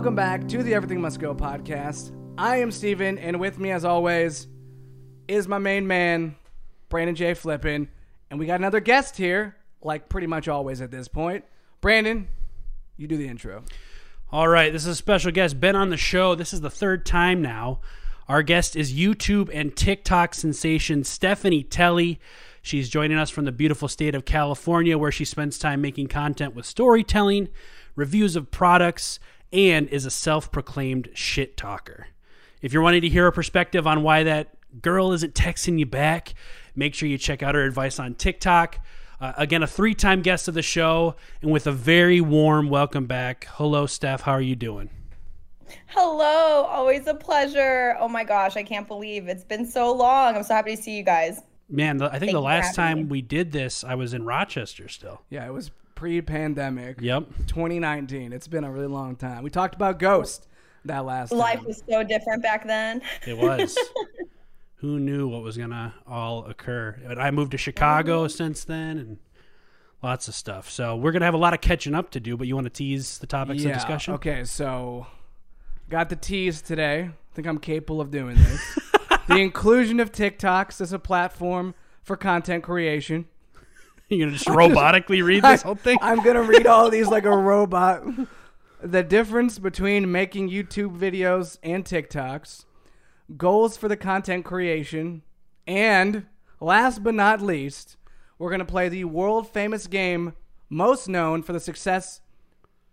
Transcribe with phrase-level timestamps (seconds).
[0.00, 2.12] Welcome back to the Everything Must Go podcast.
[2.38, 4.48] I am Steven, and with me, as always,
[5.28, 6.36] is my main man,
[6.88, 7.34] Brandon J.
[7.34, 7.86] Flippin.
[8.30, 11.44] And we got another guest here, like pretty much always at this point.
[11.82, 12.28] Brandon,
[12.96, 13.62] you do the intro.
[14.32, 16.34] All right, this is a special guest, been on the show.
[16.34, 17.80] This is the third time now.
[18.26, 22.18] Our guest is YouTube and TikTok sensation Stephanie Telly.
[22.62, 26.54] She's joining us from the beautiful state of California, where she spends time making content
[26.54, 27.48] with storytelling,
[27.96, 29.20] reviews of products,
[29.52, 32.08] and is a self proclaimed shit talker.
[32.62, 36.34] If you're wanting to hear a perspective on why that girl isn't texting you back,
[36.76, 38.78] make sure you check out her advice on TikTok.
[39.20, 43.06] Uh, again, a three time guest of the show, and with a very warm welcome
[43.06, 43.46] back.
[43.50, 44.22] Hello, Steph.
[44.22, 44.90] How are you doing?
[45.86, 47.96] Hello, always a pleasure.
[48.00, 50.36] Oh my gosh, I can't believe it's been so long.
[50.36, 51.42] I'm so happy to see you guys.
[51.68, 53.04] Man, the, I think Thank the last time me.
[53.04, 55.22] we did this, I was in Rochester still.
[55.30, 56.98] Yeah, it was pre pandemic.
[57.02, 57.26] Yep.
[57.46, 58.32] 2019.
[58.32, 59.42] It's been a really long time.
[59.42, 60.48] We talked about Ghost
[60.86, 61.66] that last Life time.
[61.66, 63.02] was so different back then.
[63.26, 63.76] It was.
[64.76, 66.98] Who knew what was going to all occur?
[67.06, 68.34] But I moved to Chicago mm-hmm.
[68.34, 69.18] since then and
[70.02, 70.70] lots of stuff.
[70.70, 72.64] So we're going to have a lot of catching up to do, but you want
[72.64, 74.14] to tease the topics of discussion?
[74.14, 75.06] Okay, so
[75.90, 77.10] got the tease today.
[77.10, 78.78] I think I'm capable of doing this.
[79.28, 83.26] the inclusion of TikToks as a platform for content creation.
[84.10, 85.96] You're going to just robotically read this whole thing?
[86.02, 88.02] I'm gonna read all these like a robot.
[88.82, 92.64] The difference between making YouTube videos and TikToks,
[93.36, 95.22] goals for the content creation,
[95.64, 96.26] and
[96.60, 97.98] last but not least,
[98.36, 100.34] we're gonna play the world famous game
[100.68, 102.20] most known for the success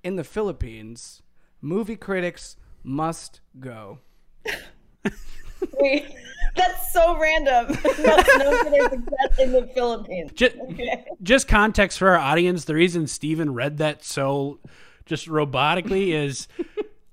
[0.03, 1.23] in the Philippines.
[1.61, 3.99] Movie critics must go.
[5.79, 6.05] Wait,
[6.57, 7.67] that's so random.
[7.83, 10.31] That's no for their success in the Philippines.
[10.33, 11.05] Just, Okay.
[11.23, 14.59] just context for our audience the reason Steven read that so
[15.05, 16.47] just robotically is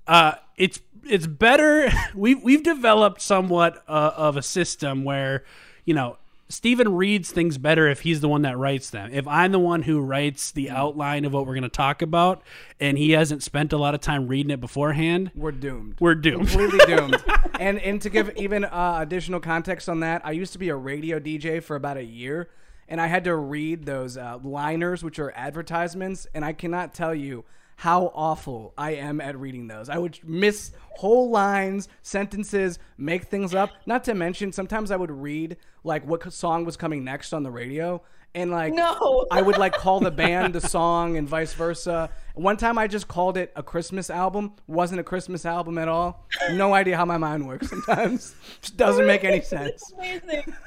[0.07, 5.43] uh it's it's better we've we've developed somewhat uh, of a system where
[5.85, 6.17] you know
[6.47, 9.09] Steven reads things better if he's the one that writes them.
[9.11, 12.43] If I'm the one who writes the outline of what we're going to talk about
[12.79, 15.95] and he hasn't spent a lot of time reading it beforehand, We're doomed.
[15.99, 16.47] we're doomed.
[16.49, 17.23] completely doomed.
[17.59, 20.75] And and to give even uh, additional context on that, I used to be a
[20.75, 22.49] radio DJ for about a year,
[22.87, 27.15] and I had to read those uh, liners, which are advertisements, and I cannot tell
[27.15, 27.43] you
[27.77, 29.89] how awful I am at reading those.
[29.89, 33.69] I would miss whole lines, sentences, make things up.
[33.85, 37.51] Not to mention, sometimes I would read like what song was coming next on the
[37.51, 38.01] radio.
[38.33, 39.25] And like, No.
[39.31, 42.09] I would like call the band the song and vice versa.
[42.33, 44.53] One time I just called it a Christmas album.
[44.67, 46.27] Wasn't a Christmas album at all.
[46.51, 48.35] No idea how my mind works sometimes.
[48.61, 49.91] Just doesn't make any sense.
[49.97, 50.53] Amazing.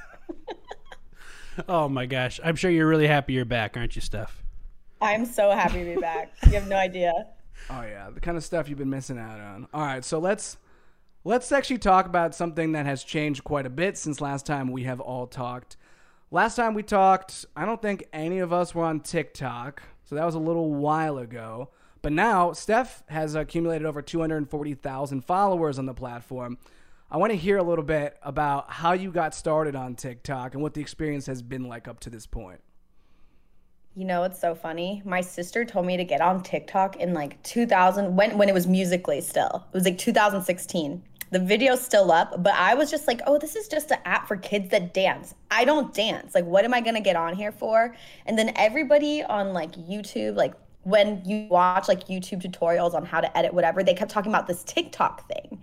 [1.68, 2.38] Oh my gosh.
[2.44, 4.44] I'm sure you're really happy you're back, aren't you, Steph?
[5.00, 6.32] I'm so happy to be back.
[6.46, 7.12] You have no idea.
[7.70, 9.66] Oh yeah, the kind of stuff you've been missing out on.
[9.74, 10.58] All right, so let's
[11.24, 14.84] let's actually talk about something that has changed quite a bit since last time we
[14.84, 15.76] have all talked.
[16.30, 20.24] Last time we talked, I don't think any of us were on TikTok, so that
[20.24, 21.70] was a little while ago.
[22.00, 26.58] But now Steph has accumulated over 240,000 followers on the platform.
[27.10, 30.62] I want to hear a little bit about how you got started on TikTok and
[30.62, 32.60] what the experience has been like up to this point.
[33.98, 35.02] You know, it's so funny.
[35.04, 38.68] My sister told me to get on TikTok in like 2000 when when it was
[38.68, 39.66] Musical.ly still.
[39.72, 41.02] It was like 2016.
[41.32, 44.28] The video's still up, but I was just like, "Oh, this is just an app
[44.28, 46.32] for kids that dance." I don't dance.
[46.32, 47.92] Like, what am I going to get on here for?
[48.24, 50.54] And then everybody on like YouTube, like
[50.84, 54.46] when you watch like YouTube tutorials on how to edit whatever, they kept talking about
[54.46, 55.60] this TikTok thing.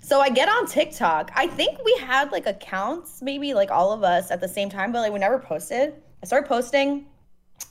[0.00, 1.30] So I get on TikTok.
[1.34, 4.92] I think we had like accounts, maybe like all of us at the same time,
[4.92, 5.94] but like we never posted.
[6.22, 7.06] I started posting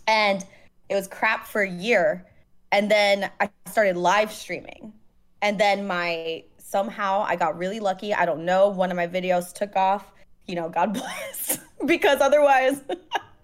[0.07, 0.45] and
[0.89, 2.25] it was crap for a year.
[2.71, 4.93] And then I started live streaming.
[5.41, 8.13] And then my somehow I got really lucky.
[8.13, 8.69] I don't know.
[8.69, 10.11] One of my videos took off.
[10.47, 11.59] You know, God bless.
[11.85, 12.81] because otherwise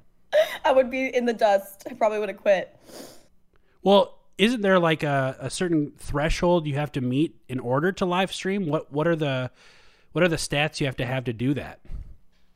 [0.66, 1.84] I would be in the dust.
[1.90, 2.76] I probably would have quit.
[3.82, 8.06] Well, isn't there like a, a certain threshold you have to meet in order to
[8.06, 8.68] live stream?
[8.68, 9.52] What what are the
[10.12, 11.80] what are the stats you have to have to do that?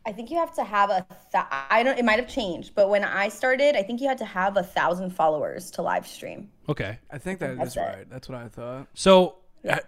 [0.08, 1.06] I think you have to have a.
[1.34, 2.00] Th- I don't.
[2.00, 4.64] It might have changed, but when I started, I think you had to have a
[4.64, 6.50] thousand followers to live stream.
[6.70, 6.98] Okay.
[7.12, 7.80] I think that is That's it.
[7.82, 8.10] right.
[8.10, 8.88] That's what I thought.
[8.94, 9.36] So
[9.68, 9.80] uh,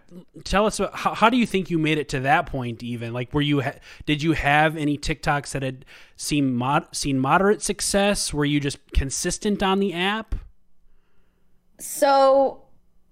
[0.43, 3.13] tell us about, how, how do you think you made it to that point even
[3.13, 3.75] like were you ha-
[4.05, 5.85] did you have any TikToks that had
[6.17, 10.35] seen mod- seen moderate success were you just consistent on the app
[11.79, 12.63] So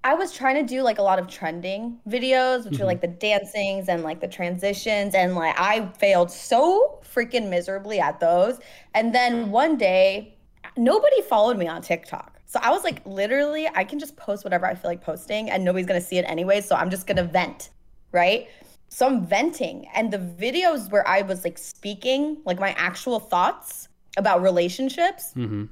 [0.08, 3.10] I was trying to do like a lot of trending videos, which are like the
[3.10, 8.58] dancings and like the transitions, and like I failed so freaking miserably at those.
[8.94, 10.38] And then one day,
[10.78, 12.40] nobody followed me on TikTok.
[12.46, 15.66] So I was like, literally, I can just post whatever I feel like posting and
[15.66, 16.62] nobody's gonna see it anyway.
[16.62, 17.72] So I'm just gonna vent,
[18.14, 18.48] right?
[18.88, 19.90] So I'm venting.
[19.94, 25.66] And the videos where I was like speaking, like my actual thoughts about relationships, Mm-hmm.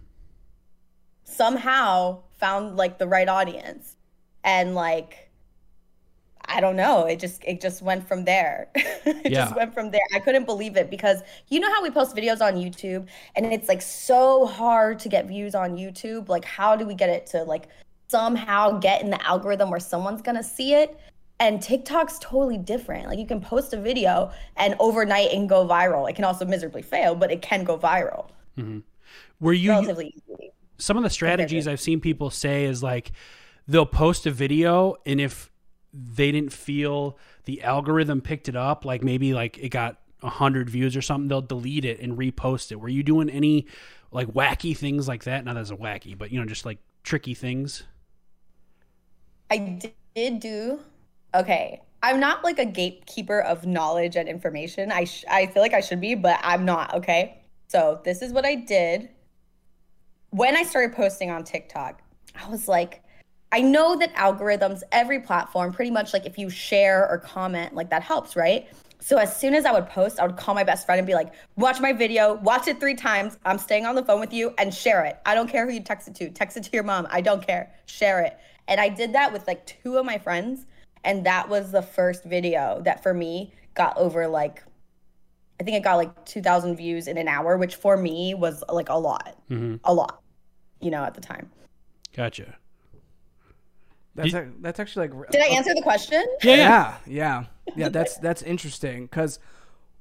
[1.24, 3.95] somehow found like the right audience.
[4.46, 5.30] And like,
[6.48, 7.06] I don't know.
[7.06, 8.70] It just it just went from there.
[8.76, 9.46] it Yeah.
[9.46, 10.02] just went from there.
[10.14, 13.68] I couldn't believe it because you know how we post videos on YouTube and it's
[13.68, 16.30] like so hard to get views on YouTube.
[16.30, 17.68] Like how do we get it to like
[18.08, 20.98] somehow get in the algorithm where someone's going to see it?
[21.40, 23.08] And TikTok's totally different.
[23.08, 26.08] Like you can post a video and overnight and go viral.
[26.10, 28.80] It can also miserably fail, but it can go viral mm-hmm.
[29.40, 30.52] Were you relatively easily.
[30.78, 33.12] some of the strategies I've seen people say is like
[33.68, 35.52] they'll post a video and if
[35.94, 40.70] they didn't feel the algorithm picked it up, like maybe like it got a hundred
[40.70, 42.80] views or something, they'll delete it and repost it.
[42.80, 43.68] Were you doing any
[44.12, 45.46] like wacky things like that?
[45.46, 47.84] Not that's a wacky, but you know, just like tricky things.
[49.50, 49.80] I
[50.16, 50.80] did do
[51.34, 51.82] okay.
[52.04, 54.92] I'm not like a gatekeeper of knowledge and information.
[54.92, 56.94] I sh- I feel like I should be, but I'm not.
[56.94, 59.10] Okay, so this is what I did
[60.30, 62.02] when I started posting on TikTok.
[62.36, 63.02] I was like,
[63.56, 67.90] I know that algorithms, every platform, pretty much like if you share or comment, like
[67.90, 68.68] that helps, right?
[69.00, 71.14] So as soon as I would post, I would call my best friend and be
[71.14, 73.38] like, watch my video, watch it three times.
[73.46, 75.20] I'm staying on the phone with you and share it.
[75.26, 76.30] I don't care who you text it to.
[76.32, 77.08] Text it to your mom.
[77.10, 77.72] I don't care.
[77.86, 78.38] Share it.
[78.68, 80.66] And I did that with like two of my friends.
[81.06, 84.64] And that was the first video that for me got over like,
[85.62, 88.90] I think it got like 2,000 views in an hour, which for me was like
[88.90, 89.76] a lot, mm-hmm.
[89.86, 90.22] a lot,
[90.82, 91.50] you know, at the time.
[92.14, 92.58] Gotcha.
[94.16, 96.24] That's ac- that's actually like Did I answer the question?
[96.42, 96.98] Yeah, yeah.
[97.06, 97.90] yeah, yeah, yeah.
[97.90, 99.40] That's that's interesting because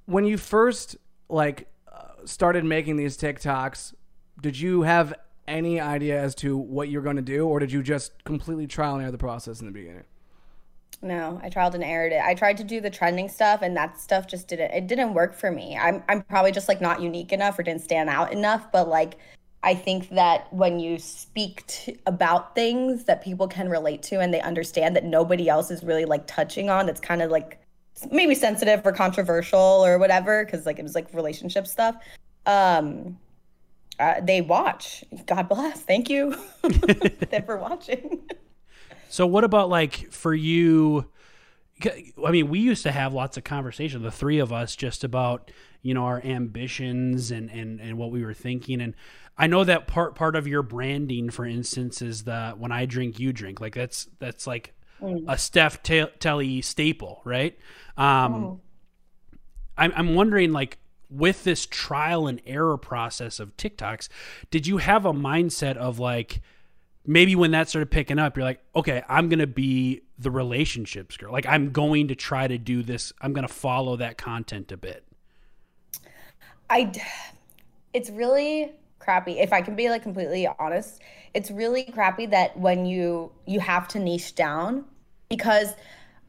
[0.07, 0.97] when you first
[1.29, 3.95] like uh, started making these TikToks,
[4.41, 5.15] did you have
[5.47, 8.95] any idea as to what you're going to do, or did you just completely trial
[8.95, 10.05] and error the process in the beginning?
[11.03, 12.23] No, I tried and errored it.
[12.25, 14.71] I tried to do the trending stuff, and that stuff just didn't.
[14.71, 15.77] It didn't work for me.
[15.77, 18.73] I'm I'm probably just like not unique enough or didn't stand out enough.
[18.73, 19.19] But like,
[19.65, 24.43] I think that when you speak about things that people can relate to and they
[24.43, 27.59] understand that nobody else is really like touching on, that's kind of like
[28.13, 31.97] maybe sensitive or controversial or whatever, because like it was like relationship stuff.
[32.45, 33.19] Um,
[33.99, 35.03] uh, they watch.
[35.25, 35.81] God bless.
[35.81, 36.33] Thank you
[37.47, 38.21] for watching.
[39.09, 41.07] So what about like for you?
[42.25, 45.51] I mean, we used to have lots of conversation, the three of us, just about
[45.83, 48.81] you know our ambitions and and and what we were thinking.
[48.81, 48.95] And
[49.37, 53.19] I know that part part of your branding, for instance, is the when I drink,
[53.19, 53.61] you drink.
[53.61, 54.75] Like that's that's like
[55.27, 57.59] a Steph Te- Telly staple, right?
[57.97, 58.61] Um,
[59.77, 60.79] I'm I'm wondering like
[61.11, 64.09] with this trial and error process of TikToks,
[64.51, 66.41] did you have a mindset of like
[67.07, 71.33] maybe when that started picking up, you're like, okay, I'm gonna be the relationships girl.
[71.33, 73.13] Like I'm going to try to do this.
[73.21, 75.05] I'm gonna follow that content a bit.
[76.71, 76.91] I,
[77.93, 78.73] it's really
[79.05, 79.39] crappy.
[79.39, 81.01] If I can be like completely honest,
[81.35, 84.85] it's really crappy that when you you have to niche down
[85.29, 85.75] because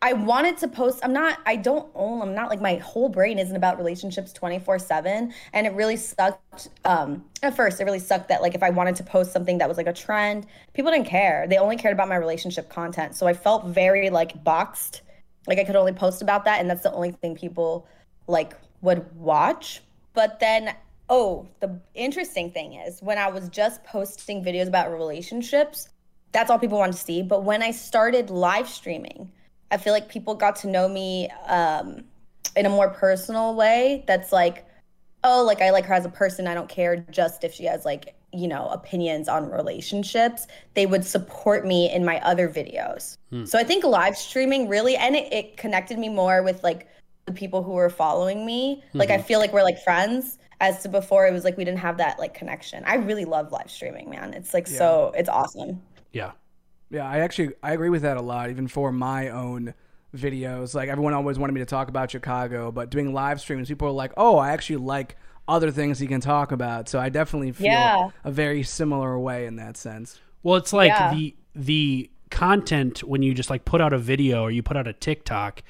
[0.02, 1.00] I wanted to post.
[1.04, 1.40] I'm not.
[1.46, 2.22] I don't own.
[2.22, 5.34] I'm not like my whole brain isn't about relationships 24 seven.
[5.54, 6.70] And it really sucked.
[6.84, 9.68] Um, at first, it really sucked that like if I wanted to post something that
[9.68, 11.48] was like a trend, people didn't care.
[11.48, 13.16] They only cared about my relationship content.
[13.16, 15.02] So I felt very like boxed.
[15.48, 17.88] Like I could only post about that, and that's the only thing people
[18.28, 19.82] like would watch.
[20.14, 20.76] But then,
[21.10, 25.90] oh, the interesting thing is when I was just posting videos about relationships,
[26.32, 27.22] that's all people wanted to see.
[27.22, 29.32] But when I started live streaming,
[29.72, 32.04] I feel like people got to know me um,
[32.56, 34.04] in a more personal way.
[34.08, 34.66] That's like,
[35.24, 36.48] oh, like I like her as a person.
[36.48, 40.48] I don't care just if she has like, you know, opinions on relationships.
[40.74, 43.18] They would support me in my other videos.
[43.48, 46.88] So I think live streaming really, and it, it connected me more with like
[47.26, 48.84] the people who were following me.
[48.94, 49.26] Like I mm-hmm.
[49.26, 50.38] feel like we're like friends.
[50.62, 52.84] As to before, it was like we didn't have that like connection.
[52.86, 54.34] I really love live streaming, man.
[54.34, 55.82] It's like so, it's awesome.
[56.14, 56.32] Yeah.
[56.90, 58.50] Yeah, I actually I agree with that a lot.
[58.50, 59.74] Even for my own
[60.16, 63.88] videos, like everyone always wanted me to talk about Chicago, but doing live streams, people
[63.88, 65.18] are like, "Oh, I actually like
[65.48, 68.10] other things you can talk about." So I definitely feel Yeah.
[68.24, 70.20] a very similar way in that sense.
[70.44, 71.14] Well, it's like Yeah.
[71.14, 74.88] the the content when you just like put out a video or you put out
[74.88, 75.64] a TikTok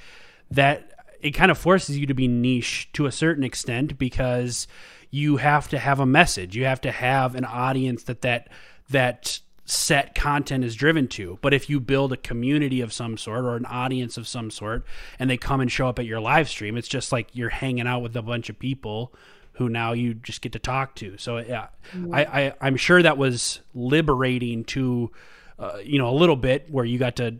[0.51, 0.91] that
[1.21, 4.67] it kind of forces you to be niche to a certain extent because
[5.09, 6.55] you have to have a message.
[6.55, 8.49] You have to have an audience that that
[8.89, 11.39] that set content is driven to.
[11.41, 14.85] But if you build a community of some sort or an audience of some sort
[15.17, 17.87] and they come and show up at your live stream, it's just like you're hanging
[17.87, 19.13] out with a bunch of people
[19.53, 21.17] who now you just get to talk to.
[21.17, 21.67] So yeah,
[22.11, 25.11] I, I I'm sure that was liberating to,
[25.57, 27.37] uh, you know, a little bit where you got to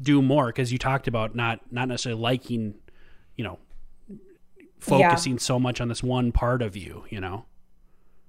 [0.00, 2.74] do more because you talked about not not necessarily liking,
[3.36, 3.58] you know,
[4.78, 7.04] focusing so much on this one part of you.
[7.10, 7.44] You know.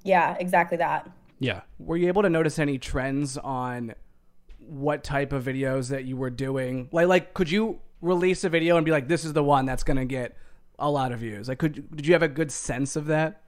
[0.04, 1.10] Yeah, exactly that.
[1.40, 1.62] Yeah.
[1.80, 3.96] Were you able to notice any trends on
[4.60, 6.88] what type of videos that you were doing?
[6.92, 9.84] Like, like could you release a video and be like, "This is the one that's
[9.84, 10.38] gonna get
[10.80, 11.50] a lot of views"?
[11.50, 13.42] Like, could did you have a good sense of that?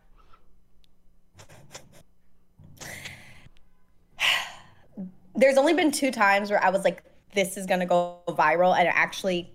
[5.35, 8.87] There's only been two times where I was like, "This is gonna go viral," and
[8.87, 9.54] it actually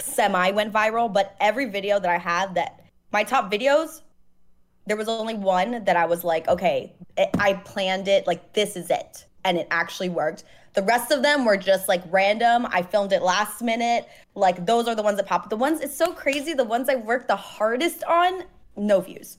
[0.00, 1.12] semi went viral.
[1.12, 4.02] But every video that I had that my top videos,
[4.86, 6.94] there was only one that I was like, "Okay,
[7.38, 8.26] I planned it.
[8.26, 10.44] Like this is it," and it actually worked.
[10.74, 12.66] The rest of them were just like random.
[12.70, 14.08] I filmed it last minute.
[14.34, 15.48] Like those are the ones that pop.
[15.48, 16.52] The ones it's so crazy.
[16.52, 18.42] The ones I worked the hardest on,
[18.76, 19.38] no views.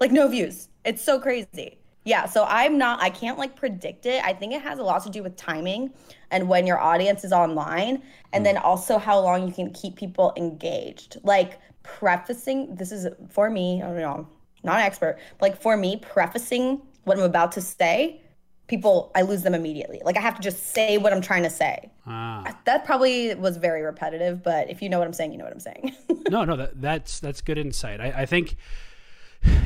[0.00, 0.68] Like no views.
[0.84, 1.79] It's so crazy.
[2.10, 4.20] Yeah, so I'm not I can't like predict it.
[4.24, 5.92] I think it has a lot to do with timing
[6.32, 8.02] and when your audience is online
[8.32, 11.18] and then also how long you can keep people engaged.
[11.22, 14.26] Like prefacing this is for me, I don't know,
[14.64, 18.20] not an expert, like for me prefacing what I'm about to say
[18.66, 20.00] people I lose them immediately.
[20.04, 21.92] Like I have to just say what I'm trying to say.
[22.08, 22.58] Ah.
[22.64, 25.52] That probably was very repetitive, but if you know what I'm saying, you know what
[25.52, 25.94] I'm saying.
[26.28, 28.00] no, no, that, that's that's good insight.
[28.00, 28.56] I, I think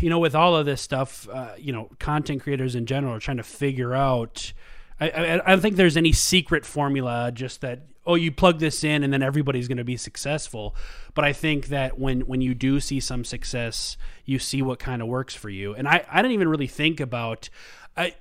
[0.00, 3.20] you know with all of this stuff, uh, you know, content creators in general are
[3.20, 4.52] trying to figure out.
[5.00, 8.84] I, I, I don't think there's any secret formula, just that oh, you plug this
[8.84, 10.76] in and then everybody's going to be successful.
[11.14, 15.02] But I think that when when you do see some success, you see what kind
[15.02, 15.74] of works for you.
[15.74, 17.48] And I I didn't even really think about.
[17.96, 18.14] I,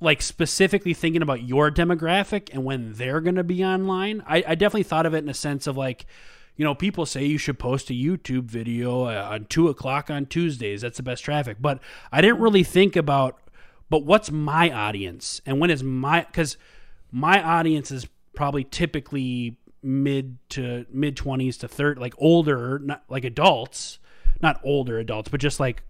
[0.00, 4.22] like specifically thinking about your demographic and when they're going to be online.
[4.26, 6.04] I, I, definitely thought of it in a sense of like,
[6.56, 10.26] you know, people say you should post a YouTube video uh, on two o'clock on
[10.26, 10.82] Tuesdays.
[10.82, 11.56] That's the best traffic.
[11.60, 11.80] But
[12.12, 13.38] I didn't really think about,
[13.90, 16.56] but what's my audience and when is my, because
[17.10, 23.24] my audience is probably typically mid to mid 20s to 30, like older, not like
[23.24, 23.98] adults,
[24.40, 25.82] not older adults, but just like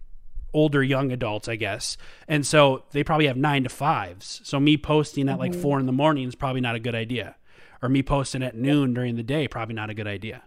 [0.53, 1.97] older young adults, I guess.
[2.27, 4.41] And so they probably have nine to fives.
[4.43, 5.61] So me posting at like Mm-hmm.
[5.61, 7.35] four in the morning is probably not a good idea.
[7.81, 10.43] Or me posting at noon during the day, probably not a good idea.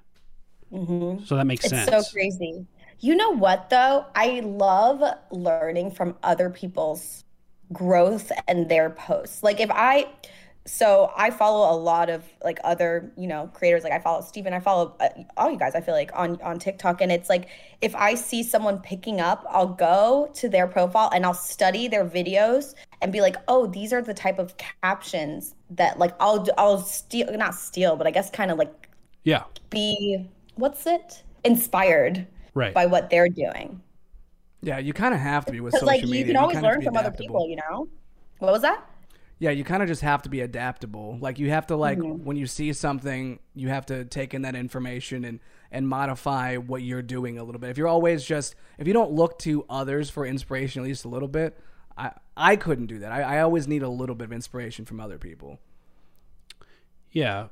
[1.24, 1.66] So that makes Mm-hmm.
[1.66, 1.88] It's sense.
[1.88, 2.66] so crazy.
[3.00, 4.06] You know what though?
[4.14, 7.24] I love learning from other people's
[7.72, 9.42] growth and their posts.
[9.42, 10.10] Like if I
[10.66, 14.52] so I follow a lot of like other, you know, creators like I follow Steven,
[14.52, 15.08] I follow uh,
[15.38, 17.48] all you guys I feel like on on TikTok and it's like
[17.80, 22.04] if I see someone picking up, I'll go to their profile and I'll study their
[22.04, 26.80] videos and be like, "Oh, these are the type of captions that like I'll I'll
[26.82, 28.88] steal not steal, but I guess kind of like
[29.24, 29.44] Yeah.
[29.70, 30.28] be
[30.58, 32.74] what's it inspired Right.
[32.74, 33.80] by what they're doing
[34.62, 36.66] Yeah, you kind of have to be with because social like you can always kind
[36.66, 37.88] of have learn to be from other people you know
[38.38, 38.84] what was that
[39.40, 41.16] Yeah, you kind of just have to be adaptable.
[41.20, 42.24] Like you have to like Mm-hmm.
[42.24, 45.38] when you see something, you have to take in that information and
[45.70, 47.70] and modify what you're doing a little bit.
[47.70, 51.08] If you're always just if you don't look to others for inspiration at least a
[51.08, 51.56] little bit,
[51.96, 53.12] I I couldn't do that.
[53.12, 55.60] I, I always need a little bit of inspiration from other people.
[57.12, 57.48] Yeah.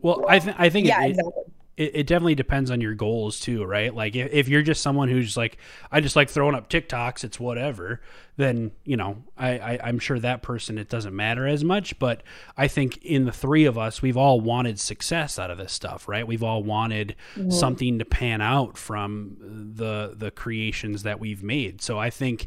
[0.00, 1.32] Well, I think I think yeah it, exactly
[1.76, 3.94] it, it definitely depends on your goals too, right?
[3.94, 5.58] Like if, if you're just someone who's like,
[5.90, 8.00] I just like throwing up TikToks, it's whatever,
[8.36, 11.98] then, you know, I, I, I'm sure that person, it doesn't matter as much.
[11.98, 12.22] But
[12.56, 16.08] I think in the three of us, we've all wanted success out of this stuff,
[16.08, 16.26] right?
[16.26, 17.50] We've all wanted mm-hmm.
[17.50, 19.36] something to pan out from
[19.76, 21.82] the, the creations that we've made.
[21.82, 22.46] So I think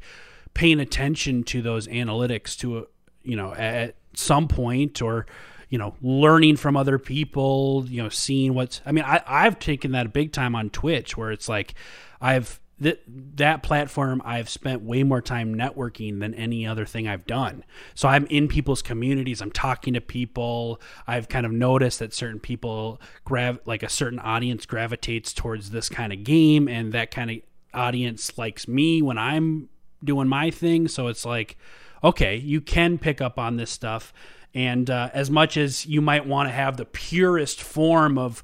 [0.54, 2.88] paying attention to those analytics to,
[3.24, 5.26] you know, at some point or,
[5.70, 9.92] you know, learning from other people, you know, seeing what's, I mean, I, I've taken
[9.92, 11.76] that big time on Twitch where it's like,
[12.20, 13.02] I've, that
[13.36, 17.66] that platform I've spent way more time networking than any other thing I've done.
[17.94, 19.42] So I'm in people's communities.
[19.42, 20.80] I'm talking to people.
[21.06, 25.90] I've kind of noticed that certain people grav like a certain audience gravitates towards this
[25.90, 27.38] kind of game, and that kind of
[27.74, 29.70] audience likes me when I'm
[30.04, 30.88] doing my thing.
[30.88, 31.58] So it's like,
[32.04, 34.14] okay, you can pick up on this stuff.
[34.54, 38.42] And uh, as much as you might want to have the purest form of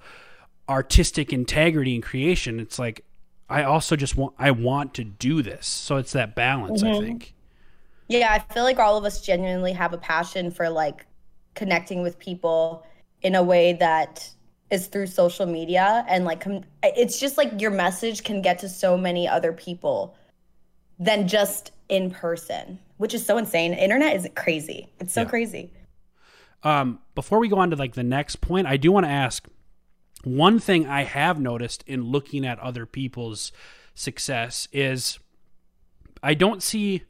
[0.69, 3.03] artistic integrity and creation, it's like
[3.50, 5.67] I also just want I want to do this.
[5.67, 7.33] So it's that balance, I think.
[8.07, 11.07] yeah i feel like all of us genuinely have a passion for like
[11.55, 12.85] connecting with people
[13.24, 14.29] in a way that
[14.69, 18.69] is through social media and like com- it's just like your message can get to
[18.69, 20.15] so many other people
[21.00, 25.27] than just in person which is so insane internet is crazy it's so Yeah.
[25.29, 25.71] crazy
[26.65, 29.48] Um, before we go on to like the next point, I do want to ask
[30.24, 33.51] one thing I have noticed in looking at other people's
[33.93, 35.19] success is
[36.24, 37.03] I don't see.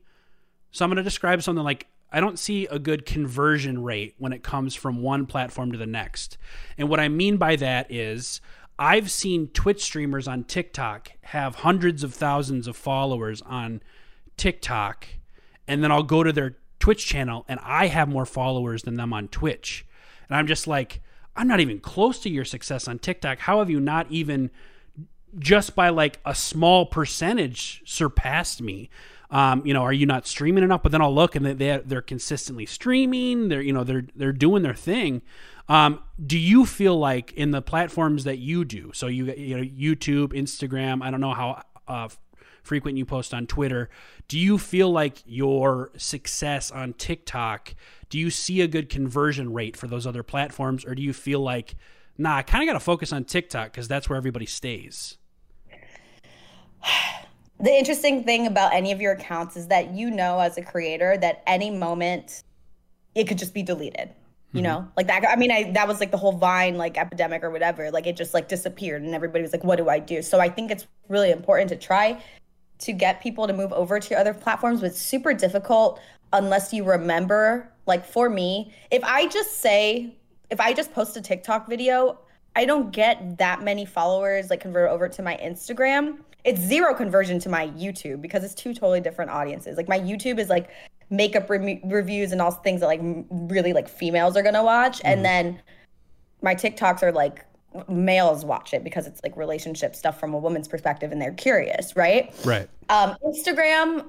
[0.71, 4.33] So I'm going to describe something like I don't see a good conversion rate when
[4.33, 6.37] it comes from one platform to the next.
[6.77, 8.41] And what I mean by that is
[8.77, 13.81] I've seen Twitch streamers on TikTok have hundreds of thousands of followers on
[14.35, 15.07] TikTok,
[15.65, 19.13] and then I'll go to their Twitch channel and I have more followers than them
[19.13, 19.85] on Twitch.
[20.29, 21.01] And I'm just like,
[21.35, 23.39] I'm not even close to your success on TikTok.
[23.39, 24.51] How have you not even
[25.37, 28.89] just by like a small percentage surpassed me?
[29.31, 30.83] Um, you know, are you not streaming enough?
[30.83, 33.49] But then I'll look and they they're consistently streaming.
[33.49, 35.21] They're you know they're they're doing their thing.
[35.67, 39.63] Um, do you feel like in the platforms that you do, so you you know
[39.63, 42.09] YouTube, Instagram, I don't know how uh,
[42.65, 43.89] frequent you post on Twitter,
[44.27, 47.75] do you feel like your success on TikTok?
[48.09, 51.39] Do you see a good conversion rate for those other platforms, or do you feel
[51.39, 51.75] like,
[52.17, 55.17] nah, I kind of got to focus on TikTok because that's where everybody stays?
[57.57, 61.15] The interesting thing about any of your accounts is that you know as a creator
[61.15, 62.43] that any moment
[63.15, 64.09] it could just be deleted.
[64.51, 64.63] You mm-hmm.
[64.63, 65.27] know, like that.
[65.27, 67.91] I mean, I that was like the whole Vine like epidemic or whatever.
[67.91, 70.47] Like it just like disappeared, and everybody was like, "What do I do?" So I
[70.47, 72.21] think it's really important to try
[72.79, 75.99] to get people to move over to other platforms, it's super difficult
[76.33, 77.71] unless you remember.
[77.85, 80.15] Like for me, if I just say,
[80.49, 82.19] if I just post a TikTok video,
[82.55, 86.19] I don't get that many followers like convert over to my Instagram.
[86.43, 89.77] It's zero conversion to my YouTube because it's two totally different audiences.
[89.77, 90.69] Like my YouTube is like
[91.09, 95.05] makeup re- reviews and all things that like really like females are gonna watch, mm.
[95.05, 95.61] and then
[96.41, 97.45] my TikToks are like
[97.87, 101.95] males watch it because it's like relationship stuff from a woman's perspective and they're curious,
[101.95, 102.33] right?
[102.43, 102.69] Right.
[102.89, 104.05] Um, Instagram,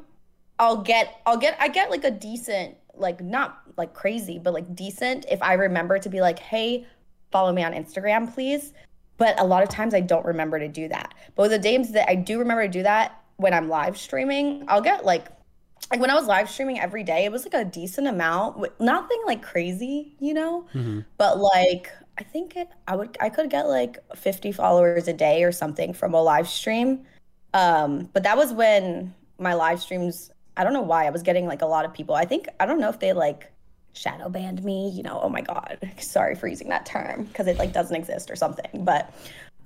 [0.59, 4.75] I'll get, I'll get, I get like a decent, like not like crazy, but like
[4.75, 6.87] decent if I remember to be like, hey,
[7.31, 8.73] follow me on Instagram, please.
[9.19, 11.15] But a lot of times I don't remember to do that.
[11.35, 14.81] But the days that I do remember to do that when I'm live streaming, I'll
[14.81, 15.29] get like
[15.91, 19.21] like when I was live streaming every day, it was like a decent amount, nothing
[19.27, 21.01] like crazy, you know, mm-hmm.
[21.17, 25.45] but like I think it I would I could get like 50 followers a day
[25.45, 27.07] or something from a live stream.
[27.55, 31.47] Um, but that was when my live streams I don't know why I was getting
[31.47, 32.15] like a lot of people.
[32.15, 33.53] I think I don't know if they like
[33.93, 35.79] shadow banned me, you know, oh my god.
[35.99, 38.85] Sorry for using that term because it like doesn't exist or something.
[38.85, 39.13] But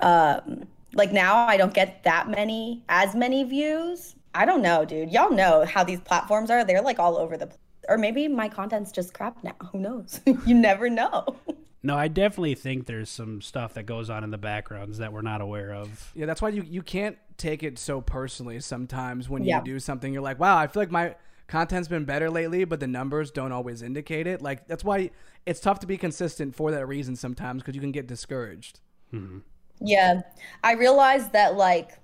[0.00, 4.16] um like now I don't get that many as many views.
[4.34, 5.10] I don't know, dude.
[5.10, 6.64] Y'all know how these platforms are.
[6.64, 7.58] They're like all over the place.
[7.88, 9.56] Or maybe my content's just crap now.
[9.72, 10.20] Who knows?
[10.46, 11.36] you never know.
[11.82, 15.22] No, I definitely think there's some stuff that goes on in the backgrounds that we're
[15.22, 16.12] not aware of.
[16.14, 19.58] Yeah, that's why you you can't take it so personally sometimes when yeah.
[19.58, 21.14] you do something you're like, "Wow, I feel like my
[21.46, 25.10] content's been better lately, but the numbers don't always indicate it." Like that's why
[25.46, 28.80] it's tough to be consistent for that reason sometimes because you can get discouraged.
[29.14, 29.38] Mm-hmm.
[29.80, 30.20] Yeah.
[30.62, 31.98] I realized that like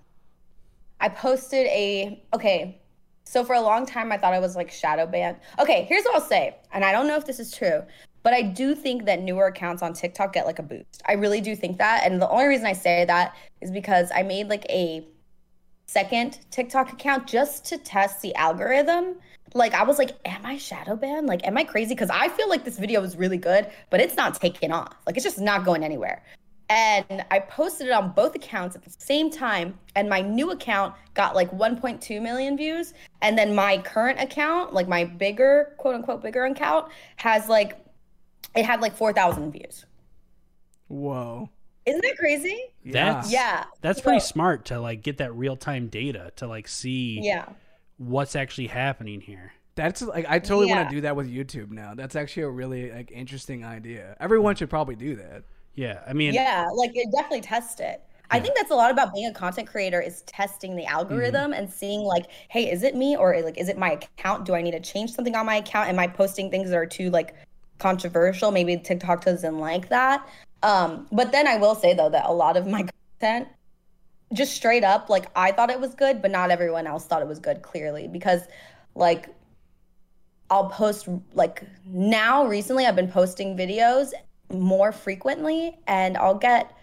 [1.00, 2.80] I posted a okay,
[3.24, 5.36] so for a long time I thought I was like shadow banned.
[5.58, 7.82] Okay, here's what I'll say, and I don't know if this is true,
[8.26, 11.00] but I do think that newer accounts on TikTok get like a boost.
[11.06, 12.02] I really do think that.
[12.04, 15.06] And the only reason I say that is because I made like a
[15.86, 19.14] second TikTok account just to test the algorithm.
[19.54, 21.28] Like I was like, am I shadow banned?
[21.28, 21.94] Like, am I crazy?
[21.94, 24.92] Because I feel like this video is really good, but it's not taking off.
[25.06, 26.20] Like it's just not going anywhere.
[26.68, 29.78] And I posted it on both accounts at the same time.
[29.94, 32.92] And my new account got like 1.2 million views.
[33.22, 37.85] And then my current account, like my bigger, quote unquote, bigger account, has like
[38.56, 39.86] it had like 4,000 views.
[40.88, 41.50] Whoa.
[41.84, 42.60] Isn't that crazy?
[42.84, 43.64] That's yeah.
[43.80, 47.46] That's pretty smart to like get that real time data to like see yeah
[47.98, 49.52] what's actually happening here.
[49.76, 50.76] That's like I totally yeah.
[50.76, 51.94] want to do that with YouTube now.
[51.94, 54.16] That's actually a really like interesting idea.
[54.20, 55.44] Everyone should probably do that.
[55.74, 58.02] Yeah, I mean, yeah, like definitely test it.
[58.02, 58.20] Yeah.
[58.30, 61.60] I think that's a lot about being a content creator is testing the algorithm mm-hmm.
[61.60, 64.46] and seeing like, hey, is it me or like is it my account?
[64.46, 65.90] Do I need to change something on my account?
[65.90, 67.34] Am I posting things that are too like
[67.78, 68.50] controversial.
[68.50, 70.26] Maybe TikTok doesn't like that.
[70.62, 72.88] Um, but then I will say though that a lot of my
[73.20, 73.48] content
[74.32, 77.28] just straight up like I thought it was good, but not everyone else thought it
[77.28, 78.42] was good clearly because
[78.94, 79.28] like
[80.50, 84.12] I'll post like now recently I've been posting videos
[84.52, 86.75] more frequently and I'll get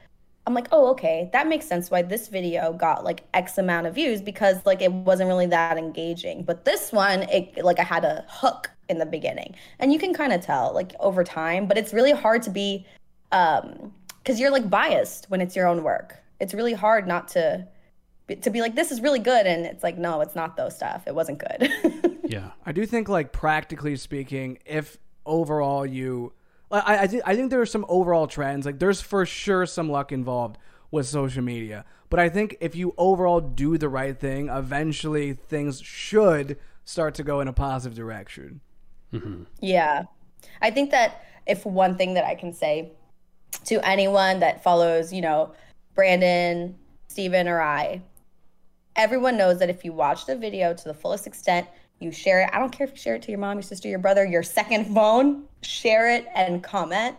[0.46, 1.30] I'm like, "Oh, okay.
[1.32, 4.92] That makes sense why this video got like X amount of views because like it
[4.92, 6.44] wasn't really that engaging.
[6.44, 9.56] But this one, it like I had a hook in the beginning.
[9.80, 12.86] And you can kind of tell like over time, but it's really hard to be
[13.32, 13.94] um
[14.26, 16.18] cuz you're like biased when it's your own work.
[16.40, 17.68] It's really hard not to
[18.42, 21.04] to be like this is really good and it's like no, it's not those stuff.
[21.08, 22.20] It wasn't good.
[22.26, 22.52] yeah.
[22.66, 26.34] I do think like practically speaking, if overall you
[26.74, 28.66] I I, th- I think there are some overall trends.
[28.66, 30.58] Like there's for sure some luck involved
[30.92, 31.86] with social media.
[32.10, 37.24] But I think if you overall do the right thing, eventually things should start to
[37.24, 38.62] go in a positive direction.
[39.12, 39.44] Mm-hmm.
[39.62, 40.04] Yeah.
[40.62, 42.92] I think that if one thing that I can say
[43.66, 45.54] to anyone that follows, you know,
[45.96, 46.76] Brandon,
[47.08, 48.02] Steven, or I,
[48.96, 51.68] everyone knows that if you watch the video to the fullest extent,
[52.04, 52.50] you share it.
[52.54, 54.44] I don't care if you share it to your mom, your sister, your brother, your
[54.44, 57.16] second phone, share it and comment.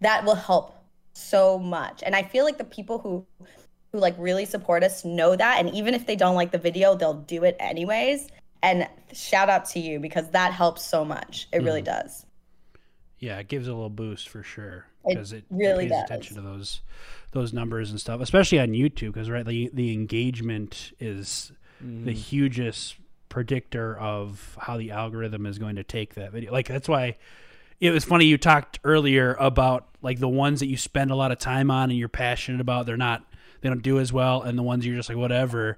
[0.00, 0.76] That will help
[1.14, 2.02] so much.
[2.04, 3.26] And I feel like the people who
[3.92, 6.96] who like really support us know that and even if they don't like the video,
[6.96, 8.28] they'll do it anyways.
[8.62, 11.48] And shout out to you because that helps so much.
[11.52, 12.02] It really mm-hmm.
[12.02, 12.26] does.
[13.18, 16.04] Yeah, it gives a little boost for sure because it, really pays does.
[16.04, 16.80] attention to those
[17.32, 19.12] those numbers and stuff, especially on YouTube.
[19.12, 22.08] Because right, the the engagement is the mm-hmm.
[22.10, 22.96] hugest
[23.34, 26.52] predictor of how the algorithm is going to take that video.
[26.52, 27.16] Like that's why
[27.80, 31.32] it was funny you talked earlier about like the ones that you spend a lot
[31.32, 32.86] of time on and you're passionate about.
[32.86, 33.24] They're not
[33.60, 35.76] they don't do as well, and the ones you're just like whatever.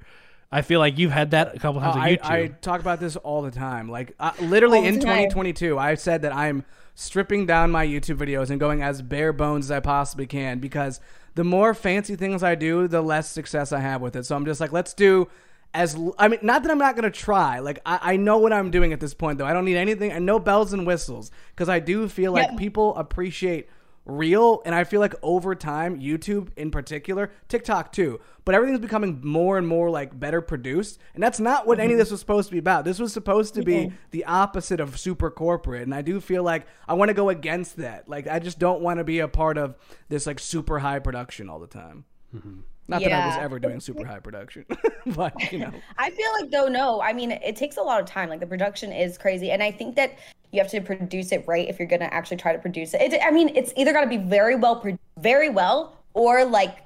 [0.52, 2.30] I feel like you've had that a couple times on I, YouTube.
[2.30, 3.88] I talk about this all the time.
[3.88, 6.62] Like uh, literally in 2022, I said that I'm
[6.94, 11.00] stripping down my YouTube videos and going as bare bones as I possibly can because
[11.36, 14.26] the more fancy things I do, the less success I have with it.
[14.26, 15.28] So I'm just like, let's do
[15.74, 17.58] as I mean, not that I'm not gonna try.
[17.58, 19.46] Like I, I know what I'm doing at this point, though.
[19.46, 22.58] I don't need anything and no bells and whistles because I do feel like Yep.
[22.58, 23.68] people appreciate
[24.08, 29.20] real and i feel like over time youtube in particular tiktok too but everything's becoming
[29.24, 32.48] more and more like better produced and that's not what any of this was supposed
[32.48, 36.02] to be about this was supposed to be the opposite of super corporate and i
[36.02, 39.04] do feel like i want to go against that like i just don't want to
[39.04, 39.74] be a part of
[40.08, 42.60] this like super high production all the time Mm-hmm.
[42.88, 44.64] not that i was ever doing super high production
[45.06, 48.06] but you know I feel like though no, I mean it takes a lot of
[48.06, 48.28] time.
[48.28, 50.18] Like the production is crazy, and I think that
[50.52, 53.12] you have to produce it right if you're gonna actually try to produce it.
[53.12, 56.78] it I mean, it's either got to be very well, pro- very well, or like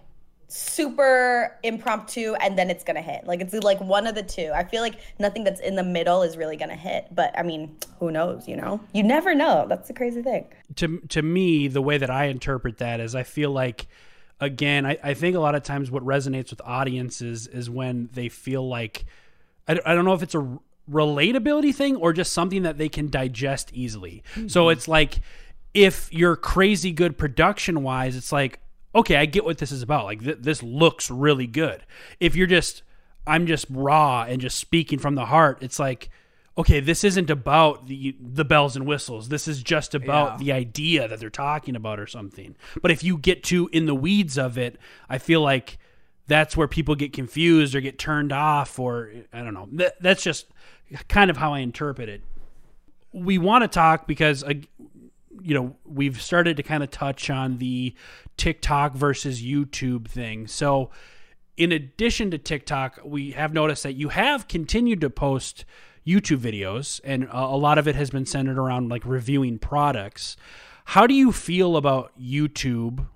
[0.48, 3.26] super impromptu, and then it's gonna hit.
[3.26, 4.50] Like it's like one of the two.
[4.54, 7.06] I feel like nothing that's in the middle is really gonna hit.
[7.12, 8.46] But I mean, who knows?
[8.46, 9.66] You know, you never know.
[9.68, 10.46] That's the crazy thing.
[10.76, 13.86] to to me, the way that I interpret that is I feel like
[14.40, 18.28] again, I, I think a lot of times what resonates with audiences is when they
[18.28, 19.04] feel like
[19.68, 20.58] I, don't- I don't know if it's a
[20.90, 24.22] relatability thing or just something that they can digest easily.
[24.48, 24.72] So mm-hmm.
[24.72, 25.20] it's like
[25.72, 28.60] if you're crazy good production wise, it's like
[28.92, 30.04] okay, I get what this is about.
[30.04, 31.84] Like th- this looks really good.
[32.18, 32.82] If you're just
[33.26, 36.10] I'm just raw and just speaking from the heart, it's like
[36.58, 39.28] okay, this isn't about the the bells and whistles.
[39.28, 40.36] This is just about Yeah.
[40.38, 42.56] the idea that they're talking about or something.
[42.82, 45.78] But if you get too in the weeds of it, I feel like
[46.26, 49.68] that's where people get confused or get turned off or I don't know.
[49.72, 50.46] That, that's just
[51.08, 52.22] kind of how I interpret it.
[53.12, 54.54] We want to talk because uh,
[55.42, 57.94] you know, we've started to kind of touch on the
[58.36, 60.46] TikTok versus YouTube thing.
[60.46, 60.90] So,
[61.56, 65.64] in addition to TikTok, we have noticed that you have continued to post
[66.06, 70.36] YouTube videos, and a, lot of it has been centered around like reviewing products.
[70.86, 73.06] How do you feel about YouTube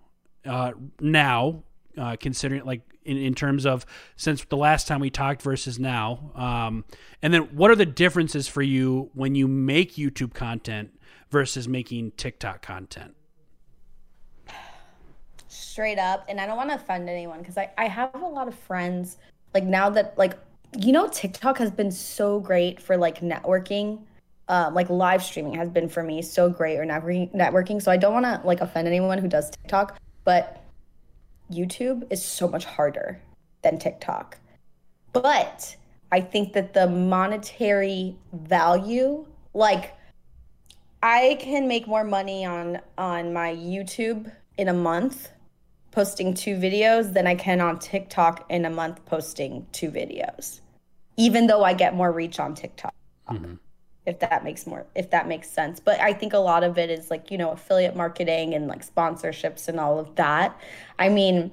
[0.44, 1.62] uh, now,
[1.96, 6.30] uh, considering like in, in terms of since the last time we talked versus now?
[6.34, 6.84] Um,
[7.22, 10.98] and then what are the differences for you when you make YouTube content
[11.30, 13.14] versus making TikTok content?
[15.54, 18.48] straight up and i don't want to offend anyone because I, I have a lot
[18.48, 19.18] of friends
[19.54, 20.36] like now that like
[20.78, 24.00] you know tiktok has been so great for like networking.
[24.46, 28.12] Um, like live streaming has been for me so great or networking so i don't
[28.12, 30.62] want to like offend anyone who does tiktok but
[31.50, 33.22] youtube is so much harder
[33.62, 34.38] than tiktok.
[35.14, 35.76] But
[36.12, 39.94] i think that the monetary value like
[41.04, 45.28] I can make more money on on my YouTube in a month
[45.90, 50.60] posting two videos than I can on TikTok in a month posting two videos.
[51.16, 52.94] Even though I get more reach on TikTok.
[53.30, 53.54] Mm-hmm.
[54.06, 55.80] If that makes more if that makes sense.
[55.80, 58.86] But I think a lot of it is like, you know, affiliate marketing and like
[58.86, 60.58] sponsorships and all of that.
[60.98, 61.52] I mean,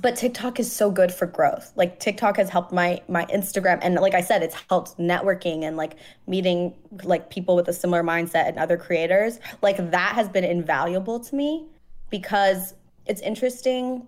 [0.00, 1.72] but TikTok is so good for growth.
[1.76, 5.76] Like TikTok has helped my my Instagram and like I said it's helped networking and
[5.76, 9.40] like meeting like people with a similar mindset and other creators.
[9.62, 11.66] Like that has been invaluable to me
[12.08, 12.74] because
[13.06, 14.06] it's interesting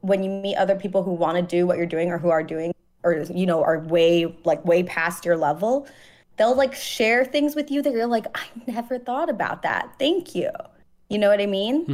[0.00, 2.42] when you meet other people who want to do what you're doing or who are
[2.42, 2.72] doing
[3.04, 5.86] or you know are way like way past your level.
[6.36, 9.94] They'll like share things with you that you're like I never thought about that.
[9.98, 10.50] Thank you.
[11.08, 11.84] You know what I mean?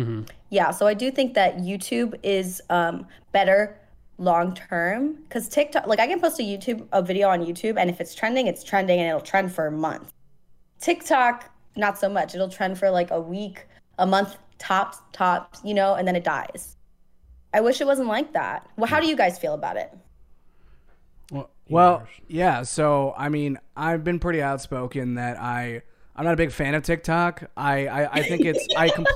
[0.51, 3.77] Yeah, so I do think that YouTube is um, better
[4.19, 7.91] long term because TikTok, like I can post a YouTube a video on YouTube, and
[7.91, 10.13] if it's trending, it's trending, and it'll trend for a month.
[10.81, 12.35] TikTok, not so much.
[12.35, 13.67] It'll trend for like a week,
[13.99, 16.77] a month, tops, tops, you know, and then it dies.
[17.53, 18.69] I wish it wasn't like that.
[18.77, 19.93] Well, how do you guys feel about it?
[21.69, 22.63] Well, yeah.
[22.63, 25.83] So I mean, I've been pretty outspoken that I
[26.17, 27.51] I'm not a big fan of TikTok.
[27.57, 29.07] I I, I think it's I com-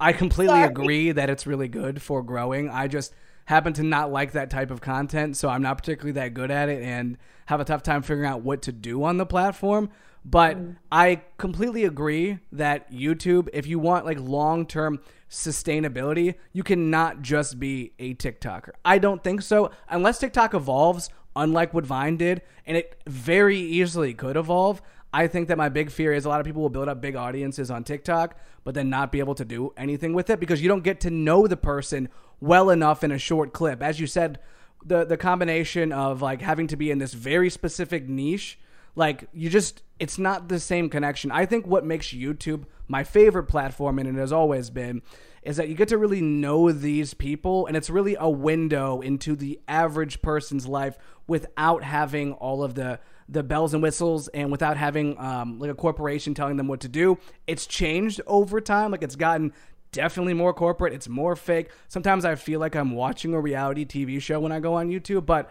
[0.00, 0.68] I completely Sorry.
[0.68, 2.68] agree that it's really good for growing.
[2.68, 3.14] I just
[3.46, 6.68] happen to not like that type of content, so I'm not particularly that good at
[6.68, 9.90] it and have a tough time figuring out what to do on the platform.
[10.24, 10.76] But mm.
[10.90, 17.58] I completely agree that YouTube, if you want like long term sustainability, you cannot just
[17.58, 18.70] be a TikToker.
[18.84, 19.70] I don't think so.
[19.88, 24.82] Unless TikTok evolves, unlike what Vine did, and it very easily could evolve.
[25.12, 27.16] I think that my big fear is a lot of people will build up big
[27.16, 30.68] audiences on TikTok, but then not be able to do anything with it because you
[30.68, 32.08] don't get to know the person
[32.40, 33.82] well enough in a short clip.
[33.82, 34.38] As you said,
[34.84, 38.58] the the combination of like having to be in this very specific niche
[38.94, 43.44] like you just it's not the same connection i think what makes youtube my favorite
[43.44, 45.02] platform and it has always been
[45.42, 49.34] is that you get to really know these people and it's really a window into
[49.34, 54.76] the average person's life without having all of the the bells and whistles and without
[54.76, 57.18] having um, like a corporation telling them what to do.
[57.46, 58.90] It's changed over time.
[58.90, 59.52] Like it's gotten
[59.90, 60.92] definitely more corporate.
[60.92, 61.70] It's more fake.
[61.88, 65.26] Sometimes i feel like i'm watching a reality tv show when i go on youtube
[65.26, 65.50] but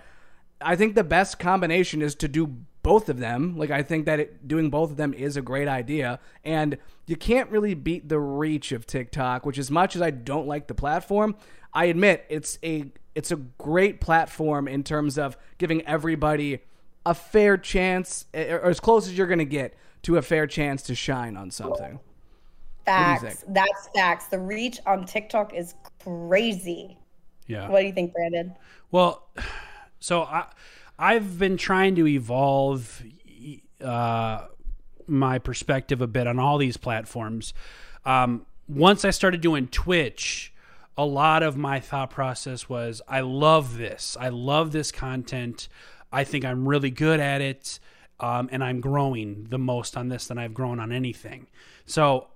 [0.63, 3.57] I think the best combination is to do both of them.
[3.57, 7.15] Like I think that it, doing both of them is a great idea, and you
[7.15, 9.45] can't really beat the reach of TikTok.
[9.45, 11.35] Which, as much as I don't like the platform,
[11.73, 16.59] I admit it's a it's a great platform in terms of giving everybody
[17.05, 20.21] a fair chance, eh, or or as close as you're going to get to a
[20.21, 21.99] fair chance to shine on something.
[22.85, 23.45] Facts.
[23.47, 24.25] That's facts.
[24.27, 26.97] The reach on TikTok is crazy.
[27.45, 27.69] yeah.
[27.69, 28.55] What do you think, Brandon?
[28.89, 29.27] Well,
[29.99, 30.47] so I
[31.01, 33.03] I've been trying to evolve
[33.83, 34.45] uh,
[35.07, 37.55] my perspective a bit on all these platforms.
[38.05, 40.53] Um, once I started doing Twitch,
[40.95, 44.15] a lot of my thought process was I love this.
[44.19, 45.67] I love this content.
[46.11, 47.79] I think I'm really good at it.
[48.19, 51.47] Um, and I'm growing the most on this than I've grown on anything.
[51.87, 52.27] So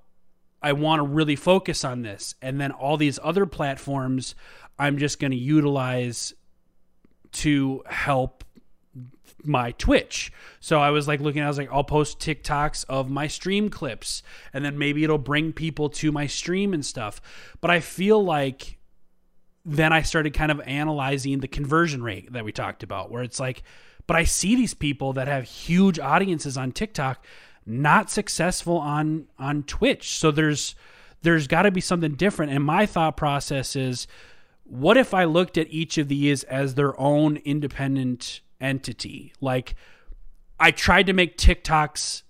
[0.64, 2.34] I want to really focus on this.
[2.42, 4.34] And then all these other platforms,
[4.80, 6.34] I'm just going to utilize
[7.34, 8.45] to help
[9.46, 10.32] my Twitch.
[10.60, 14.24] So I was like looking, I was like, I'll post TikToks of my stream clips,
[14.54, 17.22] and then maybe it'll bring people to my stream and stuff.
[17.62, 18.78] But I feel like
[19.66, 23.40] then I started kind of analyzing the conversion rate that we talked about, where it's
[23.40, 23.64] like,
[24.08, 27.26] but I see these people that have huge audiences on TikTok
[27.66, 30.18] not successful on on Twitch.
[30.18, 30.76] So there's
[31.24, 32.52] there's got to be something different.
[32.52, 34.06] And my thought process is,
[34.64, 39.34] what if I looked at each of these as their own independent entity?
[39.40, 39.76] Like
[40.60, 42.24] I tried to make TikToks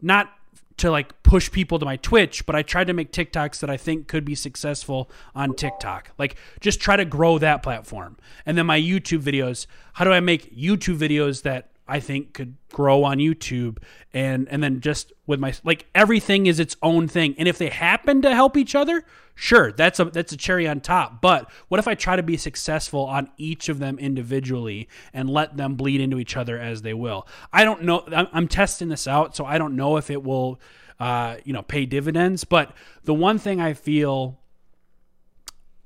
[0.00, 0.30] not
[0.78, 3.76] to like push people to my Twitch, but I tried to make TikToks that I
[3.76, 6.12] think could be successful on TikTok.
[6.18, 8.16] Like just try to grow that platform.
[8.46, 12.54] And then my YouTube videos, how do I make YouTube videos that I think could
[12.70, 13.78] grow on YouTube
[14.12, 17.34] and and then just with my like everything is its own thing.
[17.38, 19.04] And if they happen to help each other,
[19.38, 21.22] sure, that's a that's a cherry on top.
[21.22, 25.56] But what if I try to be successful on each of them individually and let
[25.56, 27.26] them bleed into each other as they will?
[27.52, 28.04] I don't know.
[28.08, 30.60] I'm, I'm testing this out, so I don't know if it will,
[30.98, 32.42] uh, you know, pay dividends.
[32.42, 32.72] But
[33.04, 34.38] the one thing I feel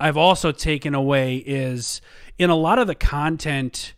[0.00, 2.00] I've also taken away is
[2.38, 3.92] in a lot of the content.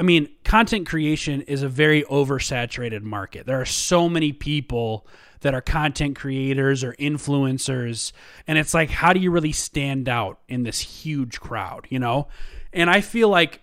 [0.00, 3.44] I mean, content creation is a very oversaturated market.
[3.44, 5.06] There are so many people
[5.42, 8.12] that are content creators or influencers.
[8.46, 12.28] And it's like, how do you really stand out in this huge crowd, you know?
[12.72, 13.60] And I feel like,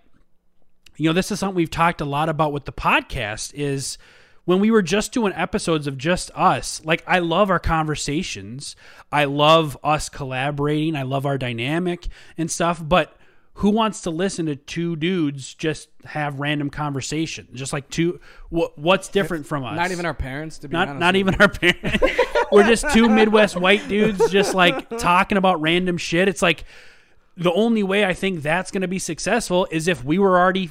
[0.95, 3.97] you know, this is something we've talked a lot about with the podcast is
[4.45, 8.75] when we were just doing episodes of just us, like I love our conversations.
[9.11, 10.95] I love us collaborating.
[10.95, 13.17] I love our dynamic and stuff, but
[13.57, 17.47] who wants to listen to two dudes just have random conversation?
[17.53, 19.75] Just like two what, what's different from us?
[19.75, 20.99] Not even our parents, to be not honest.
[20.99, 22.03] not even our parents.
[22.51, 26.27] We're just two Midwest white dudes just like talking about random shit.
[26.27, 26.65] It's like
[27.35, 30.69] the only way I think that's going to be successful is if we were already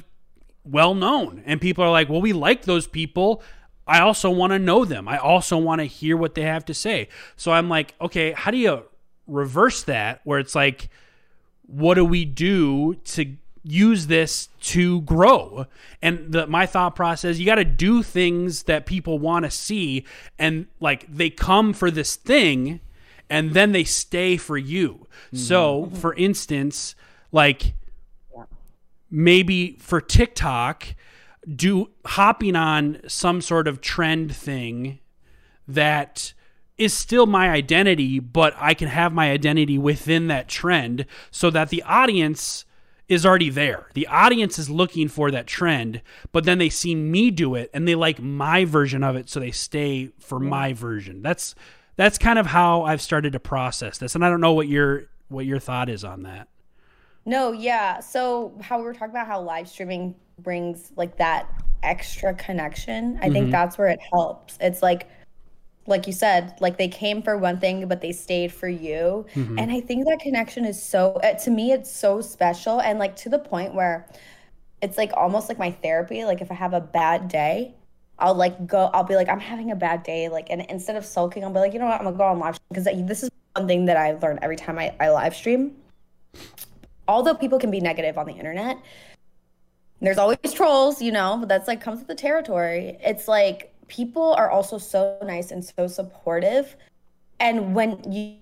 [0.63, 3.43] well known and people are like, "Well, we like those people.
[3.85, 5.09] I also want to know them.
[5.09, 8.49] I also want to hear what they have to say." So I'm like, "Okay, how
[8.49, 8.83] do you
[9.27, 10.89] reverse that where it's like
[11.67, 15.67] what do we do to use this to grow?
[16.01, 20.05] And the my thought process you got to do things that people want to see
[20.39, 22.79] and like they come for this thing
[23.29, 25.07] and then they stay for you.
[25.27, 25.37] Mm-hmm.
[25.37, 26.95] So for instance
[27.31, 27.73] like
[29.11, 30.95] maybe for TikTok
[31.53, 34.99] do hopping on some sort of trend thing
[35.67, 36.33] that
[36.77, 41.69] is still my identity, but I can have my identity within that trend so that
[41.69, 42.65] the audience
[43.07, 43.87] is already there.
[43.93, 47.87] The audience is looking for that trend, but then they see me do it and
[47.87, 51.21] they like my version of it so they stay for my version.
[51.21, 51.55] That's
[51.95, 54.13] that's kind of how I've started to process this.
[54.13, 56.47] And I don't know what your what your thought is on that.
[57.25, 57.99] No, yeah.
[57.99, 61.49] So how we were talking about how live streaming brings like that
[61.83, 63.17] extra connection.
[63.21, 63.51] I think mm-hmm.
[63.51, 64.57] that's where it helps.
[64.61, 65.09] It's like
[65.87, 69.25] like you said, like they came for one thing, but they stayed for you.
[69.57, 72.81] And I think that connection is so, uh, to me, it's so special.
[72.81, 74.07] And like to the point where
[74.81, 76.25] it's like almost like my therapy.
[76.25, 77.73] Like if I have a bad day,
[78.19, 80.29] I'll like go, I'll be like, I'm having a bad day.
[80.29, 82.39] Like, and instead of sulking, I'll be like, you know what, I'm gonna go on
[82.39, 85.75] live because this is one thing that I learned every time I, I live stream.
[87.07, 88.77] Although people can be negative on the internet,
[90.01, 92.97] there's always trolls, you know, but that's like comes with the territory.
[93.01, 96.75] It's like people are also so nice and so supportive.
[97.39, 98.37] And when you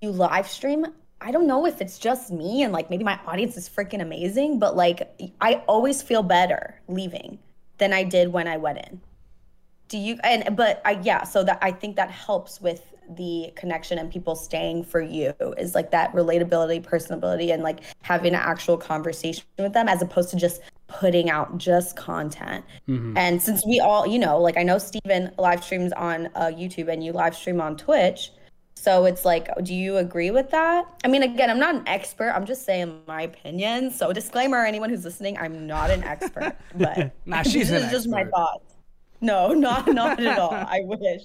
[0.00, 0.86] you live stream,
[1.20, 4.58] I don't know if it's just me and like maybe my audience is freaking amazing,
[4.58, 5.08] but like
[5.40, 7.38] I always feel better leaving
[7.78, 9.00] than I did when I went in.
[9.88, 13.98] Do you and but I yeah, so that I think that helps with the connection
[13.98, 18.76] and people staying for you is like that relatability, personability, and like having an actual
[18.76, 22.64] conversation with them as opposed to just putting out just content.
[22.86, 26.90] And since we all, you know, like I know Steven live streams on uh, YouTube
[26.90, 28.32] and you live stream on Twitch.
[28.74, 30.86] So it's like, do you agree with that?
[31.04, 32.30] I mean, again, I'm not an expert.
[32.30, 33.90] I'm just saying my opinion.
[33.90, 38.08] So disclaimer, anyone who's listening, I'm not an expert, but Nah, she's this is just
[38.08, 38.76] my thoughts.
[39.20, 40.52] No, not not at all.
[40.52, 41.22] I wish.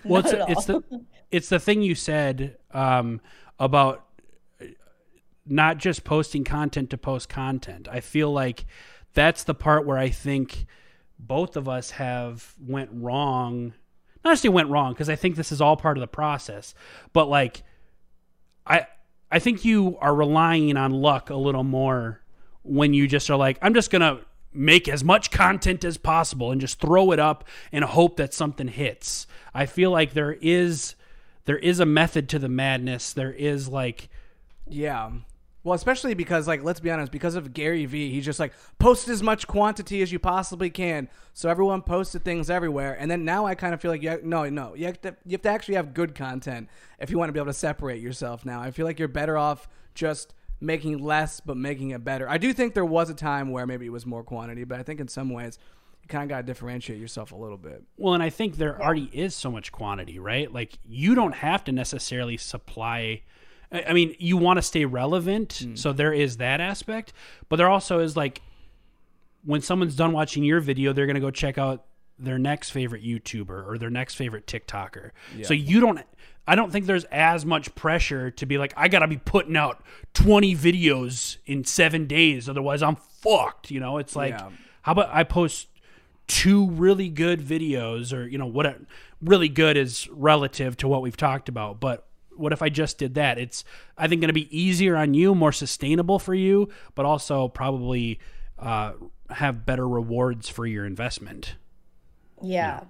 [0.04, 0.82] Well, Not it's, it's the
[1.30, 3.20] it's the thing you said um,
[3.58, 4.06] about
[5.46, 7.88] not just posting content to post content.
[7.90, 8.64] I feel like
[9.14, 10.66] that's the part where I think
[11.18, 13.74] both of us have went wrong.
[14.24, 16.74] Not necessarily went wrong because I think this is all part of the process,
[17.12, 17.62] but like
[18.66, 18.86] I
[19.30, 22.20] I think you are relying on luck a little more
[22.62, 24.20] when you just are like I'm just gonna
[24.54, 28.68] make as much content as possible and just throw it up and hope that something
[28.68, 29.26] hits.
[29.54, 30.94] I feel like there is
[31.44, 33.12] there is a method to the madness.
[33.12, 34.08] There is like
[34.68, 35.10] Yeah.
[35.64, 39.06] Well, especially because, like, let's be honest, because of Gary Vee, he's just like, post
[39.06, 41.08] as much quantity as you possibly can.
[41.34, 42.96] So everyone posted things everywhere.
[42.98, 45.32] And then now I kind of feel like, you no, no, you have, to, you
[45.32, 48.44] have to actually have good content if you want to be able to separate yourself
[48.44, 48.60] now.
[48.60, 52.28] I feel like you're better off just making less, but making it better.
[52.28, 54.82] I do think there was a time where maybe it was more quantity, but I
[54.82, 55.58] think in some ways,
[56.02, 57.82] you kind of got to differentiate yourself a little bit.
[57.96, 60.52] Well, and I think there already is so much quantity, right?
[60.52, 63.22] Like you don't have to necessarily supply.
[63.70, 65.78] I I mean, you want to stay relevant, mm.
[65.78, 67.12] so there is that aspect.
[67.48, 68.40] But there also is like
[69.44, 71.84] when someone's done watching your video, they're gonna go check out
[72.18, 75.10] their next favorite YouTuber or their next favorite TikToker.
[75.42, 76.00] So you don't.
[76.46, 79.82] I don't think there's as much pressure to be like, I gotta be putting out
[80.14, 83.70] 20 videos in seven days, otherwise I'm fucked.
[83.70, 84.50] You know, it's like, Yeah.
[84.82, 85.68] how about I post
[86.26, 88.76] two really good videos or you know what a,
[89.20, 93.14] really good is relative to what we've talked about but what if i just did
[93.14, 93.64] that it's
[93.98, 98.18] i think going to be easier on you more sustainable for you but also probably
[98.60, 98.92] uh,
[99.30, 101.56] have better rewards for your investment
[102.40, 102.84] Yeah.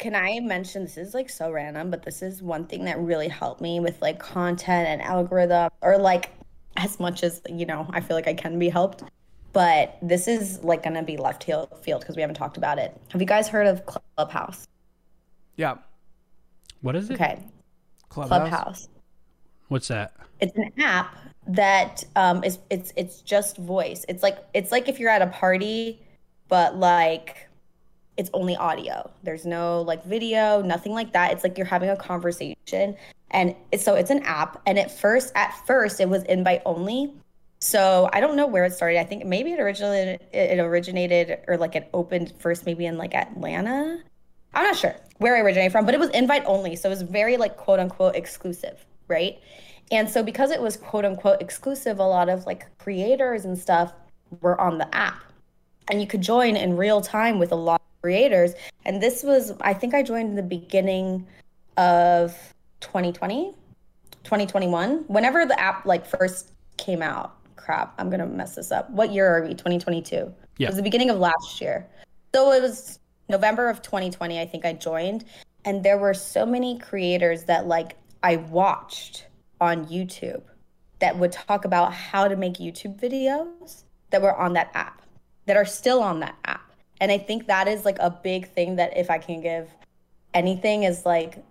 [0.00, 3.28] Can I mention this is like so random, but this is one thing that really
[3.28, 6.30] helped me with like content and algorithm or like
[6.78, 9.02] as much as, you know, I feel like I can be helped.
[9.52, 12.98] But this is like gonna be left field because we haven't talked about it.
[13.10, 14.66] Have you guys heard of Clubhouse?
[15.56, 15.74] Yeah.
[16.80, 17.38] what is it Okay.
[18.08, 18.48] Clubhouse.
[18.48, 18.88] Clubhouse.
[19.68, 21.14] what's that It's an app
[21.46, 24.06] that um is it's it's just voice.
[24.08, 26.00] It's like it's like if you're at a party,
[26.48, 27.49] but like
[28.20, 29.10] it's only audio.
[29.22, 31.32] There's no like video, nothing like that.
[31.32, 32.94] It's like you're having a conversation.
[33.30, 34.60] And so it's an app.
[34.66, 37.14] And at first, at first, it was invite only.
[37.60, 38.98] So I don't know where it started.
[38.98, 43.14] I think maybe it originated, it originated or like it opened first maybe in like
[43.14, 44.02] Atlanta.
[44.52, 46.76] I'm not sure where it originated from, but it was invite only.
[46.76, 49.38] So it was very like quote unquote exclusive, right?
[49.90, 53.94] And so because it was quote unquote exclusive, a lot of like creators and stuff
[54.42, 55.22] were on the app.
[55.90, 58.54] And you could join in real time with a lot creators.
[58.84, 61.26] And this was, I think I joined in the beginning
[61.76, 62.36] of
[62.80, 63.54] 2020,
[64.24, 67.36] 2021, whenever the app like first came out.
[67.56, 68.90] Crap, I'm gonna mess this up.
[68.90, 69.50] What year are we?
[69.50, 70.32] 2022.
[70.58, 70.66] Yeah.
[70.66, 71.86] It was the beginning of last year.
[72.34, 72.98] So it was
[73.28, 75.24] November of 2020, I think I joined.
[75.64, 79.26] And there were so many creators that like I watched
[79.60, 80.42] on YouTube
[81.00, 85.02] that would talk about how to make YouTube videos that were on that app,
[85.46, 86.69] that are still on that app.
[87.00, 89.70] And I think that is like a big thing that if I can give
[90.34, 91.42] anything is like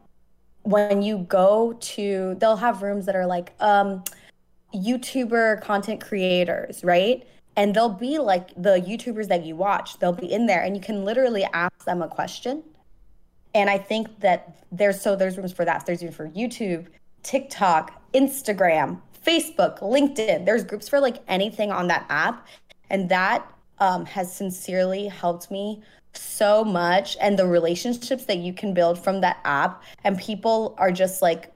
[0.63, 4.03] when you go to they'll have rooms that are like um
[4.73, 7.27] YouTuber content creators, right?
[7.55, 10.81] And they'll be like the YouTubers that you watch, they'll be in there and you
[10.81, 12.63] can literally ask them a question.
[13.55, 15.85] And I think that there's so there's rooms for that.
[15.85, 16.85] There's room for YouTube,
[17.23, 20.45] TikTok, Instagram, Facebook, LinkedIn.
[20.45, 22.47] There's groups for like anything on that app.
[22.91, 23.45] And that
[23.79, 25.81] um, has sincerely helped me
[26.13, 27.17] so much.
[27.21, 31.53] And the relationships that you can build from that app, and people are just like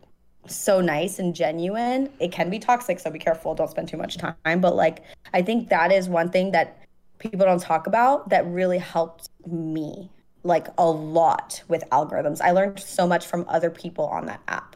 [0.47, 2.09] so nice and genuine.
[2.19, 3.55] It can be toxic, so be careful.
[3.55, 4.61] Don't spend too much time.
[4.61, 5.03] But like,
[5.34, 6.80] I think that is one thing that
[7.19, 10.09] people don't talk about that really helped me
[10.43, 12.41] like a lot with algorithms.
[12.41, 14.76] I learned so much from other people on that app.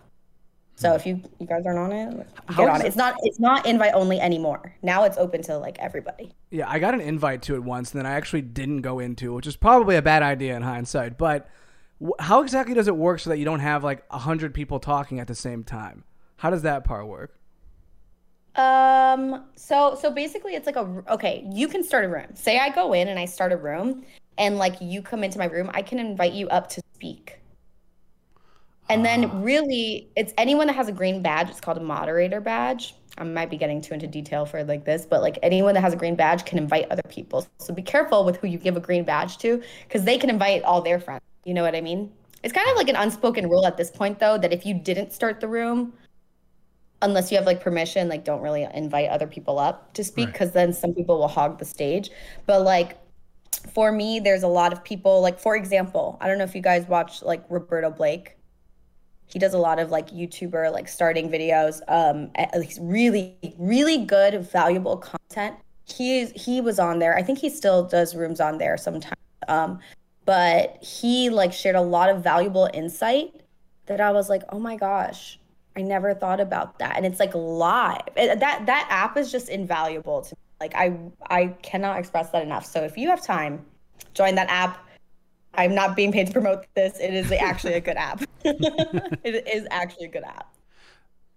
[0.78, 2.86] So if you you guys aren't on it, get on it.
[2.86, 4.76] It's not it's not invite only anymore.
[4.84, 6.32] Now it's open to like everybody.
[6.52, 9.34] Yeah, I got an invite to it once, and then I actually didn't go into,
[9.34, 11.18] which is probably a bad idea in hindsight.
[11.18, 11.50] But
[12.20, 15.20] how exactly does it work so that you don't have like a hundred people talking
[15.20, 16.04] at the same time?
[16.36, 17.40] How does that part work?
[18.56, 19.46] Um.
[19.56, 21.44] So so basically, it's like a okay.
[21.52, 22.36] You can start a room.
[22.36, 24.06] Say I go in and I start a room,
[24.38, 27.40] and like you come into my room, I can invite you up to speak.
[28.90, 29.40] And then ah.
[29.42, 31.50] really, it's anyone that has a green badge.
[31.50, 32.96] It's called a moderator badge.
[33.18, 35.94] I might be getting too into detail for like this, but like anyone that has
[35.94, 37.48] a green badge can invite other people.
[37.58, 40.64] So be careful with who you give a green badge to, because they can invite
[40.64, 41.24] all their friends.
[41.44, 42.12] You know what I mean?
[42.44, 45.12] It's kind of like an unspoken rule at this point, though, that if you didn't
[45.12, 45.94] start the room,
[47.02, 50.50] unless you have like permission, like don't really invite other people up to speak, because
[50.50, 50.54] right.
[50.54, 52.12] then some people will hog the stage.
[52.46, 52.98] But like
[53.74, 55.22] for me, there's a lot of people.
[55.22, 58.37] Like for example, I don't know if you guys watch like Roberto Blake
[59.28, 61.82] he does a lot of like YouTuber like starting videos.
[61.88, 65.56] Um, he's really really good, valuable content.
[65.86, 67.18] He is he was on there.
[67.18, 69.16] I think he still does rooms on there sometimes.
[69.48, 69.80] Um,
[70.26, 73.42] but he like shared a lot of valuable insight
[73.86, 75.40] that I was like, oh my gosh,
[75.78, 76.98] I never thought about that.
[76.98, 78.02] And it's like live.
[78.16, 80.42] It, that that app is just invaluable to me.
[80.60, 80.98] Like I
[81.30, 82.66] I cannot express that enough.
[82.66, 83.66] So if you have time,
[84.14, 84.87] join that app
[85.58, 87.00] I'm not being paid to promote this.
[87.00, 88.22] It is actually a good app.
[88.44, 90.54] it is actually a good app.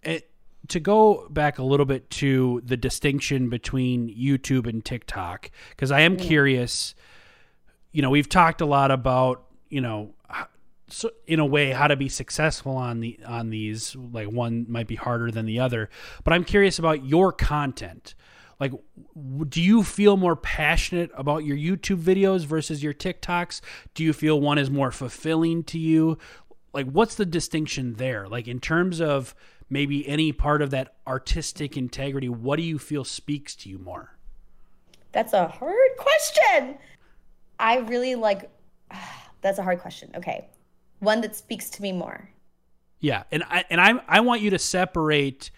[0.03, 0.31] It,
[0.69, 6.01] to go back a little bit to the distinction between YouTube and TikTok, because I
[6.01, 6.21] am mm.
[6.21, 6.95] curious.
[7.93, 10.15] You know, we've talked a lot about you know,
[10.89, 13.97] so in a way, how to be successful on the on these.
[13.97, 15.89] Like one might be harder than the other,
[16.25, 18.15] but I'm curious about your content
[18.61, 18.73] like
[19.49, 23.61] do you feel more passionate about your YouTube videos versus your TikToks?
[23.95, 26.19] Do you feel one is more fulfilling to you?
[26.73, 28.29] Like what's the distinction there?
[28.29, 29.35] Like in terms of
[29.71, 34.17] maybe any part of that artistic integrity, what do you feel speaks to you more?
[35.13, 36.79] That's a hard question.
[37.59, 38.51] I really like
[39.41, 40.11] that's a hard question.
[40.17, 40.49] Okay.
[40.99, 42.31] One that speaks to me more.
[43.01, 45.51] Yeah, and I and I I want you to separate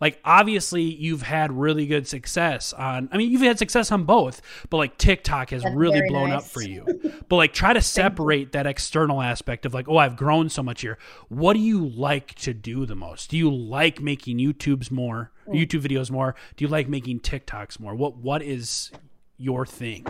[0.00, 4.40] like obviously you've had really good success on I mean you've had success on both,
[4.70, 6.38] but like TikTok has That's really blown nice.
[6.38, 6.84] up for you.
[7.28, 10.82] but like try to separate that external aspect of like, oh, I've grown so much
[10.82, 10.98] here.
[11.28, 13.30] What do you like to do the most?
[13.30, 15.54] Do you like making YouTube's more, mm.
[15.54, 16.34] YouTube videos more?
[16.56, 17.94] Do you like making TikToks more?
[17.94, 18.90] What what is
[19.36, 20.06] your thing?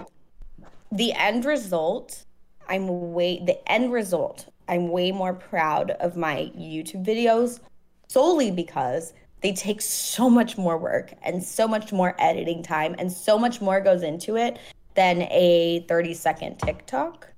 [0.93, 2.24] The end result,
[2.68, 7.61] I'm way the end result, I'm way more proud of my YouTube videos
[8.09, 13.11] solely because they take so much more work and so much more editing time and
[13.11, 14.59] so much more goes into it
[14.95, 17.28] than a 30 second TikTok.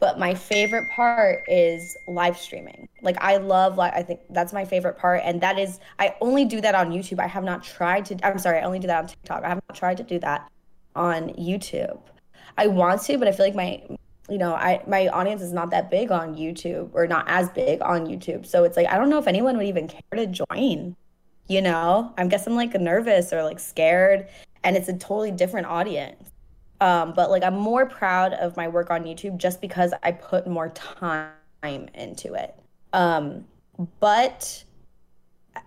[0.00, 2.88] But my favorite part is live streaming.
[3.00, 6.44] Like I love like I think that's my favorite part and that is I only
[6.44, 7.20] do that on YouTube.
[7.20, 9.44] I have not tried to I'm sorry, I only do that on TikTok.
[9.44, 10.50] I have not tried to do that
[10.94, 12.00] on YouTube.
[12.58, 13.82] I want to, but I feel like my
[14.28, 17.80] you know, I my audience is not that big on YouTube or not as big
[17.80, 18.44] on YouTube.
[18.44, 20.96] So it's like I don't know if anyone would even care to join
[21.48, 24.28] you know i'm guessing like nervous or like scared
[24.64, 26.30] and it's a totally different audience.
[26.80, 30.46] Um, but like i'm more proud of my work on youtube just because i put
[30.46, 31.30] more time
[31.94, 32.54] into it.
[32.92, 33.44] Um,
[34.00, 34.64] but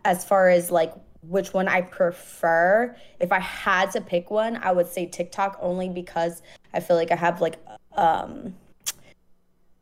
[0.03, 4.71] as far as like which one i prefer if i had to pick one i
[4.71, 7.57] would say tiktok only because i feel like i have like
[7.93, 8.53] um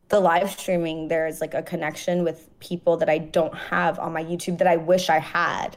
[0.08, 4.24] the live streaming there's like a connection with people that i don't have on my
[4.24, 5.76] youtube that i wish i had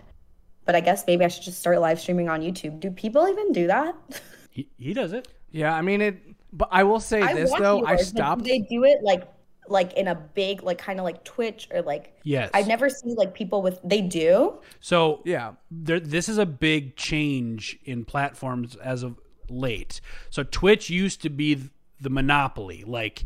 [0.69, 2.79] but I guess maybe I should just start live streaming on YouTube.
[2.79, 3.95] Do people even do that?
[4.51, 5.27] He, he does it.
[5.51, 6.19] Yeah, I mean it.
[6.51, 8.43] But I will say I this though, I stopped.
[8.43, 9.23] they do it like
[9.67, 12.49] like in a big like kind of like Twitch or like yes.
[12.53, 14.59] I've never seen like people with they do.
[14.79, 20.01] So yeah, there, this is a big change in platforms as of late.
[20.29, 21.69] So Twitch used to be
[22.01, 23.25] the monopoly, like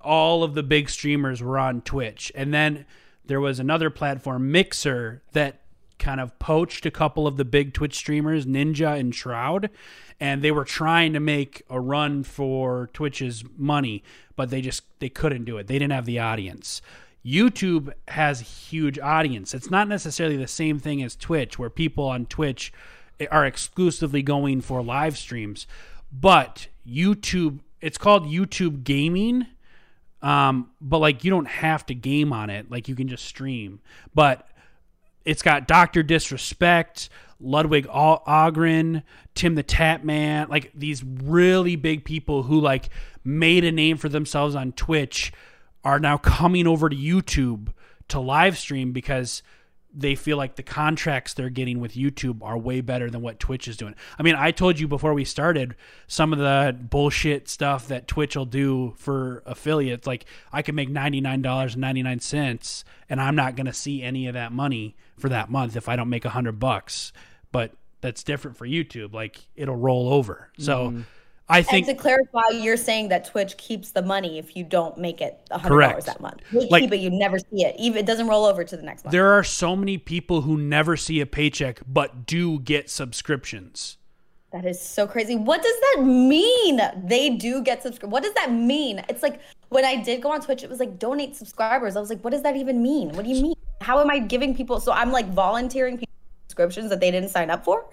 [0.00, 2.84] all of the big streamers were on Twitch, and then
[3.26, 5.62] there was another platform, Mixer, that
[5.98, 9.70] kind of poached a couple of the big Twitch streamers, Ninja and Shroud,
[10.20, 14.02] and they were trying to make a run for Twitch's money,
[14.36, 15.66] but they just they couldn't do it.
[15.66, 16.82] They didn't have the audience.
[17.24, 19.52] YouTube has a huge audience.
[19.52, 22.72] It's not necessarily the same thing as Twitch, where people on Twitch
[23.30, 25.66] are exclusively going for live streams,
[26.12, 29.46] but YouTube, it's called YouTube Gaming.
[30.20, 33.80] Um, but like you don't have to game on it, like you can just stream.
[34.14, 34.48] But
[35.28, 39.02] it's got Doctor Disrespect, Ludwig Ahgren,
[39.34, 42.88] Tim the Tatman, like these really big people who like
[43.24, 45.30] made a name for themselves on Twitch
[45.84, 47.74] are now coming over to YouTube
[48.08, 49.42] to live stream because
[49.94, 53.66] they feel like the contracts they're getting with YouTube are way better than what Twitch
[53.66, 53.94] is doing.
[54.18, 55.74] I mean, I told you before we started
[56.06, 60.06] some of the bullshit stuff that Twitch will do for affiliates.
[60.06, 64.96] Like I can make $99.99 and I'm not going to see any of that money
[65.18, 67.12] for that month if I don't make a hundred bucks.
[67.50, 69.12] But that's different for YouTube.
[69.14, 70.50] Like it'll roll over.
[70.58, 71.00] So Mm-hmm.
[71.50, 74.98] I think and to clarify, you're saying that Twitch keeps the money if you don't
[74.98, 75.90] make it hundred Correct.
[75.92, 76.40] dollars that month.
[76.52, 77.74] They Like- keep it, you never see it.
[77.78, 79.12] Even it doesn't roll over to the next month.
[79.12, 83.96] there are so many people who never see a paycheck but do get subscriptions.
[84.52, 85.36] That is so crazy.
[85.36, 86.80] What does that mean?
[87.04, 88.12] They do get subscribed.
[88.12, 89.02] What does that mean?
[89.08, 91.96] It's like when I did go on Twitch, it was like donate subscribers.
[91.96, 93.10] I was like, what does that even mean?
[93.12, 93.54] What do you mean?
[93.82, 94.80] How am I giving people?
[94.80, 96.12] So I'm like volunteering people
[96.48, 97.84] subscriptions that they didn't sign up for.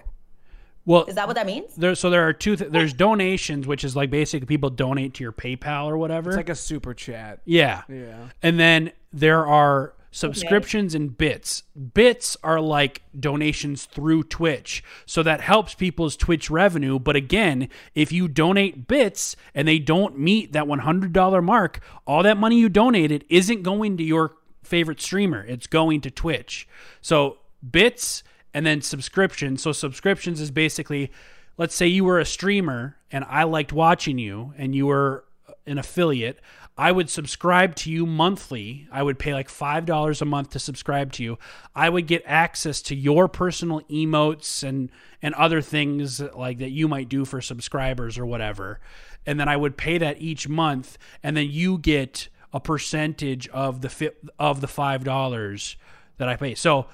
[0.86, 1.74] Well, Is that what that means?
[1.74, 5.22] there so there are two th- there's donations which is like basically people donate to
[5.24, 6.30] your PayPal or whatever.
[6.30, 7.40] It's like a super chat.
[7.44, 7.82] yeah.
[7.88, 8.28] Yeah.
[8.42, 11.62] And then there are subscriptions and bits.
[11.92, 14.82] Bits are like donations through Twitch.
[15.04, 20.18] So that helps people's Twitch revenue, but again, if you donate bits and they don't
[20.18, 25.44] meet that $100 mark, all that money you donated isn't going to your favorite streamer.
[25.44, 26.66] It's going to Twitch.
[27.02, 28.22] So bits
[28.56, 29.62] and then subscriptions.
[29.62, 31.12] So subscriptions is basically
[31.58, 35.24] let's say you were a streamer and I liked watching you and you were
[35.66, 36.40] an affiliate,
[36.78, 38.88] I would subscribe to you monthly.
[38.90, 41.38] I would pay like $5 a month to subscribe to you.
[41.74, 44.90] I would get access to your personal emotes and
[45.20, 48.80] and other things like that you might do for subscribers or whatever.
[49.26, 53.82] And then I would pay that each month and then you get a percentage of
[53.82, 55.76] the fi- of the $5
[56.16, 56.54] that I pay.
[56.54, 56.86] So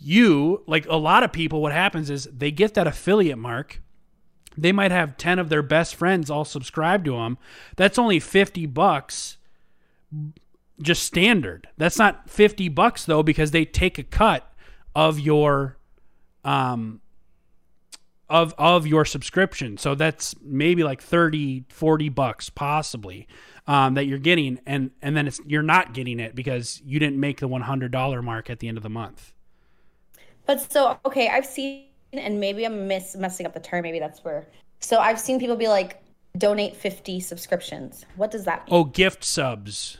[0.00, 3.82] you, like a lot of people what happens is they get that affiliate mark.
[4.56, 7.38] They might have 10 of their best friends all subscribe to them
[7.76, 9.36] that's only 50 bucks
[10.82, 11.68] just standard.
[11.76, 14.50] That's not 50 bucks though because they take a cut
[14.94, 15.78] of your
[16.44, 17.00] um
[18.28, 19.76] of of your subscription.
[19.76, 23.28] So that's maybe like 30 40 bucks possibly
[23.66, 24.58] um, that you're getting.
[24.66, 28.50] And and then it's you're not getting it because you didn't make the $100 mark
[28.50, 29.32] at the end of the month
[30.46, 33.82] But so okay, I've seen, and maybe I'm miss messing up the term.
[33.82, 34.46] Maybe that's where.
[34.80, 36.02] So I've seen people be like,
[36.38, 38.06] donate 50 subscriptions.
[38.16, 38.80] What does that oh, mean?
[38.80, 39.98] oh gift subs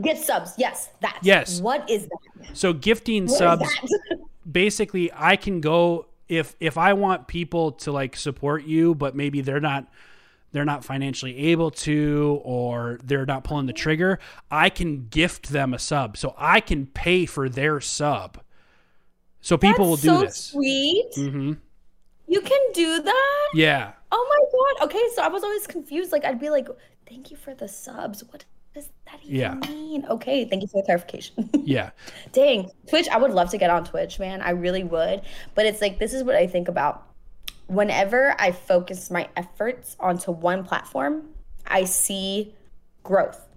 [0.00, 0.54] Gift subs.
[0.56, 1.18] Yes, that.
[1.22, 1.60] Yes.
[1.60, 2.56] What is that?
[2.56, 4.18] so gifting What subs that?
[4.50, 9.42] basically I can go if if I want people to like support you, but maybe
[9.42, 9.86] they're not
[10.52, 14.18] they're not financially able to or they're not pulling the trigger,
[14.50, 16.16] I can gift them a sub.
[16.16, 18.40] So I can pay for their sub.
[19.42, 20.36] So people will That's do so this.
[20.36, 21.10] Sweet.
[21.14, 21.52] hmm
[22.26, 23.48] You can do that.
[23.54, 23.92] Yeah.
[24.10, 24.86] Oh my god.
[24.88, 26.12] Okay, so I was always confused.
[26.12, 26.68] Like I'd be like,
[27.08, 29.54] "Thank you for the subs." What does that even Yeah.
[29.68, 30.06] mean?
[30.06, 31.50] Okay, thank you for the clarification.
[31.64, 31.90] Yeah.
[32.32, 33.08] Dang, Twitch.
[33.08, 34.40] I would love to get on Twitch, man.
[34.40, 35.22] I really would.
[35.54, 37.06] But it's like this is what I think about.
[37.66, 41.28] Whenever I focus my efforts onto one platform,
[41.66, 42.54] I see
[43.02, 43.48] growth.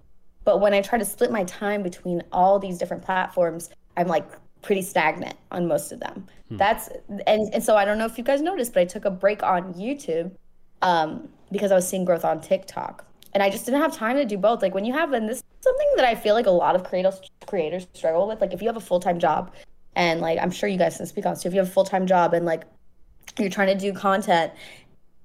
[0.44, 4.26] But when I try to split my time between all these different platforms, I'm like
[4.62, 6.26] pretty stagnant on most of them.
[6.50, 6.88] That's
[7.26, 9.42] and and so I don't know if you guys noticed, but I took a break
[9.42, 10.30] on YouTube
[10.82, 14.24] um, because I was seeing growth on TikTok, and I just didn't have time to
[14.24, 14.62] do both.
[14.62, 16.84] Like when you have, and this is something that I feel like a lot of
[16.84, 18.40] creators creators struggle with.
[18.40, 19.52] Like if you have a full time job,
[19.96, 21.84] and like I'm sure you guys can speak on, so if you have a full
[21.84, 22.62] time job and like
[23.38, 24.52] you're trying to do content,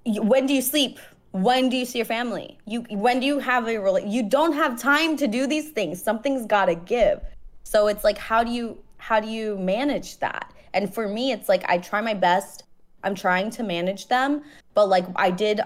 [0.06, 0.98] you, when do you sleep?
[1.34, 2.58] When do you see your family?
[2.66, 6.02] You when do you have a rela- you don't have time to do these things.
[6.02, 7.22] Something's got to give.
[7.64, 10.54] So it's like how do you how do you manage that?
[10.74, 12.64] And for me it's like I try my best.
[13.04, 14.44] I'm trying to manage them,
[14.76, 15.62] but like I did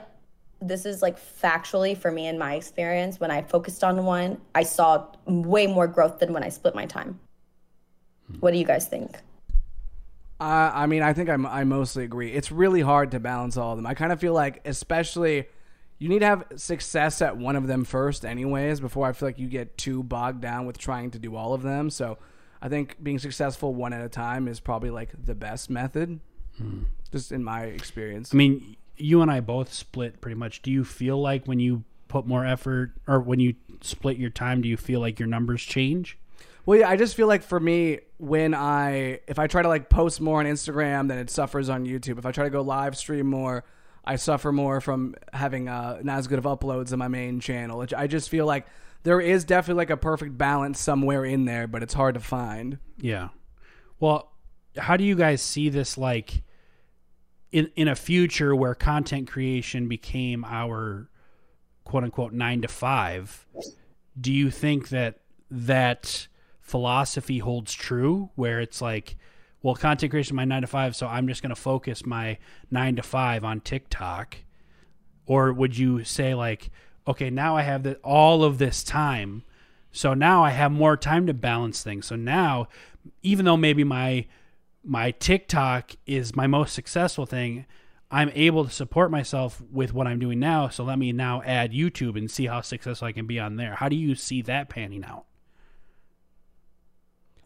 [0.62, 4.64] this is like factually for me in my experience when I focused on one, I
[4.64, 7.20] saw way more growth than when I split my time.
[8.40, 9.18] What do you guys think?
[10.40, 12.32] Uh, I mean, I think I'm, I mostly agree.
[12.32, 13.86] It's really hard to balance all of them.
[13.86, 15.48] I kind of feel like, especially,
[16.00, 19.40] you need to have success at one of them first, anyways, before I feel like
[19.40, 21.90] you get too bogged down with trying to do all of them.
[21.90, 22.18] So
[22.66, 26.20] I think being successful one at a time is probably like the best method,
[27.12, 28.34] just in my experience.
[28.34, 30.64] I mean, you and I both split pretty much.
[30.64, 34.64] Do you feel like when you put more effort or when you split your time,
[34.64, 36.18] do you feel like your numbers change?
[36.66, 39.88] Well, yeah, I just feel like for me, when I if I try to like
[39.88, 42.18] post more on Instagram, then it suffers on YouTube.
[42.18, 43.64] If I try to go live stream more,
[44.04, 47.86] I suffer more from having uh, not as good of uploads on my main channel.
[47.96, 48.66] I just feel like
[49.06, 52.80] there is definitely like a perfect balance somewhere in there, but it's hard to find.
[52.98, 53.30] Yeah.
[54.00, 54.32] Well,
[54.76, 56.42] how do you guys see this like
[57.52, 61.08] in in a future where content creation became our
[61.84, 63.48] quote unquote 9 to 5?
[64.20, 65.20] Do you think that
[65.52, 66.28] that
[66.60, 69.18] philosophy holds true where it's like
[69.62, 72.38] well, content creation is my 9 to 5, so I'm just going to focus my
[72.70, 74.38] 9 to 5 on TikTok?
[75.28, 76.72] Or would you say like
[77.08, 79.44] okay, now I have the, all of this time
[79.96, 82.06] so now I have more time to balance things.
[82.06, 82.68] So now,
[83.24, 84.26] even though maybe my
[84.84, 87.66] my TikTok is my most successful thing,
[88.12, 90.68] I'm able to support myself with what I'm doing now.
[90.68, 93.76] So let me now add YouTube and see how successful I can be on there.
[93.76, 95.24] How do you see that panning out?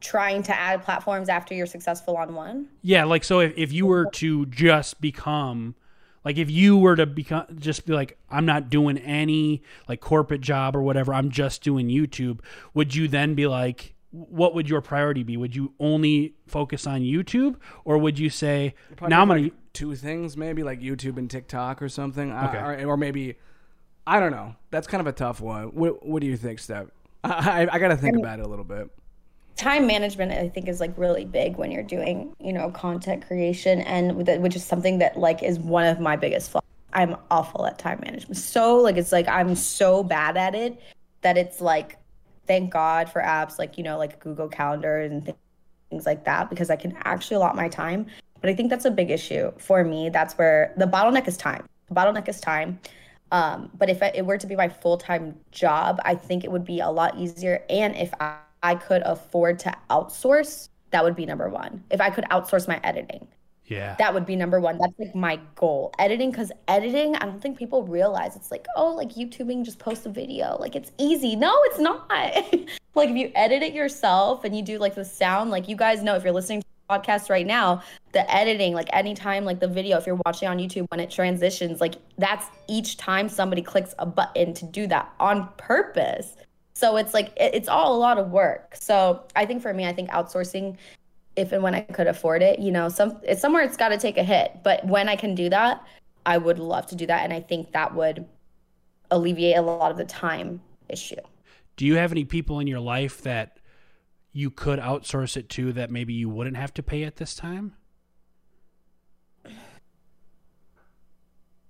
[0.02, 2.68] Trying to add platforms after you're successful on one.
[2.82, 5.76] Yeah, like so if, if you were to just become
[6.26, 10.42] like if you were to become just be like I'm not doing any like corporate
[10.42, 12.40] job or whatever, I'm just doing YouTube,
[12.74, 15.38] would you then be like what would your priority be?
[15.38, 19.52] Would you only focus on YouTube or would you say Probably now I'm going like
[19.54, 22.32] to two things, maybe like YouTube and TikTok or something.
[22.32, 22.84] I- Okay.
[22.84, 23.36] or, or maybe
[24.08, 24.56] I don't know.
[24.72, 25.66] That's kind of a tough one.
[25.76, 26.88] What What do you think, Steph?
[27.24, 28.90] I, I, I got to think about it a little bit.
[29.60, 33.82] Time management i think is like really big when you're doing you know content creation
[33.82, 36.64] and which is something that like is one of my biggest flaws.
[36.94, 38.38] I'm awful at time management.
[38.38, 40.82] So like it's like i'm so bad at it
[41.22, 41.98] that it's like
[42.48, 45.38] thank god for apps like you know like google calendar and th-
[45.90, 48.06] things like that because i can actually allot my time.
[48.40, 50.10] But i think that's a big issue for me.
[50.10, 51.66] That's where the bottleneck is time.
[51.90, 52.80] The bottleneck is time.
[53.34, 56.80] Um, but if it were to be my full-time job i think it would be
[56.80, 57.66] a lot easier.
[57.70, 61.84] And if i, I could afford to outsource that would be number one.
[61.90, 63.28] If i could outsource my editing.
[63.66, 63.96] Yeah.
[64.00, 64.80] that would be number one.
[64.80, 65.94] That's like my goal.
[66.00, 68.36] Editing because editing i don't think people realize.
[68.36, 70.58] It's like oh like youtubing just post a video.
[70.60, 71.36] Like it's easy.
[71.36, 72.12] No it's not.
[72.96, 76.04] Like if you edit it yourself and you do like the sound like you guys
[76.04, 77.82] know if you're listening to the podcast right now
[78.12, 81.80] the editing like anytime like the video if you're watching on youtube when it transitions
[81.80, 86.36] like that's each time somebody clicks a button to do that on purpose
[86.80, 89.86] so it's like it, it's all a lot of work so i think for me
[89.86, 90.78] i think outsourcing
[91.40, 93.98] if and when I could afford it, you know, some it's somewhere it's got to
[93.98, 94.60] take a hit.
[94.62, 95.82] But when I can do that,
[96.26, 98.26] I would love to do that, and I think that would
[99.10, 101.16] alleviate a lot of the time issue.
[101.78, 103.58] Do you have any people in your life that
[104.34, 107.74] you could outsource it to that maybe you wouldn't have to pay at this time?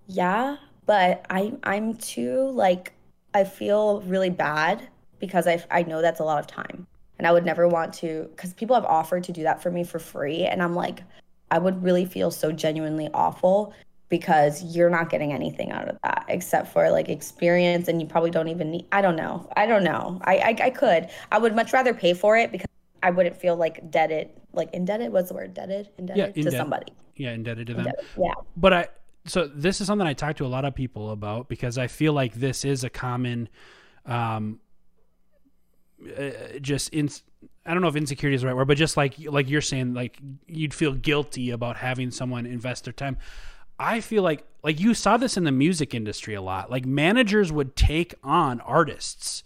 [0.08, 2.92] Yeah, but I I'm too like
[3.32, 4.88] I feel really bad
[5.20, 6.86] because I I know that's a lot of time,
[7.18, 9.84] and I would never want to because people have offered to do that for me
[9.84, 11.02] for free, and I'm like,
[11.50, 13.72] I would really feel so genuinely awful
[14.08, 18.30] because you're not getting anything out of that except for like experience, and you probably
[18.30, 18.86] don't even need.
[18.90, 19.48] I don't know.
[19.56, 20.20] I don't know.
[20.24, 21.08] I I, I could.
[21.30, 22.66] I would much rather pay for it because
[23.02, 25.12] I wouldn't feel like debted, like indebted.
[25.12, 25.54] What's the word?
[25.54, 26.58] Debted, indebted to indebted.
[26.58, 26.92] somebody.
[27.16, 27.86] Yeah, indebted to them.
[27.86, 28.06] Indebted.
[28.18, 28.34] Yeah.
[28.56, 28.88] But I
[29.26, 32.12] so this is something I talk to a lot of people about because I feel
[32.12, 33.48] like this is a common
[34.06, 34.60] um
[36.18, 37.08] uh, just in
[37.64, 39.94] I don't know if insecurity is the right word, but just like like you're saying
[39.94, 43.18] like you'd feel guilty about having someone invest their time.
[43.78, 46.70] I feel like like you saw this in the music industry a lot.
[46.70, 49.42] Like managers would take on artists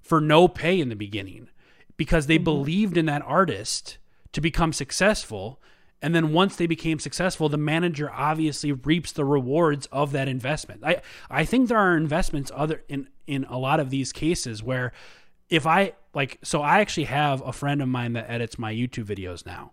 [0.00, 1.48] for no pay in the beginning
[1.96, 3.98] because they believed in that artist
[4.32, 5.60] to become successful.
[6.02, 10.84] And then once they became successful, the manager obviously reaps the rewards of that investment.
[10.84, 11.00] I,
[11.30, 14.92] I think there are investments other in, in a lot of these cases where
[15.50, 19.04] if I like so I actually have a friend of mine that edits my YouTube
[19.04, 19.72] videos now.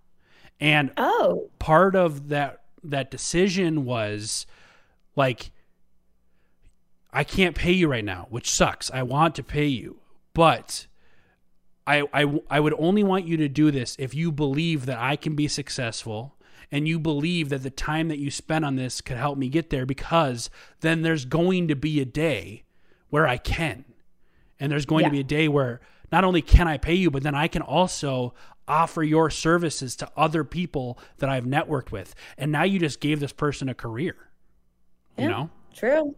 [0.59, 1.49] And Oh.
[1.59, 4.45] part of that that decision was
[5.15, 5.51] like
[7.13, 8.89] I can't pay you right now, which sucks.
[8.91, 9.99] I want to pay you,
[10.33, 10.87] but
[11.85, 15.15] I, I I would only want you to do this if you believe that I
[15.15, 16.35] can be successful
[16.71, 19.71] and you believe that the time that you spent on this could help me get
[19.71, 20.49] there because
[20.79, 22.63] then there's going to be a day
[23.09, 23.83] where I can.
[24.61, 25.09] And there's going Yeah.
[25.09, 25.81] to be a day where
[26.11, 28.33] not only can I pay you, but then I can also
[28.67, 32.13] offer your services to other people that I've networked with.
[32.37, 34.15] And now you just gave this person a career.
[35.17, 35.29] You Yeah.
[35.29, 35.49] know?
[35.73, 36.15] True.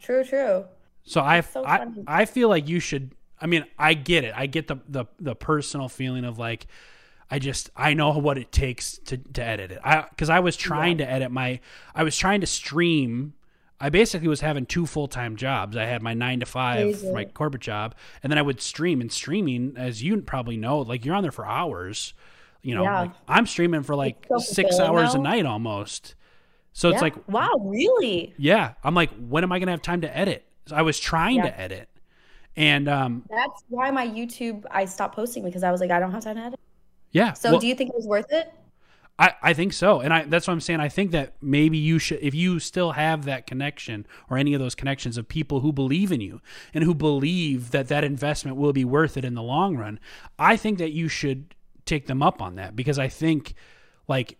[0.00, 0.66] True, true.
[1.04, 1.86] So I, so I.
[2.06, 3.12] I feel like you should.
[3.40, 4.34] I mean, I get it.
[4.36, 6.66] I get the the the personal feeling of like,
[7.30, 9.80] I just I know what it takes to to edit it.
[9.84, 11.60] I because I was trying to edit my
[11.94, 13.34] I was trying to stream.
[13.80, 15.76] I basically was having two full time jobs.
[15.76, 17.12] I had my nine to five, Crazy.
[17.12, 19.00] my corporate job, and then I would stream.
[19.00, 22.14] And streaming, as you probably know, like you're on there for hours.
[22.62, 23.00] You know, Yeah.
[23.00, 26.14] like I'm streaming for like so six hours a night almost.
[26.72, 28.34] So it's like, wow, really?
[28.38, 30.44] yeah, I'm like, when am I gonna have time to edit?
[30.66, 31.44] So I was trying Yeah.
[31.50, 31.88] to edit,
[32.56, 36.10] and um, That's why my YouTube I stopped posting because I was like, I don't
[36.12, 36.60] have time to edit.
[37.12, 37.32] yeah.
[37.34, 38.52] So well- do you think it was worth it?
[39.18, 40.00] I, I think so.
[40.00, 40.80] And I that's what I'm saying.
[40.80, 44.60] I think that maybe you should if you still have that connection or any of
[44.60, 46.40] those connections of people who believe in you
[46.74, 49.98] and who believe that that investment will be worth it in the long run,
[50.38, 51.54] I think that you should
[51.86, 53.54] take them up on that because I think
[54.06, 54.36] like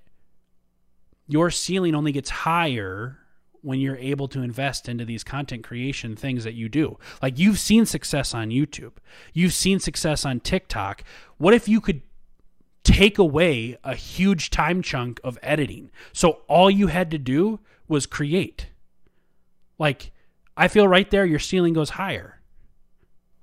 [1.27, 3.18] your ceiling only gets higher
[3.62, 6.99] when you're able to invest into these content creation things that you do.
[7.22, 8.93] Like you've seen success on YouTube.
[9.33, 11.03] You've seen success on TikTok.
[11.39, 12.03] What if you could
[12.87, 15.91] take away a huge time chunk of editing.
[16.12, 17.59] So all you had to do
[17.89, 18.68] was create.
[19.76, 20.12] Like
[20.57, 22.41] I feel right there your ceiling goes higher.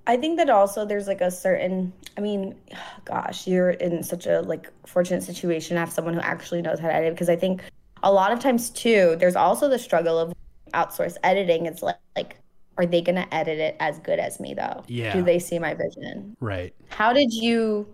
[0.08, 2.56] I think that also there's like a certain I mean,
[3.04, 6.88] gosh, you're in such a like fortunate situation to have someone who actually knows how
[6.88, 7.62] to edit because I think
[8.02, 10.34] a lot of times too, there's also the struggle of
[10.74, 11.66] outsource editing.
[11.66, 12.38] It's like like
[12.78, 14.84] are they gonna edit it as good as me though?
[14.88, 15.14] Yeah.
[15.14, 16.38] Do they see my vision?
[16.40, 16.74] Right.
[16.88, 17.86] How did you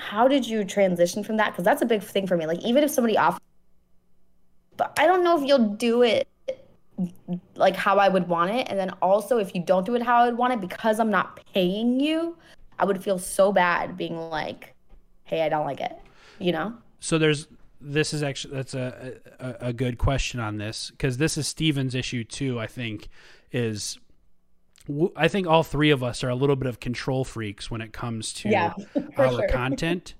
[0.00, 1.50] how did you transition from that?
[1.52, 2.46] Because that's a big thing for me.
[2.46, 3.40] Like even if somebody offers
[4.80, 6.26] but I don't know if you'll do it
[7.54, 8.66] like how I would want it.
[8.70, 11.10] And then also if you don't do it how I would want it, because I'm
[11.10, 12.34] not paying you,
[12.78, 14.74] I would feel so bad being like,
[15.24, 15.92] Hey, I don't like it.
[16.38, 16.74] You know?
[16.98, 17.46] So there's
[17.78, 21.94] this is actually that's a a, a good question on this because this is Steven's
[21.94, 22.58] issue too.
[22.58, 23.08] I think
[23.52, 23.98] is
[25.16, 27.92] I think all three of us are a little bit of control freaks when it
[27.92, 28.72] comes to Yeah,
[29.16, 29.48] our sure.
[29.48, 30.14] content.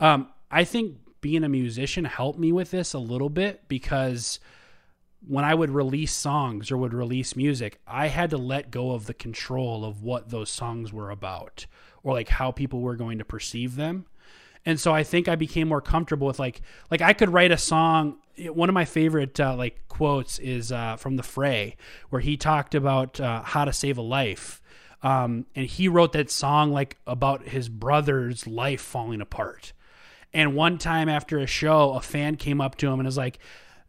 [0.00, 4.40] Um, I think being a musician helped me with this a little bit because
[5.26, 9.06] when I would release songs or would release music, I had to let go of
[9.06, 11.64] the control of what those songs were about
[12.02, 14.04] or like how people were going to perceive them.
[14.66, 17.58] And so I think I became more comfortable with like like I could write a
[17.58, 18.18] song.
[18.38, 21.76] One of my favorite uh, like quotes is uh, from the Fray,
[22.10, 24.60] where he talked about uh, how to save a life,
[25.02, 29.72] um, and he wrote that song like about his brother's life falling apart.
[30.32, 33.38] And one time after a show, a fan came up to him and was like,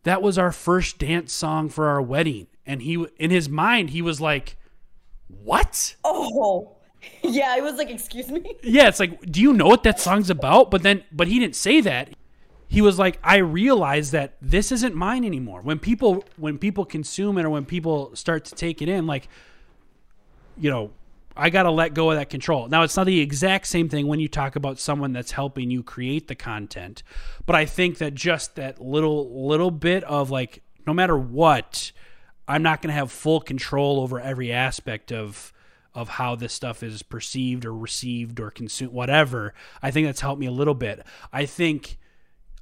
[0.04, 4.02] "That was our first dance song for our wedding." And he, in his mind, he
[4.02, 4.58] was like,
[5.28, 6.72] "What?" Oh.
[7.24, 8.56] Yeah, I was like, excuse me.
[8.64, 10.72] Yeah, it's like, do you know what that song's about?
[10.72, 12.10] But then, but he didn't say that.
[12.68, 15.62] He was like, I realize that this isn't mine anymore.
[15.62, 19.28] When people, when people consume it or when people start to take it in, like,
[20.58, 20.92] you know,
[21.38, 22.68] I got to let go of that control.
[22.68, 25.84] Now, it's not the exact same thing when you talk about someone that's helping you
[25.84, 27.04] create the content,
[27.46, 31.92] but I think that just that little, little bit of like, no matter what,
[32.48, 35.52] I'm not going to have full control over every aspect of
[35.94, 39.54] of how this stuff is perceived or received or consumed, whatever.
[39.82, 41.06] I think that's helped me a little bit.
[41.32, 41.98] I think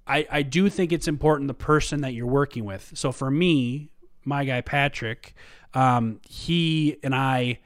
[0.05, 2.91] I, I do think it's important the person that you're working with.
[2.95, 3.89] So for me,
[4.25, 5.33] my guy Patrick,
[5.73, 7.59] um, he and I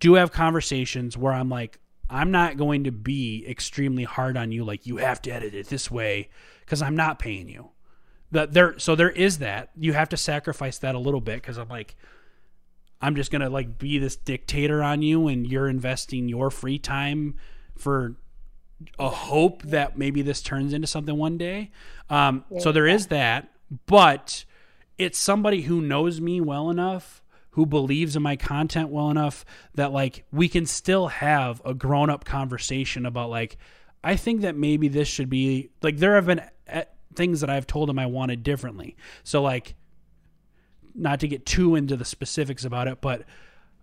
[0.00, 1.78] do have conversations where I'm like,
[2.10, 5.68] I'm not going to be extremely hard on you, like you have to edit it
[5.68, 7.70] this way, because I'm not paying you.
[8.30, 9.70] That there, so there is that.
[9.76, 11.96] You have to sacrifice that a little bit, because I'm like,
[13.00, 17.34] I'm just gonna like be this dictator on you, and you're investing your free time
[17.76, 18.16] for
[18.98, 21.70] a hope that maybe this turns into something one day.
[22.10, 23.52] Um, so there is that,
[23.86, 24.44] but
[24.98, 29.92] it's somebody who knows me well enough, who believes in my content well enough that
[29.92, 33.56] like we can still have a grown up conversation about like,
[34.04, 37.66] I think that maybe this should be like there have been uh, things that I've
[37.66, 38.96] told him I wanted differently.
[39.24, 39.74] So like
[40.94, 43.24] not to get too into the specifics about it, but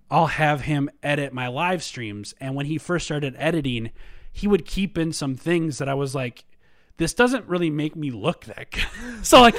[0.10, 2.34] I'll have him edit my live streams.
[2.40, 3.92] And when he first started editing,
[4.36, 6.44] he would keep in some things that I was like,
[6.98, 8.86] this doesn't really make me look that good.
[9.26, 9.56] so like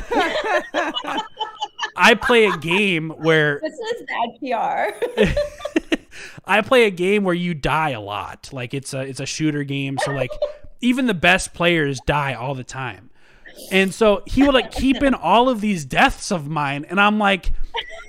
[1.97, 4.99] I play a game where This is bad
[5.89, 5.97] PR.
[6.45, 8.51] I play a game where you die a lot.
[8.53, 10.31] Like it's a it's a shooter game, so like
[10.83, 13.06] even the best players die all the time.
[13.71, 17.19] And so he would like keep in all of these deaths of mine, and I'm
[17.19, 17.53] like,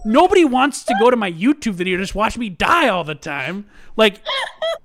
[0.06, 3.16] nobody wants to go to my YouTube video and just watch me die all the
[3.16, 3.66] time.
[3.96, 4.22] Like,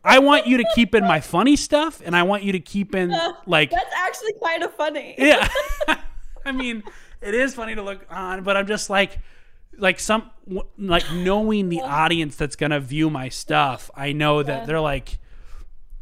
[0.05, 2.95] I want you to keep in my funny stuff, and I want you to keep
[2.95, 5.15] in uh, like That's actually kind of funny.
[5.19, 5.49] yeah.
[6.45, 6.83] I mean,
[7.21, 9.19] it is funny to look on, but I'm just like,
[9.79, 10.31] like some,
[10.79, 11.87] like knowing the uh.
[11.87, 13.91] audience that's gonna view my stuff.
[13.95, 15.19] I know that they're like,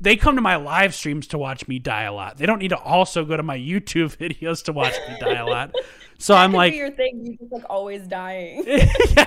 [0.01, 2.38] they come to my live streams to watch me die a lot.
[2.38, 5.46] They don't need to also go to my YouTube videos to watch me die a
[5.46, 5.74] lot.
[6.18, 7.24] So I'm like, your thing.
[7.24, 8.64] You're just like always dying.
[8.66, 9.26] yeah.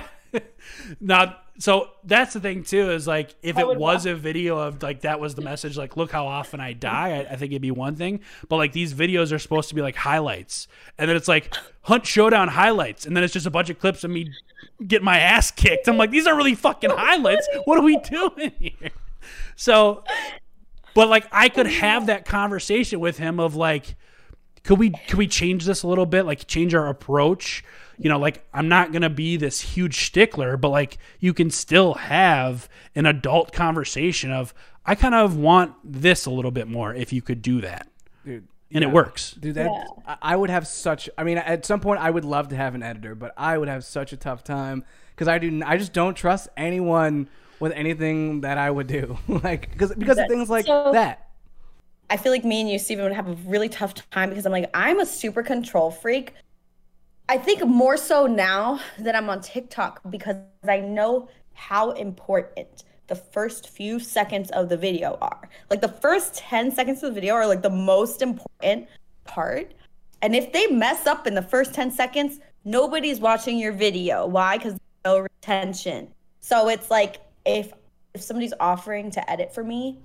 [1.00, 4.82] Now, so that's the thing too is like if I it was a video of
[4.82, 7.62] like that was the message, like look how often I die, I, I think it'd
[7.62, 8.20] be one thing.
[8.48, 10.66] But like these videos are supposed to be like highlights,
[10.98, 14.02] and then it's like Hunt Showdown highlights, and then it's just a bunch of clips
[14.02, 14.32] of me
[14.86, 15.88] get my ass kicked.
[15.88, 17.48] I'm like, these are really fucking highlights.
[17.64, 18.90] What are we doing here?
[19.56, 20.02] So,
[20.94, 23.96] but like I could oh, have that conversation with him of like
[24.62, 27.62] could we could we change this a little bit like change our approach
[27.98, 31.94] you know like i'm not gonna be this huge stickler but like you can still
[31.94, 34.52] have an adult conversation of
[34.84, 37.86] i kind of want this a little bit more if you could do that
[38.24, 38.88] Dude, and yeah.
[38.88, 39.84] it works Dude, that Yeah.
[40.06, 41.08] I- I would have such.
[41.18, 43.68] I mean, at some point, I would love to have an editor, but I would
[43.68, 44.84] have such a tough time
[45.14, 45.62] because I do.
[45.64, 47.28] I just don't trust anyone
[47.60, 49.18] with anything that I would do.
[49.28, 51.28] like because because of things like so- that.
[52.10, 54.52] I feel like me and you, Steven, would have a really tough time because I'm
[54.52, 56.34] like, I'm a super control freak.
[57.28, 60.36] I think more so now that I'm on TikTok because
[60.68, 65.48] I know how important the first few seconds of the video are.
[65.70, 68.86] Like the first 10 seconds of the video are like the most important
[69.24, 69.72] part.
[70.22, 74.26] And if they mess up in the first 10 seconds, nobody's watching your video.
[74.26, 74.58] Why?
[74.58, 76.08] Because no retention.
[76.40, 77.72] So it's like if
[78.14, 79.98] if somebody's offering to edit for me,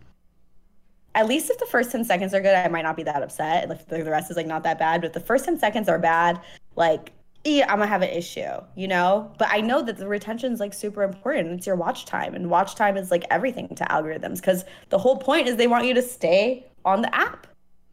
[1.16, 3.64] at least if the first 10 seconds are good, I might not be that upset.
[3.64, 5.60] And if the the rest is like not that bad, but if the first 10
[5.60, 6.42] seconds are bad,
[6.76, 7.12] like,
[7.44, 9.32] yeah, I'm gonna have an issue, you know?
[9.38, 11.52] But I know that the retention is like super important.
[11.52, 15.18] It's your watch time, and watch time is like everything to algorithms because the whole
[15.18, 17.48] point is they want you to stay on the app,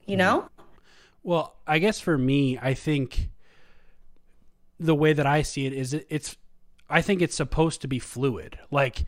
[0.07, 0.19] you mm-hmm.
[0.19, 0.49] know?
[1.23, 3.31] Well, I guess for me, I think
[4.79, 6.37] the way that I see it is it, it's
[6.89, 8.59] I think it's supposed to be fluid.
[8.71, 9.07] Like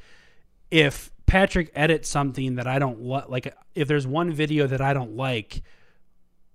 [0.71, 4.95] if Patrick edits something that I don't li- like if there's one video that I
[4.95, 5.63] don't like,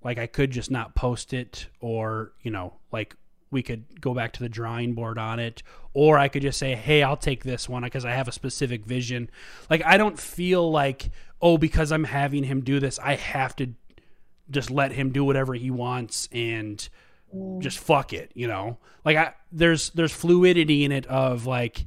[0.04, 3.16] like I could just not post it or, you know, like
[3.52, 5.62] we could go back to the drawing board on it
[5.94, 8.86] or I could just say, "Hey, I'll take this one because I have a specific
[8.86, 9.30] vision."
[9.70, 11.12] Like I don't feel like,
[11.42, 13.74] "Oh, because I'm having him do this, I have to
[14.50, 16.88] just let him do whatever he wants and
[17.34, 17.62] mm.
[17.62, 18.78] just fuck it, you know?
[19.06, 21.86] Like I there's there's fluidity in it of like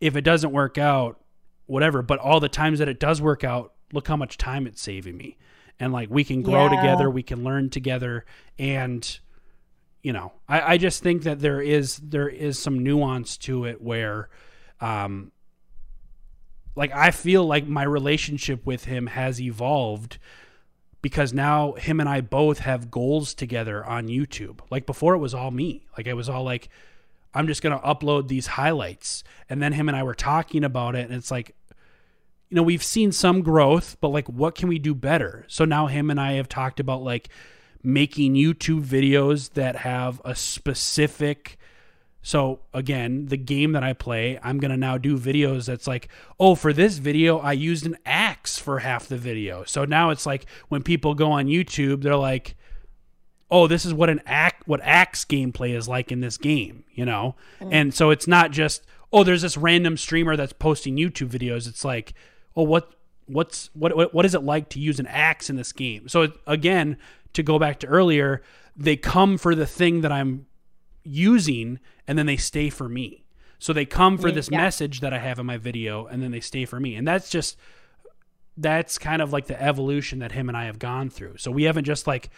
[0.00, 1.20] if it doesn't work out,
[1.68, 4.82] whatever, but all the times that it does work out, look how much time it's
[4.82, 5.36] saving me.
[5.78, 6.80] And like we can grow Yeah.
[6.80, 8.24] together, we can learn together
[8.58, 9.18] and
[10.02, 13.80] you know, I, I just think that there is there is some nuance to it
[13.82, 14.28] where
[14.80, 15.30] um
[16.76, 20.18] like I feel like my relationship with him has evolved
[21.02, 24.60] because now him and I both have goals together on YouTube.
[24.70, 25.86] Like before it was all me.
[25.96, 26.68] Like it was all like
[27.34, 30.94] I'm just going to upload these highlights and then him and I were talking about
[30.94, 31.54] it and it's like
[32.50, 35.44] you know, we've seen some growth, but like what can we do better?
[35.48, 37.28] So now him and I have talked about like
[37.82, 41.58] making YouTube videos that have a specific
[42.20, 46.08] so again, the game that I play, I'm gonna now do videos that's like,
[46.38, 49.64] oh, for this video, I used an axe for half the video.
[49.64, 52.54] So now it's like when people go on YouTube, they're like,
[53.50, 57.04] oh, this is what an axe what axe gameplay is like in this game, you
[57.04, 57.34] know?
[57.60, 57.68] Mm.
[57.72, 61.66] And so it's not just, oh, there's this random streamer that's posting YouTube videos.
[61.66, 62.14] It's like,
[62.56, 62.92] oh, what
[63.26, 66.08] what's what what, what is it like to use an axe in this game?
[66.08, 66.98] So it, again,
[67.32, 68.42] to go back to earlier,
[68.76, 70.46] they come for the thing that I'm
[71.04, 73.24] using and then they stay for me.
[73.58, 74.58] So they come for this Yeah.
[74.58, 76.94] message that I have in my video and then they stay for me.
[76.94, 77.56] And that's just
[78.56, 81.38] that's kind of like the evolution that him and I have gone through.
[81.38, 82.28] So we haven't just like,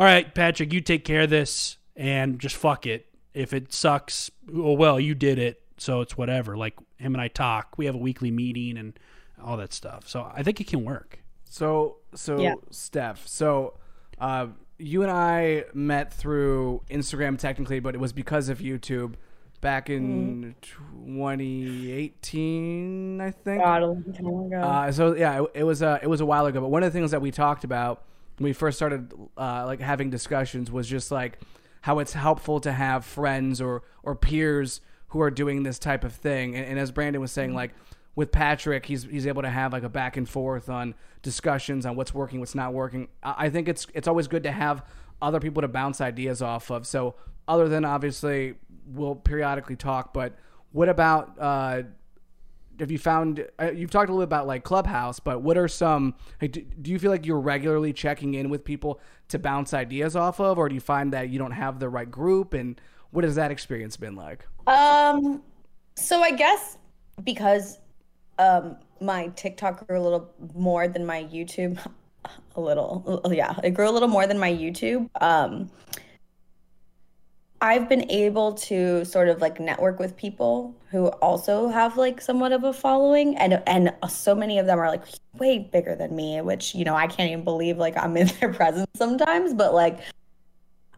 [0.00, 3.06] all right, Patrick, you take care of this and just fuck it.
[3.34, 6.56] If it sucks, oh well, you did it, so it's whatever.
[6.56, 7.76] Like him and I talk.
[7.76, 8.98] We have a weekly meeting and
[9.44, 10.08] all that stuff.
[10.08, 11.18] So I think it can work.
[11.44, 12.54] So so Yeah.
[12.70, 13.74] Steph, so
[14.18, 14.46] uh,
[14.78, 19.16] you and I met through Instagram technically, but it was because of YouTube
[19.60, 23.62] back in 2018, I think.
[23.62, 24.62] God, a long time ago.
[24.62, 26.62] Uh, so yeah, it, it was uh, it was a while ago.
[26.62, 28.04] But one of the things that we talked about
[28.40, 31.38] when we first started uh, like having discussions was just like
[31.82, 36.14] how it's helpful to have friends or or peers who are doing this type of
[36.14, 36.56] thing.
[36.56, 37.72] And, and as Brandon was saying, like
[38.14, 41.96] with Patrick, he's he's able to have like a back and forth on discussions on
[41.96, 43.08] what's working, what's not working.
[43.22, 44.86] I, I think it's it's always good to have
[45.20, 46.86] other people to bounce ideas off of.
[46.86, 47.16] So
[47.46, 48.54] other than obviously
[48.86, 50.32] we'll periodically talk, but
[50.72, 51.82] what about uh,
[52.80, 55.68] have you found uh, you've talked a little bit about like clubhouse but what are
[55.68, 59.72] some like, do, do you feel like you're regularly checking in with people to bounce
[59.72, 62.80] ideas off of or do you find that you don't have the right group and
[63.10, 65.42] what has that experience been like Um,
[65.94, 66.78] so I guess
[67.24, 67.78] because
[68.38, 71.78] um my TikTok grew a little more than my YouTube.
[72.54, 75.08] A little, yeah, it grew a little more than my YouTube.
[75.22, 75.70] Um,
[77.62, 82.52] I've been able to sort of like network with people who also have like somewhat
[82.52, 85.04] of a following and and so many of them are like
[85.38, 88.52] way bigger than me which you know I can't even believe like I'm in their
[88.52, 90.00] presence sometimes but like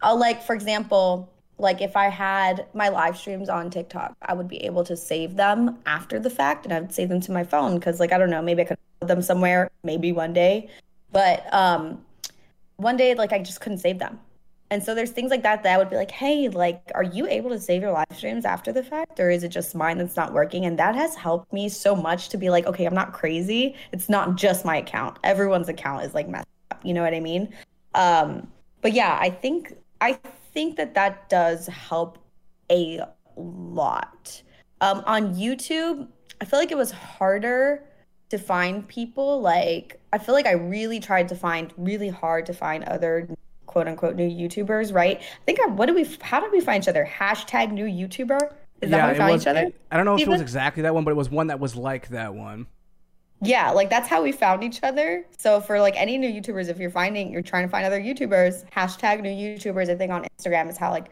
[0.01, 1.29] I'll like for example
[1.59, 5.37] like if I had my live streams on TikTok I would be able to save
[5.37, 8.19] them after the fact and I would save them to my phone cuz like I
[8.19, 10.71] don't know maybe I could put them somewhere maybe one day
[11.13, 12.03] but um
[12.77, 14.19] one day like I just couldn't save them
[14.73, 17.27] and so there's things like that that I would be like, hey, like, are you
[17.27, 19.21] able to save your live streams after the fact?
[19.21, 20.65] Or is it just mine that's not working?
[20.65, 23.77] And that has helped me so much to be like, okay, I'm not crazy.
[23.93, 25.19] It's not just my account.
[25.25, 26.81] Everyone's account is like messed up.
[26.83, 27.53] You know what I mean?
[27.95, 28.51] Um,
[28.81, 30.19] but yeah, I think I
[30.55, 32.17] think that that does help
[32.71, 33.03] a
[33.37, 34.43] lot.
[34.81, 36.09] Um, on YouTube,
[36.41, 37.85] I feel like it was harder
[38.31, 39.43] to find people.
[39.43, 43.29] Like, I feel like I really tried to find really hard to find other
[43.73, 45.19] quote unquote new YouTubers, right?
[45.19, 47.09] I think what did we how did we find each other?
[47.11, 48.53] Hashtag new YouTuber.
[48.83, 49.61] Is that how we found was, each other?
[49.61, 51.59] It, I don't know if it was exactly that one, but it was one that
[51.59, 52.67] was like that one.
[53.41, 55.25] Yeah, like that's how we found each other.
[55.39, 58.69] So for like any new YouTubers, if you're finding you're trying to find other YouTubers,
[58.71, 61.09] hashtag new YouTubers, I think on Instagram is how like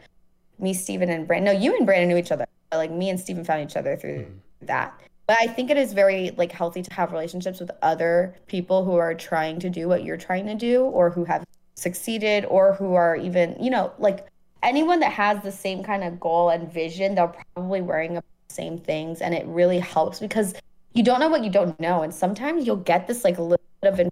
[0.59, 1.55] me, Steven, and Brandon.
[1.55, 2.45] No, you and Brandon knew each other.
[2.71, 4.65] Like me and Steven found each other through hmm.
[4.67, 4.93] that.
[5.27, 8.95] But I think it is very like healthy to have relationships with other people who
[8.95, 11.45] are trying to do what you're trying to do or who have
[11.81, 14.27] succeeded or who are even, you know, like
[14.61, 18.77] anyone that has the same kind of goal and vision, they're probably wearing the same
[18.77, 20.53] things and it really helps because
[20.93, 23.93] you don't know what you don't know and sometimes you'll get this like little bit
[23.93, 24.11] of information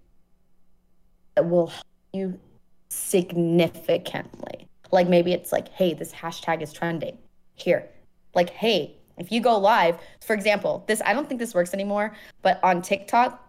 [1.36, 2.40] that will help you
[2.90, 4.68] significantly.
[4.92, 7.18] Like maybe it's like, hey, this hashtag is trending.
[7.56, 7.88] Here.
[8.34, 12.16] Like, hey, if you go live, for example, this I don't think this works anymore,
[12.42, 13.46] but on TikTok,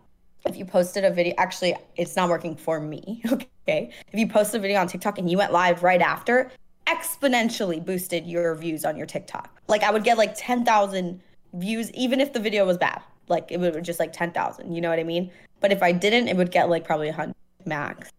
[0.47, 3.23] if you posted a video, actually, it's not working for me.
[3.33, 3.47] Okay.
[3.71, 6.51] If you posted a video on TikTok and you went live right after,
[6.87, 9.61] exponentially boosted your views on your TikTok.
[9.69, 11.21] Like I would get like 10,000
[11.55, 13.03] views, even if the video was bad.
[13.29, 14.75] Like it would just like 10,000.
[14.75, 15.31] You know what I mean?
[15.61, 18.11] But if I didn't, it would get like probably 100 max.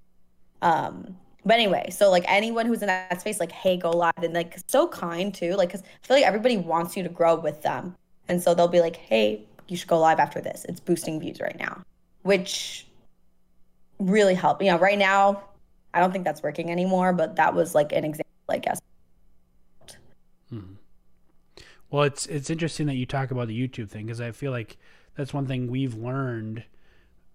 [0.62, 4.34] Um, but anyway, so like anyone who's in that space, like, hey, go live and
[4.34, 5.56] like so kind too.
[5.56, 7.95] Like, cause I feel like everybody wants you to grow with them.
[8.28, 10.66] And so they'll be like, hey, you should go live after this.
[10.70, 11.82] It's boosting views right now,
[12.22, 12.86] which
[14.10, 14.62] really helped.
[14.64, 15.43] You know, right now,
[15.93, 18.80] I don't think that's working anymore, but that was like an example, I guess.
[21.89, 24.78] Well, it's it's interesting that you talk about the YouTube thing because I feel like
[25.16, 26.64] that's one thing we've learned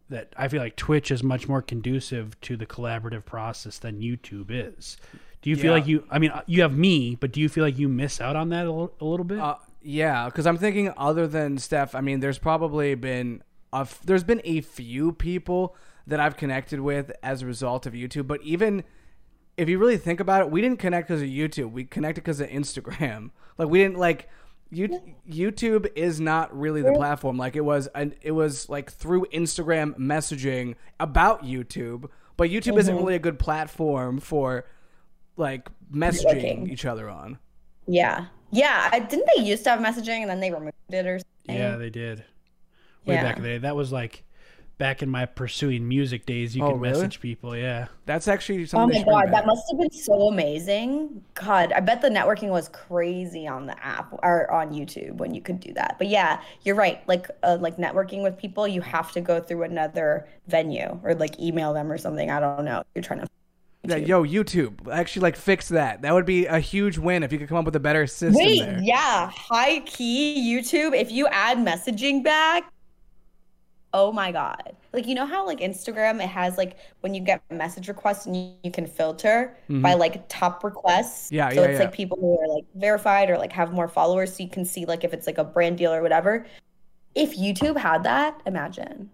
[0.08, 4.46] that I feel like Twitch is much more conducive to the collaborative process than YouTube
[4.50, 4.96] is.
[5.42, 5.78] Do you feel Yeah.
[5.78, 6.04] like you?
[6.10, 8.48] I mean, uh, you have me, but do you feel like you miss out on
[8.50, 9.38] that a little, a little bit?
[9.40, 13.42] Uh, yeah, because I'm thinking other than Steph, I mean, there's probably been
[13.74, 15.76] a f- there's been a few people
[16.06, 18.84] that I've connected with as a result of YouTube, but even
[19.56, 21.72] if you really think about it, we didn't connect because of YouTube.
[21.72, 23.30] We connected because of Instagram.
[23.58, 24.28] Like we didn't like
[24.68, 27.38] you, YouTube is not really the platform.
[27.38, 32.94] Like it was, an, it was like through Instagram messaging about YouTube, but YouTube isn't
[32.94, 33.02] mm-hmm.
[33.02, 34.66] really a good platform for
[35.38, 37.38] like messaging each other on.
[37.86, 38.26] Yeah.
[38.50, 38.90] Yeah.
[38.92, 41.56] I, didn't they used to have messaging and then they removed it or something?
[41.56, 42.18] yeah, they did.
[43.06, 43.22] Way Yeah.
[43.22, 44.22] back in the day, that was like
[44.78, 46.56] back in my pursuing music days.
[46.56, 47.08] You Oh, could really?
[47.08, 47.56] message people.
[47.56, 47.88] Yeah.
[48.04, 48.88] That's actually Oh something.
[48.88, 51.24] they my god, that must have been so amazing.
[51.34, 55.40] God, I bet the networking was crazy on the app or on YouTube when you
[55.40, 55.96] could do that.
[55.98, 57.06] But yeah, you're right.
[57.08, 61.38] Like uh, like networking with people, you have to go through another venue or like
[61.40, 62.30] email them or something.
[62.30, 62.82] I don't know.
[62.94, 63.26] You're trying to
[63.84, 64.88] Yeah, yo, YouTube.
[64.90, 66.02] Actually, like, fix that.
[66.02, 68.34] That would be a huge win if you could come up with a better system
[68.34, 68.80] Wait, there.
[68.82, 70.94] yeah, high key YouTube.
[70.98, 72.68] If you add messaging back,
[73.96, 74.76] oh my god!
[74.92, 78.36] Like you know how like Instagram it has like when you get message requests and
[78.36, 81.26] you, you can filter by like top requests.
[81.26, 81.34] Mm-hmm.
[81.34, 81.84] Yeah, so yeah, it's yeah.
[81.86, 84.84] like people who are like verified or like have more followers, so you can see
[84.84, 86.46] like if it's like a brand deal or whatever.
[87.14, 89.08] If YouTube had that, imagine.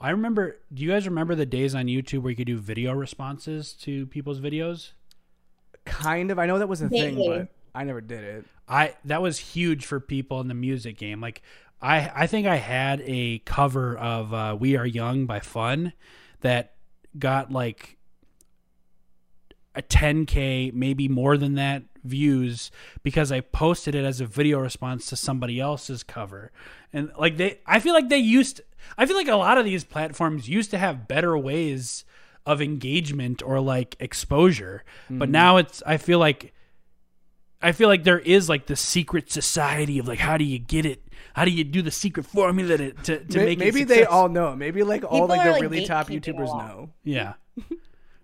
[0.00, 0.58] I remember.
[0.74, 4.06] Do you guys remember the days on YouTube where you could do video responses to
[4.06, 4.92] people's videos?
[5.84, 6.40] Kind of.
[6.40, 8.44] I know that was a thing, but I never did it.
[8.68, 11.20] I that was huge for people in the music game.
[11.20, 11.42] Like
[11.82, 15.92] I I think I had a cover of uh, "We Are Young" by Fun
[16.40, 16.74] that
[17.18, 17.98] got like
[19.74, 22.70] a 10k, maybe more than that views
[23.02, 26.50] because I posted it as a video response to somebody else's cover.
[26.92, 28.60] And like they I feel like they used
[28.98, 32.04] I feel like a lot of these platforms used to have better ways
[32.44, 34.84] of engagement or like exposure.
[35.18, 36.52] But now it's I feel like
[37.62, 40.84] I feel like there is like the secret society of like how do you get
[40.84, 41.02] it
[41.34, 44.04] How do you do the secret formula to to, to May- make it maybe they
[44.04, 44.54] all know.
[44.56, 46.90] Maybe like all People like the like, really top YouTubers know.
[47.04, 47.34] Yeah.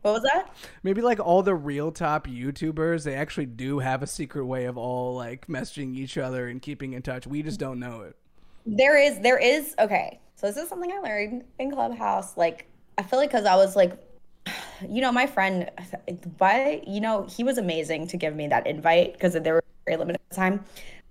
[0.03, 0.55] What was that?
[0.85, 4.79] Maybe like all the real top YouTubers, they actually do have a secret way of
[4.79, 7.27] all like messaging each other and keeping in touch.
[7.27, 8.17] We just don't know it.
[8.65, 9.75] There is, there is.
[9.79, 12.37] Okay, so this is something I learned in Clubhouse.
[12.37, 13.99] Like, I feel like because I was like,
[14.89, 15.71] you know, my friend,
[16.39, 19.97] by you know, he was amazing to give me that invite because there were very
[19.97, 20.65] limited time.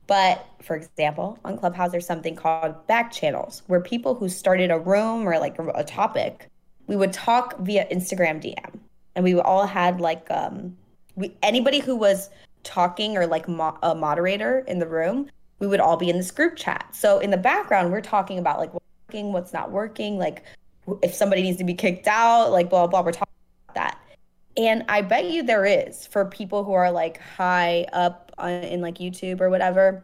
[0.08, 4.80] But for example, on Clubhouse, there's something called back channels where people who started a
[4.80, 6.48] room or like a, topic,
[6.88, 8.80] we would talk via Instagram DM,
[9.16, 10.76] and we all had like um,
[11.16, 12.30] we anybody who was
[12.64, 15.30] talking or like mo- a moderator in the room,
[15.60, 16.88] we would all be in this group chat.
[16.94, 20.44] So in the background, we're talking about like what's working, what's not working, like
[21.02, 23.02] if somebody needs to be kicked out, like blah blah.
[23.02, 23.34] We're talking
[23.68, 24.00] about that.
[24.56, 28.82] And I bet you there is for people who are like high up on, in
[28.82, 30.04] like YouTube or whatever.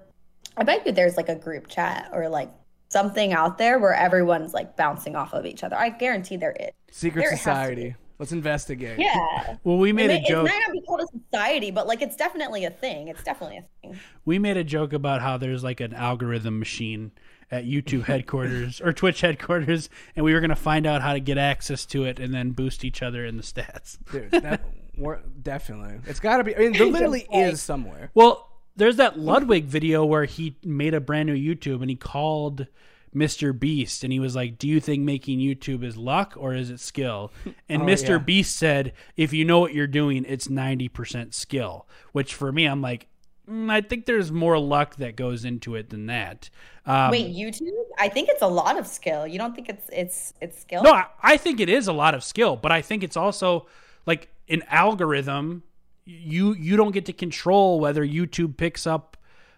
[0.57, 2.51] I bet you there's like a group chat or like
[2.89, 5.75] something out there where everyone's like bouncing off of each other.
[5.75, 6.69] I guarantee there is.
[6.91, 7.95] Secret There has to society.
[8.19, 8.99] Let's investigate.
[8.99, 9.57] Yeah.
[9.63, 12.01] Well, we made It, a may- it might not be called a society, but like
[12.01, 13.07] it's definitely a thing.
[13.07, 13.99] It's definitely a thing.
[14.25, 17.11] We made a joke about how there's like an algorithm machine
[17.49, 21.19] at YouTube headquarters or Twitch headquarters, and we were going to find out how to
[21.19, 23.97] get access to it and then boost each other in the stats.
[24.11, 24.61] Dude, that,
[24.97, 25.99] we're, definitely.
[26.05, 26.55] It's got to be.
[26.55, 28.11] I mean, there literally is somewhere.
[28.13, 32.67] Well, there's that Ludwig video where he made a brand new YouTube and he called
[33.15, 33.57] Mr.
[33.57, 36.79] Beast and he was like, "Do you think making YouTube is luck or is it
[36.79, 37.31] skill?"
[37.69, 38.09] And Oh, Mr.
[38.09, 38.17] yeah.
[38.19, 42.81] Beast said, "If you know what you're doing, it's 90% skill." Which for me, I'm
[42.81, 43.07] like,
[43.49, 46.49] mm, I think there's more luck that goes into it than that.
[46.85, 47.69] Um, Wait, YouTube?
[47.99, 49.27] I think it's a lot of skill.
[49.27, 50.81] You don't think it's it's it's skill?
[50.83, 53.67] No, I, I think it is a lot of skill, but I think it's also
[54.05, 55.63] like an algorithm.
[56.05, 59.17] You you don't get to control whether YouTube picks up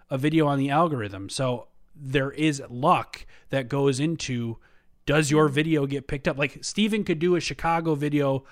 [0.10, 1.30] a video on the algorithm.
[1.30, 4.58] So there is luck that goes into
[5.06, 6.38] does your video get picked up?
[6.38, 8.44] Like Steven could do a Chicago video,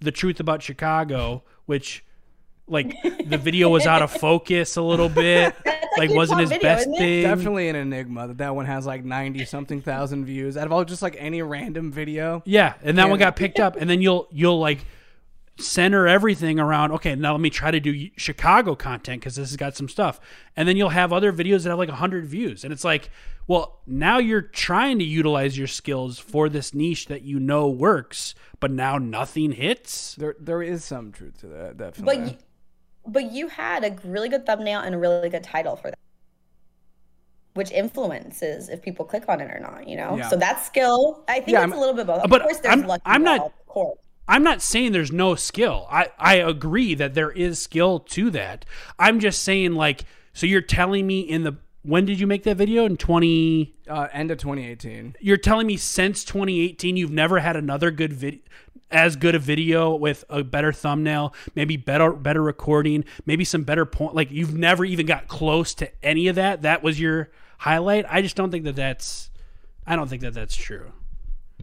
[0.00, 2.04] the truth about Chicago, which
[2.66, 5.54] like the video was out of focus a little bit,
[5.98, 7.24] like your wasn't his video, best thing.
[7.24, 10.84] Definitely an enigma that that one has like 90 something thousand views out of all
[10.84, 12.42] just like any random video.
[12.46, 14.84] Yeah, and that one got picked up, and then you'll you'll like
[15.60, 16.92] center everything around.
[16.92, 20.20] Okay, now let me try to do Chicago content because this has got some stuff,
[20.56, 23.10] and then you'll have other videos that have like hundred views, and it's like,
[23.46, 28.34] well, now you're trying to utilize your skills for this niche that you know works,
[28.60, 30.14] but now nothing hits.
[30.16, 31.76] There, there is some truth to that.
[31.76, 32.30] But Definitely.
[32.32, 32.36] you,
[33.06, 35.98] but you had a really good thumbnail and a really good title for that,
[37.54, 39.88] which influences if people click on it or not.
[39.88, 40.28] You know, Yeah.
[40.28, 41.24] so that's skill.
[41.28, 42.22] I think Yeah, it's I'm- a little bit both.
[42.22, 43.00] Of but course, there's I'm- luck.
[43.04, 43.98] I'm not- Of course.
[44.30, 45.88] I'm not saying there's no skill.
[45.90, 48.64] I, I agree that there is skill to that.
[48.96, 52.56] I'm just saying like so you're telling me in the when did you make that
[52.56, 55.16] video in 20 uh, end of 2018.
[55.20, 58.40] you're telling me since 2018 you've never had another good video
[58.92, 63.86] as good a video with a better thumbnail maybe better better recording maybe some better
[63.86, 68.04] point like you've never even got close to any of that that was your highlight
[68.08, 69.30] i just don't think that that's
[69.86, 70.92] i don't think that that's true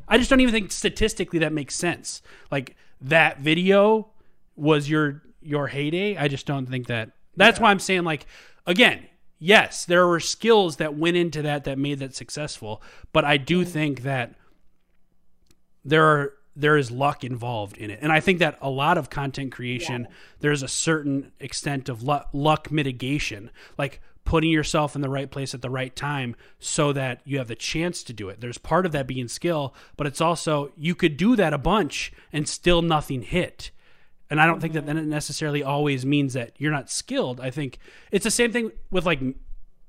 [0.08, 2.22] i just don't even think statistically that makes sense.
[2.52, 4.10] Like that video
[4.56, 6.18] was your your heyday.
[6.18, 8.26] I just don't think that that's why i'm saying like
[8.66, 9.06] again
[9.40, 12.82] yes there were skills that went into that that made that successful
[13.14, 13.70] but i do mm-hmm.
[13.70, 14.34] think that
[15.86, 18.00] there are there is luck involved in it.
[18.02, 20.08] And i think that a lot of content creation
[20.40, 23.52] there's a certain extent of luck, luck mitigation.
[23.78, 27.48] Like putting yourself in the right place at the right time so that you have
[27.48, 28.42] the chance to do it.
[28.42, 32.12] There's part of that being skill but it's also you could do that a bunch
[32.34, 33.72] and still nothing hit.
[34.30, 34.88] And I don't think that mm-hmm.
[34.88, 37.40] then it necessarily always means that you're not skilled.
[37.40, 37.80] I think
[38.12, 39.22] it's the same thing with like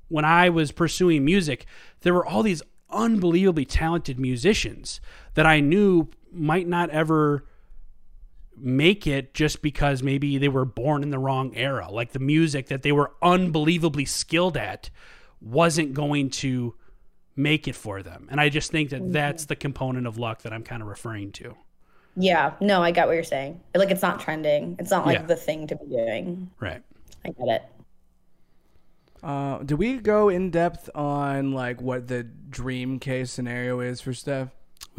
[0.07, 1.65] when I was pursuing music,
[1.99, 5.01] there were all these unbelievably talented musicians
[5.33, 7.43] that I knew might not ever
[8.61, 11.89] make it just because maybe they were born in the wrong era.
[11.91, 14.89] Like the music that they were unbelievably skilled at
[15.41, 16.75] wasn't going to
[17.35, 18.27] make it for them.
[18.29, 21.31] And I just think that that's the component of luck that I'm kind of referring
[21.33, 21.55] to.
[22.15, 22.53] Yeah.
[22.59, 23.61] No, I get what you're saying.
[23.73, 24.75] Like it's not trending.
[24.79, 25.25] It's not like Yeah.
[25.25, 26.49] the thing to be doing.
[26.59, 26.81] Right.
[27.25, 27.63] I get it.
[29.21, 34.13] Uh, do we go in depth on like what the dream case scenario is for
[34.13, 34.49] Steph?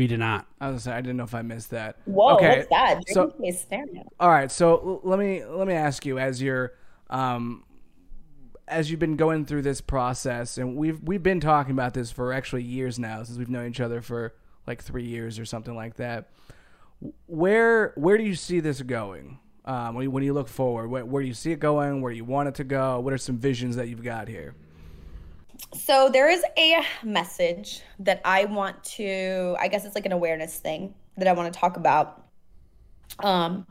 [0.00, 0.46] We did not.
[0.58, 1.98] I was gonna say, I didn't know if I missed that.
[2.06, 3.02] Whoa, Okay, what's that?
[3.08, 4.02] so- Dream case scenario.
[4.18, 6.72] All right, so let me let me ask you as you're
[7.10, 7.64] um
[8.66, 12.32] as you've been going through this process and we've we've been talking about this for
[12.32, 14.32] actually years now since we've known each other for
[14.66, 16.30] like 3 years or something like that.
[17.26, 19.38] Where where do you see this going?
[19.66, 22.00] Um, when, you, when you look forward, where, where do you see it going?
[22.00, 23.00] Where do you want it to go?
[23.00, 24.54] What are some visions that you've got here?
[25.74, 30.58] So there is a message that I want to, I guess it's like an awareness
[30.58, 32.24] thing that I want to talk about.
[33.20, 33.66] Um,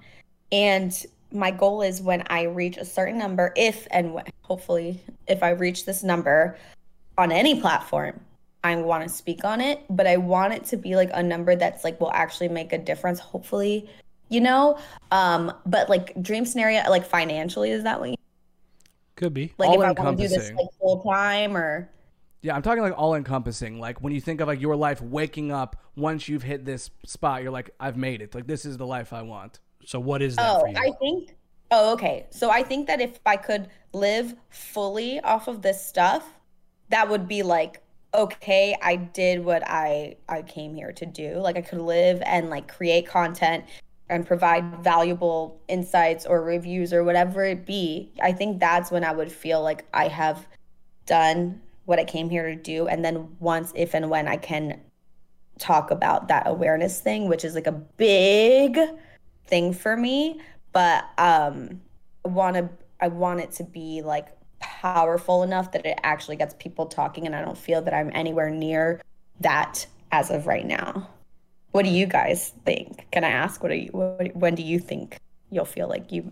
[0.51, 5.43] and my goal is when I reach a certain number, if and when, hopefully, if
[5.43, 6.57] I reach this number
[7.17, 8.19] on any platform,
[8.63, 11.55] I want to speak on it, but I want it to be like a number
[11.55, 13.89] that's like will actually make a difference, hopefully,
[14.29, 14.77] you know?
[15.11, 18.15] Um, but like dream scenario, like financially, is that what you
[19.19, 19.53] Could be.
[19.57, 20.55] like All if I want to do this encompassing.
[20.55, 21.89] like full time or
[22.41, 23.77] Yeah, I'm talking like all encompassing.
[23.79, 27.43] Like when you think of like your life waking up once you've hit this spot,
[27.43, 28.33] you're like, I've made it.
[28.33, 29.59] Like this is the life I want.
[29.85, 30.77] So what is that Oh, for you?
[30.77, 31.35] I think.
[31.71, 32.27] Oh, okay.
[32.29, 36.23] So I think that if I could live fully off of this stuff,
[36.87, 37.83] that would be like,
[38.13, 41.35] okay, I did what I I came here to do.
[41.39, 43.65] Like I could live and like create content
[44.09, 48.11] and provide valuable insights or reviews or whatever it be.
[48.21, 50.47] I think that's when I would feel like I have
[51.05, 52.87] done what I came here to do.
[52.87, 54.79] And then once, if and when I can
[55.59, 58.79] talk about that awareness thing, which is like a big
[59.45, 60.41] thing for me,
[60.71, 61.81] but um
[62.25, 62.69] want to
[62.99, 64.27] I want it to be like
[64.59, 68.49] powerful enough that it actually gets people talking and I don't feel that I'm anywhere
[68.49, 69.01] near
[69.39, 71.07] that as of right now.
[71.71, 73.07] What do you guys think?
[73.11, 75.19] Can I ask what are you what, when do you think
[75.49, 76.31] you'll feel like you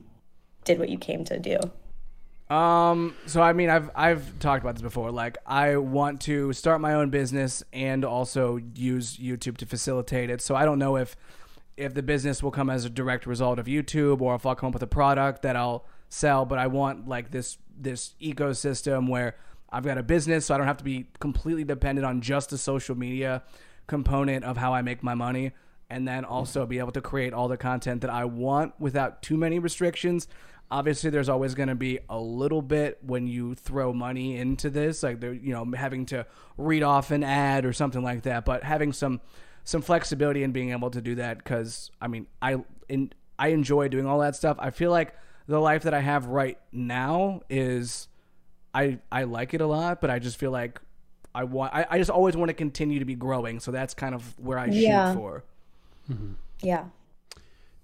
[0.63, 1.59] did what you came to do?
[2.53, 5.11] Um, so I mean, I've I've talked about this before.
[5.11, 10.41] Like, I want to start my own business and also use YouTube to facilitate it.
[10.41, 11.15] So I don't know if
[11.75, 14.67] if the business will come as a direct result of YouTube or if I'll come
[14.67, 16.45] up with a product that I'll sell.
[16.45, 19.35] But I want like this this ecosystem where
[19.69, 22.57] I've got a business, so I don't have to be completely dependent on just the
[22.57, 23.43] social media
[23.87, 25.53] component of how I make my money.
[25.89, 29.37] And then also be able to create all the content that I want without too
[29.37, 30.27] many restrictions
[30.69, 35.03] obviously there's always going to be a little bit when you throw money into this
[35.03, 36.25] like you know having to
[36.57, 39.21] read off an ad or something like that but having some
[39.63, 42.57] some flexibility in being able to do that cuz i mean i
[42.89, 45.13] in, i enjoy doing all that stuff i feel like
[45.47, 48.07] the life that i have right now is
[48.73, 50.81] i i like it a lot but i just feel like
[51.37, 54.13] i want i, I just always want to continue to be growing so that's kind
[54.15, 55.13] of where i Yeah.
[55.13, 55.43] shoot for
[56.63, 56.85] Yeah.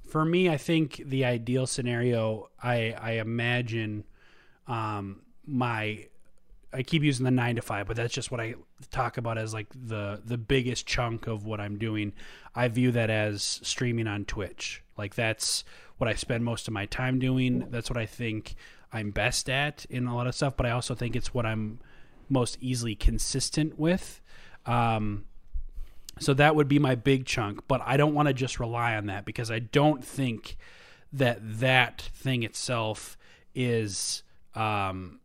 [0.06, 4.04] For me, I think the ideal scenario, I I imagine,
[4.68, 6.06] um, my,
[6.72, 8.56] I keep using the nine to five, but that's just what I
[8.92, 12.14] talk about as like the the biggest chunk of what I'm doing.
[12.56, 14.84] I view that as streaming on Twitch.
[14.98, 15.64] Like that's
[15.98, 17.66] what I spend most of my time doing.
[17.72, 18.56] That's what I think
[18.92, 20.56] I'm best at in a lot of stuff.
[20.56, 21.80] But I also think it's what I'm
[22.30, 24.22] most easily consistent with.
[24.66, 25.26] Um,
[26.20, 29.08] so that would be my big chunk, but I don't want to just rely on
[29.08, 30.58] that because I don't think
[31.12, 33.18] that that thing itself
[33.56, 34.24] is
[34.56, 35.20] um,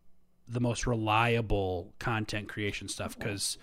[0.46, 3.18] the most reliable content creation stuff.
[3.18, 3.58] Because,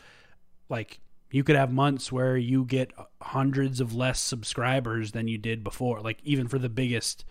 [0.70, 1.00] like,
[1.32, 2.92] you could have months where you get
[3.22, 7.26] hundreds of less subscribers than you did before, like even for the biggest,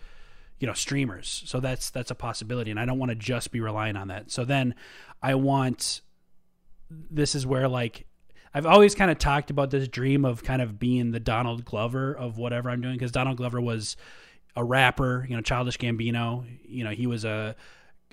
[0.59, 1.43] you know, streamers.
[1.45, 4.31] So that's that's a possibility, and I don't want to just be relying on that.
[4.31, 4.75] So then,
[5.21, 6.01] I want.
[6.89, 8.05] This is where like
[8.53, 12.13] I've always kind of talked about this dream of kind of being the Donald Glover
[12.13, 13.97] of whatever I'm doing because Donald Glover was
[14.55, 16.45] a rapper, you know, Childish Gambino.
[16.63, 17.55] You know, he was a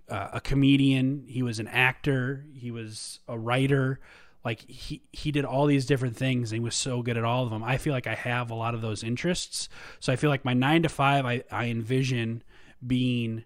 [0.08, 4.00] a comedian, he was an actor, he was a writer.
[4.44, 7.44] Like he he did all these different things and he was so good at all
[7.44, 7.62] of them.
[7.62, 9.68] I feel like I have a lot of those interests.
[10.00, 12.42] So I feel like my 9 to 5 I I envision
[12.84, 13.44] being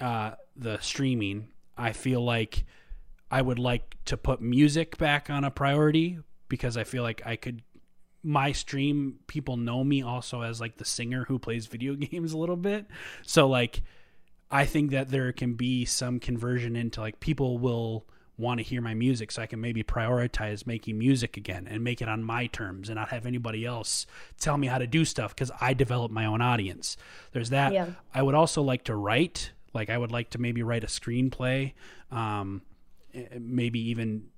[0.00, 1.48] uh the streaming.
[1.76, 2.64] I feel like
[3.30, 6.18] I would like to put music back on a priority
[6.48, 7.62] because I feel like I could
[8.22, 12.38] my stream people know me also as like the singer who plays video games a
[12.38, 12.86] little bit.
[13.22, 13.82] So like
[14.50, 18.06] I think that there can be some conversion into like people will
[18.38, 22.00] want to hear my music so I can maybe prioritize making music again and make
[22.00, 24.06] it on my terms and not have anybody else
[24.40, 26.96] tell me how to do stuff cuz I develop my own audience.
[27.32, 27.72] There's that.
[27.72, 27.90] Yeah.
[28.14, 29.52] I would also like to write.
[29.74, 31.74] Like I would like to maybe write a screenplay.
[32.10, 32.62] Um
[33.38, 34.28] maybe even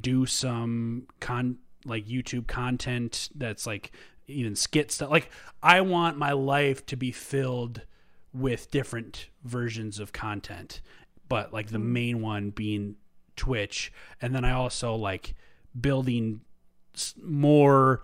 [0.00, 3.92] do some con like YouTube content that's like
[4.26, 5.10] even skit stuff.
[5.10, 5.30] Like
[5.62, 7.82] I want my life to be filled
[8.32, 10.80] with different versions of content,
[11.28, 12.96] but like the main one being
[13.40, 13.90] Twitch,
[14.20, 15.34] and then I also like
[15.78, 16.42] building
[17.22, 18.02] more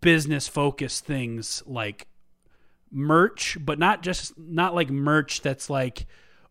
[0.00, 2.06] business focused things like
[2.90, 6.06] merch, but not just not like merch that's like,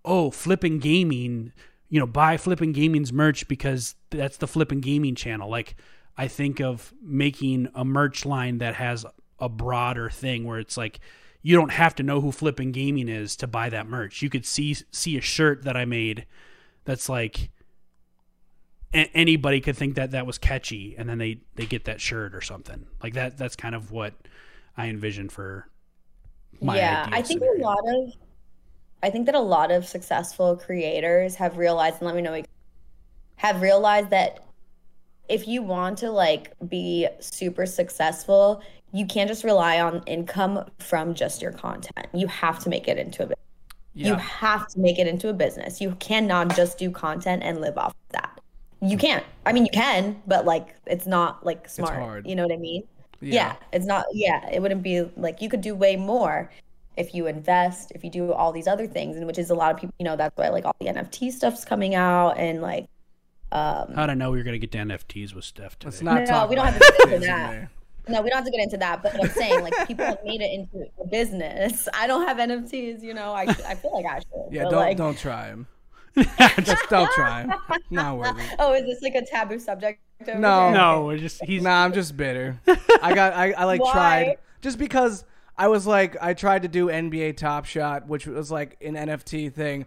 [0.06, 1.52] oh, flipping gaming,
[1.90, 5.50] you know, buy flipping gaming's merch because that's the flipping gaming channel.
[5.50, 5.76] Like
[6.16, 9.06] I think of making a merch line that has
[9.40, 11.00] a broader thing where it's like
[11.42, 14.22] you don't have to know who flipping gaming is to buy that merch.
[14.22, 16.26] You could see see a shirt that I made
[16.86, 17.50] that's like
[18.94, 22.36] a- anybody could think that that was catchy, and then they they get that shirt
[22.36, 23.38] or something like that.
[23.38, 24.14] That's kind of what
[24.78, 25.68] I envision for
[26.62, 27.64] my yeah, I think scenario.
[27.64, 28.14] a lot of,
[29.02, 32.42] I think that a lot of successful creators have realized, and let me know,
[33.36, 34.46] have realized that
[35.30, 38.62] if you want to like be super successful,
[38.92, 42.08] you can't just rely on income from just your content.
[42.14, 43.43] You have to make it into a business.
[43.94, 45.80] You have to make it into a business.
[45.80, 48.40] You cannot just do content and live off of that.
[48.82, 49.24] You can't.
[49.46, 51.96] I mean, you can, but like it's not like smart.
[51.96, 52.28] hard.
[52.28, 52.84] You know what I mean?
[53.22, 53.34] Yeah.
[53.34, 56.52] yeah, it's not yeah it wouldn't be like you could do way more
[56.98, 59.74] if you invest if you do all these other things and which is a lot
[59.74, 62.88] of people you know that's why like all the nft stuff's coming out and like
[63.54, 65.92] um How to know we're gonna get to NFTs with Steph today?
[65.92, 67.70] Let's not No, talk we don't have to get NFTs into that.
[68.06, 68.14] Today.
[68.18, 70.42] no we don't have to get into that but i'm saying like people have made
[70.42, 74.20] it into a business i don't have nfts you know i, I feel like i
[74.20, 75.68] should Yeah, don't like, don't try them.
[76.62, 77.54] Just don't try him.
[77.90, 78.56] Not worth it.
[78.60, 80.66] oh is this like a taboo subject over No.
[80.66, 80.72] here?
[80.72, 82.60] no, we're just he's Nah, I'm just bitter.
[83.02, 83.92] I got I, I like Why?
[83.92, 85.26] tried just because
[85.58, 89.52] I was like I tried to do NBA Top Shot, which was like an NFT
[89.54, 89.86] thing,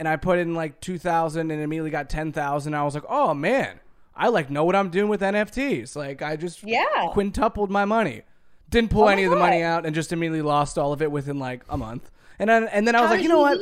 [0.00, 2.74] and I put in like two thousand and immediately got ten thousand.
[2.74, 3.78] I was like, oh man,
[4.20, 5.96] I like know what I'm doing with NFTs.
[5.96, 6.84] Like I just Yeah.
[7.12, 8.22] quintupled my money.
[8.68, 11.10] Didn't pull Oh any of the money out and just immediately lost all of it
[11.10, 12.10] within like a month.
[12.38, 13.58] And then and then I was How like, you know what,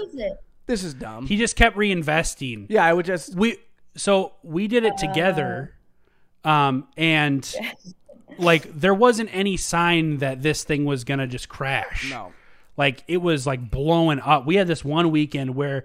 [0.67, 1.27] this is dumb.
[1.27, 2.67] he just kept reinvesting.
[2.69, 3.57] yeah, I would just we
[3.97, 5.73] so we did it together
[6.45, 7.55] um and
[8.39, 12.33] like there wasn't any sign that this thing was gonna just crash no.
[12.77, 15.85] like it was like blowing up we had this one weekend where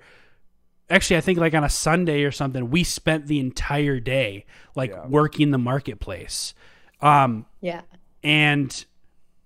[0.90, 4.46] actually i think like on a sunday or something we spent the entire day
[4.76, 5.06] like Yeah.
[5.08, 6.54] working the marketplace
[7.02, 7.82] um yeah
[8.24, 8.86] and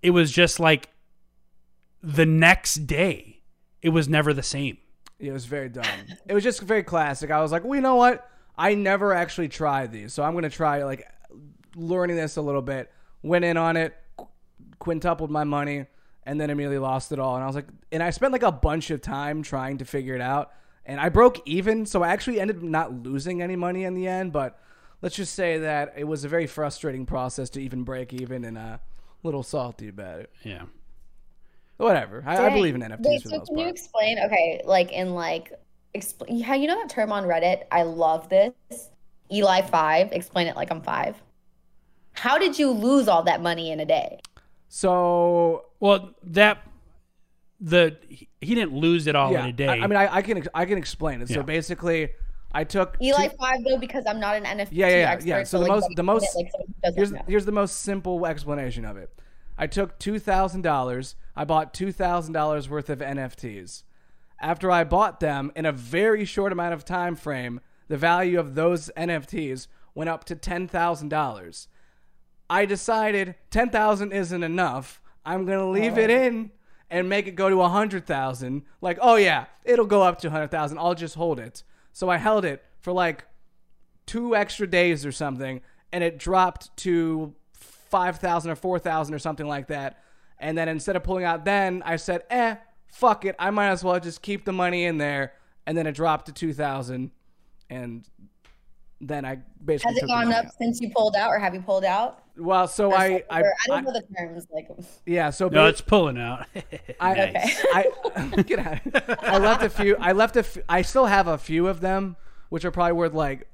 [0.02, 0.90] it was just like
[2.02, 3.42] the next day
[3.82, 4.78] it was never the same
[5.20, 5.86] It was very dumb.
[6.28, 7.32] it was just very classic.
[7.32, 8.30] I was like, well, you know what?
[8.58, 11.08] I never actually tried these, so I'm gonna try like
[11.76, 12.92] learning this a little bit.
[13.24, 14.28] Went in on it, qu-
[14.80, 15.86] quintupled my money,
[16.24, 17.36] and then immediately lost it all.
[17.36, 20.14] And I was like, and I spent like a bunch of time trying to figure
[20.16, 20.52] it out,
[20.88, 24.08] and I broke even, so I actually ended up not losing any money in the
[24.08, 24.32] end.
[24.32, 24.60] But
[25.02, 28.58] let's just say that it was a very frustrating process to even break even, and
[28.58, 28.80] uh, a
[29.24, 30.32] little salty about it.
[30.44, 30.64] yeah
[31.78, 32.24] Whatever.
[32.26, 34.20] I, I believe in NFTs Wait, for so the most can you explain?
[34.20, 35.54] Okay, like in like
[35.94, 36.42] explain.
[36.42, 37.66] How you know that term on Reddit?
[37.72, 38.54] I love this.
[39.32, 40.12] Eli five.
[40.12, 41.22] Explain it like I'm five.
[42.14, 44.20] How did you lose all that money in a day?
[44.70, 46.68] So well that
[47.60, 50.22] the he he didn't lose it all in a day I, I mean, I, I
[50.22, 51.30] can I can explain it.
[51.30, 52.10] So basically,
[52.52, 55.30] I took Eli two- five though, because I'm not an NFT Yeah, yeah, yeah, expert.
[55.30, 55.44] yeah.
[55.44, 57.22] So the like, most- the most- it like someone here's know.
[57.28, 59.10] here's the most simple explanation of it.
[59.58, 61.16] I took two thousand dollars.
[61.36, 63.84] I bought two thousand dollars worth of NFTs.
[64.40, 68.54] After I bought them in a very short amount of time frame, the value of
[68.54, 71.68] those NFTs went up to ten thousand dollars.
[72.50, 75.02] I decided ten thousand isn't enough.
[75.26, 76.02] I'm gonna leave oh.
[76.02, 76.52] it in
[76.90, 78.64] and make it go to a hundred thousand.
[78.82, 80.80] Like, oh yeah, it'll go up to a hundred thousand.
[80.80, 81.64] I'll just hold it.
[81.94, 83.26] So I held it for like
[84.06, 85.62] two extra days or something,
[85.92, 90.00] and it dropped to five thousand or four thousand or something like that.
[90.40, 92.56] And then instead of pulling out, then I said, "Eh,
[92.88, 93.36] fuck it.
[93.40, 95.34] I might as well just keep the money in there."
[95.66, 97.12] And then it dropped to two thousand,
[97.70, 98.08] and
[99.02, 100.54] then I basically Has it took gone up out.
[100.58, 102.24] since you pulled out, or have you pulled out?
[102.38, 103.24] Well, so Or I, something?
[103.30, 104.48] I, I don't know the terms.
[104.54, 104.68] Like,
[105.06, 106.46] yeah, so no it's pulling out
[107.00, 107.66] I, Nice.
[107.76, 109.24] I get out.
[109.24, 109.96] I left a few.
[110.00, 110.40] I left a.
[110.40, 112.16] F- I still have a few of them,
[112.50, 113.48] which are probably worth like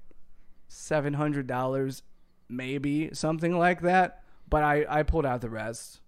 [0.67, 2.03] seven hundred dollars,
[2.49, 4.23] maybe something like that.
[4.49, 5.99] But I I pulled out the rest.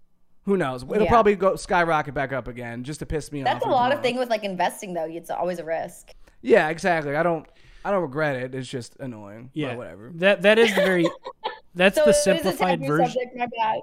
[0.44, 0.84] Who knows?
[0.84, 1.10] It'll Yeah.
[1.10, 3.46] probably go skyrocket back up again just to piss me off.
[3.46, 5.08] that's a even lot of thing with like investing though.
[5.10, 6.12] It's always a risk.
[6.42, 7.16] Yeah, exactly.
[7.16, 7.48] I don't.
[7.86, 8.56] I don't regret it.
[8.56, 9.52] It's just annoying.
[9.54, 10.12] yeah But whatever.
[10.16, 11.08] that that is the very
[11.76, 13.80] that's So the it is a simplified version Subject, my bad.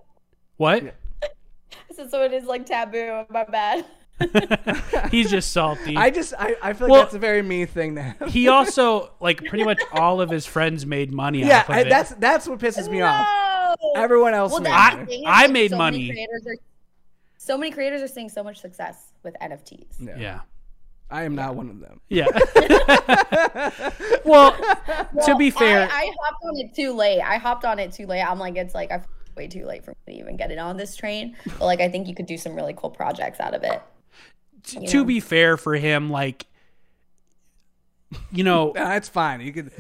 [0.57, 0.95] what
[1.95, 3.25] So, so it is like taboo.
[3.31, 3.85] My bad.
[5.11, 6.35] he's just salty I just.
[6.39, 8.29] I, I feel like Well- that's a very me thing to have.
[8.33, 11.81] he also like pretty much all of his friends made money yeah, off of I,
[11.81, 11.89] it.
[11.89, 13.27] that's that's what pisses me off.
[13.97, 15.05] Everyone else Well, made that's money.
[15.07, 15.99] the thing is, I made so money.
[15.99, 16.57] Many creators are,
[17.39, 19.87] so many creators are seeing so much success with NFTs.
[19.99, 20.17] Yeah.
[20.19, 20.41] yeah
[21.13, 22.01] I am not one of them.
[22.09, 22.27] yeah
[24.25, 24.53] well
[25.25, 27.21] to be fair I, I hopped on it too late.
[27.21, 28.23] I hopped on it too late.
[28.23, 29.05] I'm like, it's like I'm
[29.37, 31.37] way too late for me to even get it on this train.
[31.45, 33.81] But like, I think you could do some really cool projects out of it.
[34.65, 35.05] t- to know.
[35.05, 36.47] be fair for him like
[38.31, 39.41] you know that's fine.
[39.41, 39.71] You could.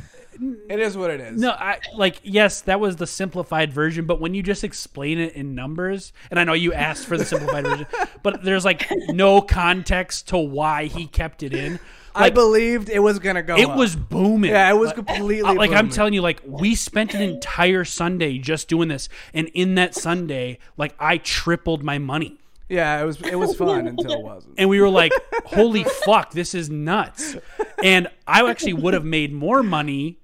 [0.68, 1.40] It is what it is.
[1.40, 5.34] No, I like yes, that was the simplified version, but when you just explain it
[5.34, 7.86] in numbers, and I know you asked for the simplified version,
[8.22, 11.78] but there's like no context to why he kept it in.
[12.14, 13.56] I believed it was gonna go.
[13.56, 13.76] it up.
[13.76, 14.50] was booming.
[14.50, 18.38] Yeah, it was Like- completely like I'm telling you, like we spent an entire Sunday
[18.38, 22.38] just doing this, and in that Sunday, like I tripled my money.
[22.68, 23.20] Yeah, it was.
[23.20, 24.54] It was fun until it wasn't.
[24.56, 25.12] and we were like,
[25.44, 27.36] "Holy fuck, this is nuts!"
[27.82, 30.18] And I actually would have made more money,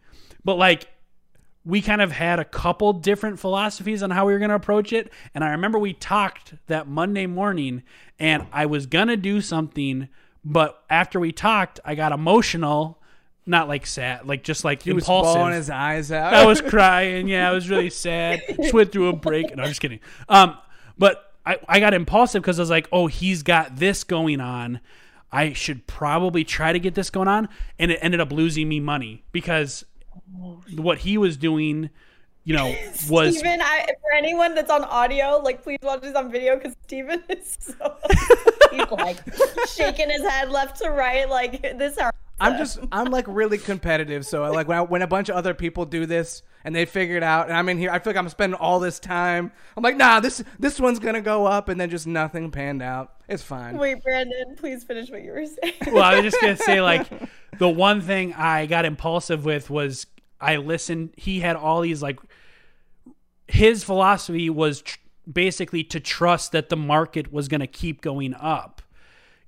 [0.45, 0.89] but like
[1.65, 4.93] we kind of had a couple different philosophies on how we were going to approach
[4.93, 5.13] it.
[5.35, 7.83] And I remember we talked that Monday morning,
[8.19, 10.09] and I was gonna do something,
[10.45, 13.03] but after we talked, I got emotional,
[13.45, 15.35] not like sad, like just like He was impulsive.
[15.35, 16.33] bawling his eyes out.
[16.33, 17.29] I was crying.
[17.29, 18.43] Yeah, I was really sad.
[18.57, 19.55] Just went through a break.
[19.55, 20.01] No, I'm just kidding.
[20.29, 20.57] Um,
[20.97, 24.81] but I, I got impulsive because I was like, oh, he's got this going on.
[25.31, 27.49] I should probably try to get this going on.
[27.79, 29.85] And it ended up losing me money because
[30.77, 31.91] what he was doing,
[32.45, 32.75] you know,
[33.09, 36.75] was Steven, I, for anyone that's on audio, like please watch this on video because
[36.85, 37.97] Steven is so
[38.71, 39.19] he's like
[39.69, 42.17] shaking his head left to right, like this hurts.
[42.41, 44.25] I'm just I'm like really competitive.
[44.25, 46.85] So I like when I, when a bunch of other people do this and they
[46.85, 49.51] figured it out, and I'm in here, I feel like I'm spending all this time.
[49.75, 53.15] I'm like, nah, this this one's gonna go up, and then just nothing panned out.
[53.27, 53.79] It's fine.
[53.79, 55.73] Wait, Brandon, please finish what you were saying.
[55.95, 57.09] well, I was just gonna say like
[57.59, 60.07] the one thing I got impulsive with was
[60.43, 61.15] I listened.
[61.17, 62.21] He had all these like
[63.47, 64.99] his philosophy was tr-
[65.33, 68.83] basically to trust that the market was gonna keep going up.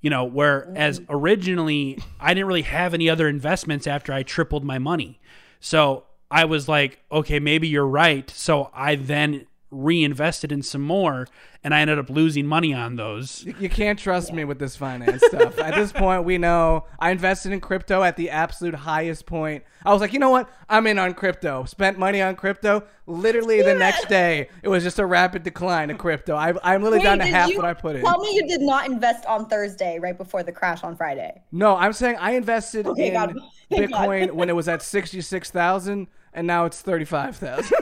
[0.00, 1.14] You know, whereas mm-hmm.
[1.14, 5.20] originally I didn't really have any other investments after I tripled my money.
[5.60, 8.30] So I was like, okay, maybe you're right.
[8.30, 11.28] So I then reinvested in some more
[11.62, 13.44] and I ended up losing money on those.
[13.44, 15.58] You can't trust me with this finance stuff.
[15.58, 19.62] At this point, we know I invested in crypto at the absolute highest point.
[19.84, 20.48] I was like, you know what?
[20.68, 21.64] I'm in on crypto.
[21.66, 22.84] Spent money on crypto.
[23.06, 26.34] Literally the next day, it was just a rapid decline of crypto.
[26.34, 28.02] I, I'm literally down to half what I put in.
[28.02, 31.42] Tell me you did not invest on Thursday right before the crash on Friday.
[31.52, 33.36] No, I'm saying I invested Okay, in God.
[33.70, 37.76] Bitcoin when it was at 66,000 and now it's 35,000.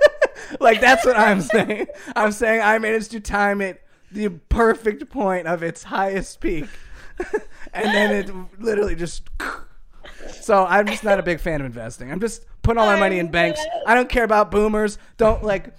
[0.60, 1.86] like that's what I'm saying.
[2.16, 6.66] I'm saying I managed to time it the perfect point of its highest peak.
[7.72, 9.28] and then it literally just
[10.40, 12.10] So I'm just not a big fan of investing.
[12.10, 13.60] I'm just putting all my money in banks.
[13.86, 14.98] I don't care about boomers.
[15.16, 15.74] Don't like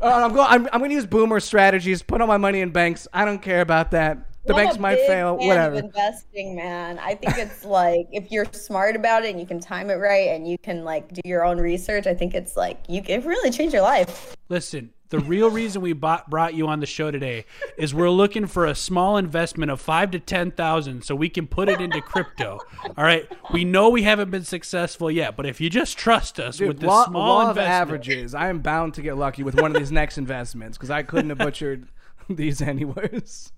[0.00, 2.02] uh, I'm going I'm, I'm going to use boomer strategies.
[2.02, 3.06] Put all my money in banks.
[3.12, 4.18] I don't care about that.
[4.46, 5.76] The I'm banks might fail, whatever.
[5.76, 6.98] Investing, man.
[6.98, 10.28] I think it's like if you're smart about it and you can time it right
[10.30, 12.06] and you can like do your own research.
[12.06, 14.36] I think it's like you can really change your life.
[14.50, 17.44] Listen, the real reason we bought, brought you on the show today
[17.78, 21.46] is we're looking for a small investment of five to ten thousand so we can
[21.46, 22.58] put it into crypto.
[22.98, 26.56] All right, we know we haven't been successful yet, but if you just trust us
[26.56, 28.34] Dude, with this law, small law of investment, averages.
[28.34, 31.30] I am bound to get lucky with one of these next investments because I couldn't
[31.30, 31.86] have butchered
[32.28, 33.52] these anyways.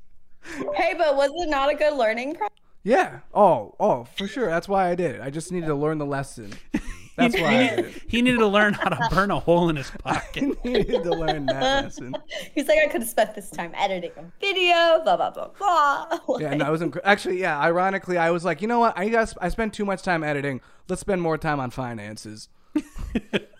[0.75, 2.53] Hey, but was it not a good learning process?
[2.83, 3.21] Yeah.
[3.35, 4.47] Oh, oh, for sure.
[4.47, 5.21] That's why I did it.
[5.21, 6.53] I just needed to learn the lesson.
[7.17, 8.03] That's he, why I need- did it.
[8.07, 10.57] he needed to learn how to burn a hole in his pocket.
[10.65, 12.15] I needed to learn that lesson.
[12.55, 16.37] He's like, I could have spent this time editing a video, blah blah blah blah.
[16.39, 17.59] Yeah, no, it was inc- actually yeah.
[17.59, 18.97] Ironically, I was like, you know what?
[18.99, 20.61] I guess I spent too much time editing.
[20.89, 22.49] Let's spend more time on finances.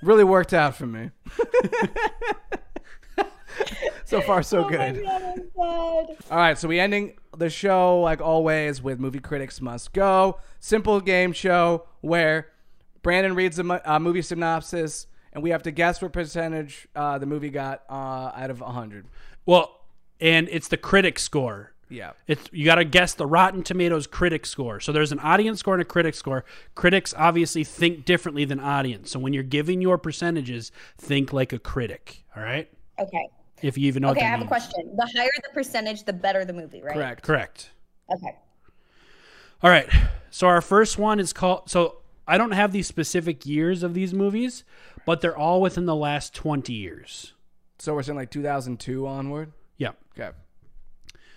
[0.03, 1.11] really worked out for me.
[4.05, 5.05] so far, so Oh my good.
[5.05, 6.17] God, I'm.
[6.31, 10.39] All right, so we ending the show like always with movie critics must go.
[10.61, 12.49] Simple game show where
[13.03, 17.27] Brandon reads a uh, movie synopsis and we have to guess what percentage uh, the
[17.27, 19.07] movie got uh, out of hundred.
[19.45, 19.81] Well,
[20.21, 21.73] and it's the critic score.
[21.89, 22.13] Yeah.
[22.27, 24.81] It's you got to guess the Rotten Tomatoes critic score.
[24.81, 26.45] So there's an audience score and a critic score.
[26.75, 29.11] Critics obviously think differently than audience.
[29.11, 32.25] So when you're giving your percentages, think like a critic.
[32.35, 32.69] All right.
[32.99, 33.29] Okay.
[33.63, 34.11] If you even know.
[34.11, 34.97] Okay, what I that have a question.
[34.97, 36.95] The higher the percentage, the better the movie, right?
[36.95, 37.23] Correct.
[37.23, 37.71] Correct.
[38.15, 38.37] Okay.
[39.63, 39.89] All right.
[40.31, 41.71] So our first one is called.
[41.71, 44.65] So I don't have the specific years of these movies,
[45.07, 47.33] but they're all within the last 20 years.
[47.79, 49.53] So we're saying like 2002 onward.
[49.79, 49.93] Yeah.
[50.19, 50.37] Okay.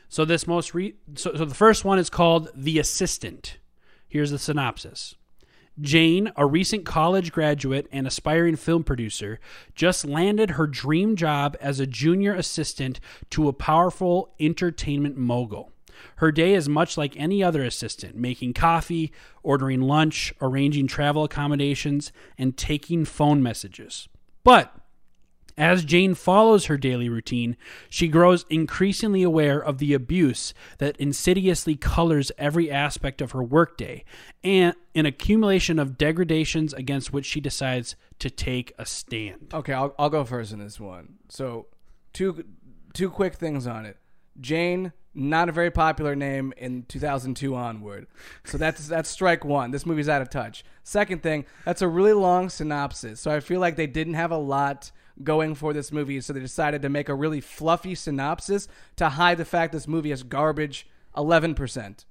[0.10, 3.58] So this most re- so, so the first one is called The Assistant.
[4.08, 5.16] Here's the synopsis.
[5.82, 9.40] Jane, a recent college graduate and aspiring film producer,
[9.76, 13.00] just landed her dream job as a junior assistant
[13.30, 15.72] to a powerful entertainment mogul.
[16.18, 19.12] Her day is much like any other assistant, making coffee,
[19.44, 24.08] ordering lunch, arranging travel accommodations, and taking phone messages.
[24.44, 24.74] But
[25.60, 27.58] As Jane follows her daily routine,
[27.90, 34.06] she grows increasingly aware of the abuse that insidiously colors every aspect of her workday
[34.42, 39.52] and an accumulation of degradations against which she decides to take a stand.
[39.54, 41.16] Okay, I'll, I'll go first in this one.
[41.28, 41.68] So,
[42.14, 42.46] two
[42.94, 43.98] two quick things on it.
[44.40, 48.08] Jane, not a very popular name in 2002 onward.
[48.46, 49.72] So that's that's strike one.
[49.72, 50.64] This movie's out of touch.
[50.84, 53.20] Second thing, that's a really long synopsis.
[53.20, 54.92] So I feel like they didn't have a lot
[55.24, 59.38] going for this movie, so they decided to make a really fluffy synopsis to hide
[59.38, 60.88] the fact this movie is garbage.
[61.18, 62.06] Eleven percent.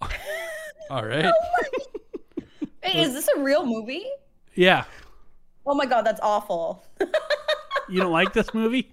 [0.00, 0.08] All
[1.04, 1.26] right.
[1.26, 1.32] Oh
[2.84, 4.04] Wait, is this a real movie?
[4.54, 4.84] Yeah.
[5.66, 6.84] Oh my god, that's awful.
[7.88, 8.90] You don't like this movie?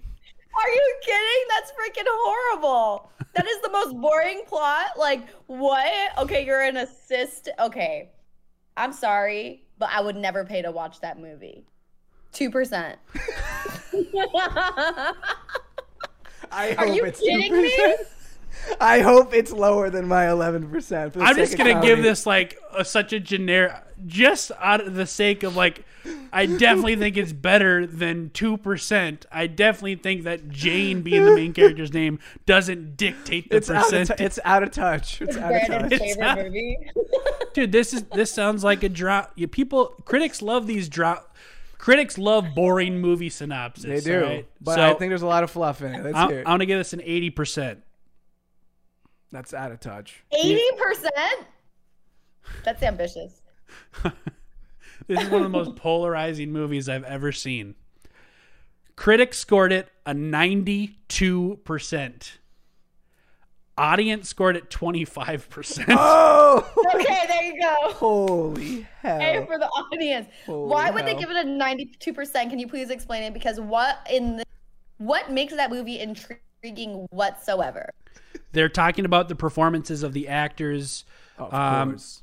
[0.54, 1.46] Are you kidding?
[1.48, 3.10] That's freaking horrible.
[3.34, 4.98] That is the most boring plot.
[4.98, 6.18] Like, what?
[6.18, 7.48] Okay, you're an assist.
[7.58, 8.10] Okay.
[8.76, 11.64] I'm sorry, but I would never pay to watch that movie.
[12.32, 12.96] 2%.
[16.50, 17.62] I Are hope you it's kidding 2%.
[17.62, 17.94] me?
[18.80, 21.16] I hope it's lower than my eleven percent.
[21.18, 23.72] I'm just gonna give this like a, such a generic,
[24.06, 25.84] just out of the sake of like,
[26.32, 29.26] I definitely think it's better than two percent.
[29.32, 33.76] I definitely think that Jane being the main character's name doesn't dictate the It's out,
[33.78, 34.18] of percent.
[34.18, 35.20] t- it's out of touch.
[35.22, 35.92] It's out of touch.
[35.92, 36.78] It's favorite not- movie.
[37.54, 39.32] Dude, this is this sounds like a drop.
[39.34, 41.31] You people, critics love these drop.
[41.82, 43.84] Critics love boring movie synopses.
[43.84, 44.46] They do, alright?
[44.60, 46.04] but so I think there's a lot of fluff in it.
[46.04, 47.82] Let's I'm, hear I'm gonna give this an eighty percent.
[49.32, 50.22] That's out of touch.
[50.32, 51.08] 80%?
[52.64, 53.42] That's ambitious.
[55.08, 57.74] This is one of the most polarizing movies I've ever seen.
[58.94, 62.32] Critics scored it a 92%.
[63.78, 65.84] Audience scored at 25%.
[65.98, 67.92] Oh, Okay, there you go.
[67.94, 69.18] holy hell!
[69.18, 70.28] Hey, for the audience.
[70.44, 72.50] Holy Why would they give it a 92%?
[72.50, 73.32] Can you please explain it?
[73.32, 74.44] Because what in the,
[74.98, 77.88] what makes that movie intriguing whatsoever?
[78.52, 81.04] They're talking about the performances of the actors
[81.38, 82.22] Of Um, course,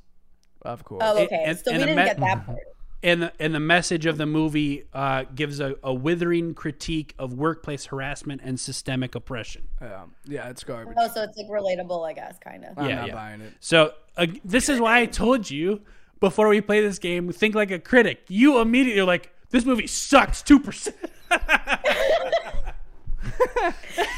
[0.62, 1.02] of course.
[1.04, 1.44] Oh, And- okay.
[1.48, 2.60] and- so and we didn't me- get that part.
[3.02, 7.34] And the, and the message of the movie uh, gives a, a withering critique of
[7.34, 9.68] workplace harassment and systemic oppression.
[9.82, 10.96] Um, yeah, it's garbage.
[11.00, 12.78] Oh, so it's like relatable, I guess, kind of.
[12.78, 13.14] I'm yeah, not yeah.
[13.14, 13.54] buying it.
[13.60, 15.82] So uh, this is why I told you
[16.20, 18.22] before we play this game, think like a critic.
[18.28, 20.94] You immediately are like, this movie sucks, 2%.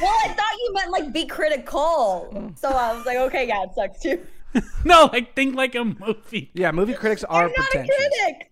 [0.01, 2.53] Well, I thought you meant like be critical.
[2.55, 4.25] So I was like, okay, yeah, it sucks too.
[4.85, 6.51] no, like think like a movie.
[6.53, 7.95] Yeah, movie critics are I'm not a pretentious.
[7.95, 8.50] critic.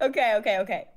[0.00, 0.88] Okay, okay, okay.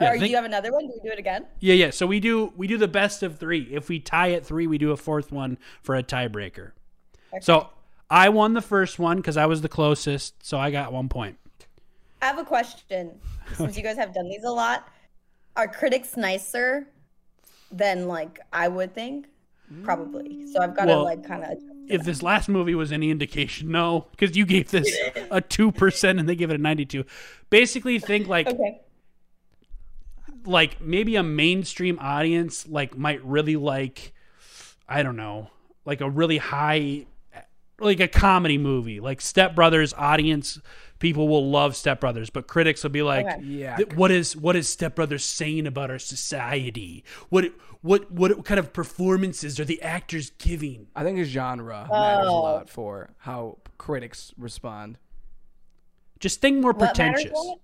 [0.00, 0.86] Yeah, Or think- you have another one?
[0.86, 1.46] Do we do it again?
[1.60, 1.90] Yeah, yeah.
[1.90, 3.68] So we do we do the best of three.
[3.70, 6.72] If we tie at three, we do a fourth one for a tiebreaker.
[7.40, 7.68] So
[8.10, 11.38] I won the first one because I was the closest, so I got one point.
[12.22, 13.18] I have a question.
[13.54, 14.88] Since you guys have done these a lot,
[15.54, 16.86] are critics nicer
[17.70, 19.26] than like I would think?
[19.82, 20.46] Probably.
[20.46, 21.58] So I've got to like kind of.
[21.88, 24.90] If this last movie was any indication, no, because you gave this
[25.30, 27.04] a two percent and they gave it a ninety-two.
[27.50, 28.80] Basically, think like Okay.
[30.44, 34.12] like maybe a mainstream audience like might really like
[34.88, 35.50] I don't know,
[35.84, 37.06] like a really high
[37.80, 39.00] like a comedy movie.
[39.00, 40.60] Like Step Brothers audience
[40.98, 43.42] people will love Step Brothers, but critics will be like Okay.
[43.42, 43.78] Yeah.
[43.94, 47.04] What is what is Step Brothers saying about our society?
[47.28, 47.52] What
[47.82, 50.88] what what kind of performances are the actors giving?
[50.96, 51.92] I think the genre oh.
[51.92, 52.42] matters a Oh.
[52.42, 54.98] lot for how critics respond.
[56.18, 57.38] Just think more What matters pretentious.
[57.38, 57.54] a?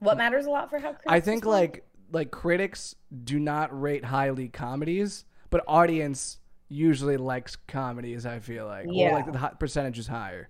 [0.00, 1.60] What matters a lot for how critics I think respond?
[1.60, 6.38] like like critics do not rate highly comedies, but audience
[6.70, 8.24] usually likes comedies.
[8.24, 9.10] I feel like, Yeah.
[9.10, 10.48] or like the hi- percentage is higher.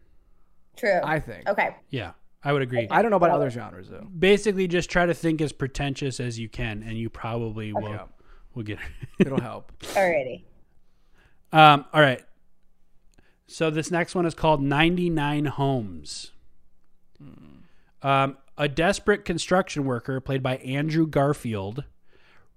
[0.78, 1.00] True.
[1.04, 1.48] I think.
[1.48, 1.76] Okay.
[1.90, 2.86] Yeah, I would agree.
[2.90, 4.06] I don't know about other genres though.
[4.18, 8.04] Basically, just try to think as pretentious as you can, and you probably will Yeah.
[8.54, 8.78] will get.
[9.18, 9.72] It'll help.
[9.82, 10.44] Alrighty.
[11.52, 12.22] Um, all right.
[13.46, 16.32] So this next one is called 99 Homes.
[18.02, 21.84] Um, a desperate construction worker, played by Andrew Garfield,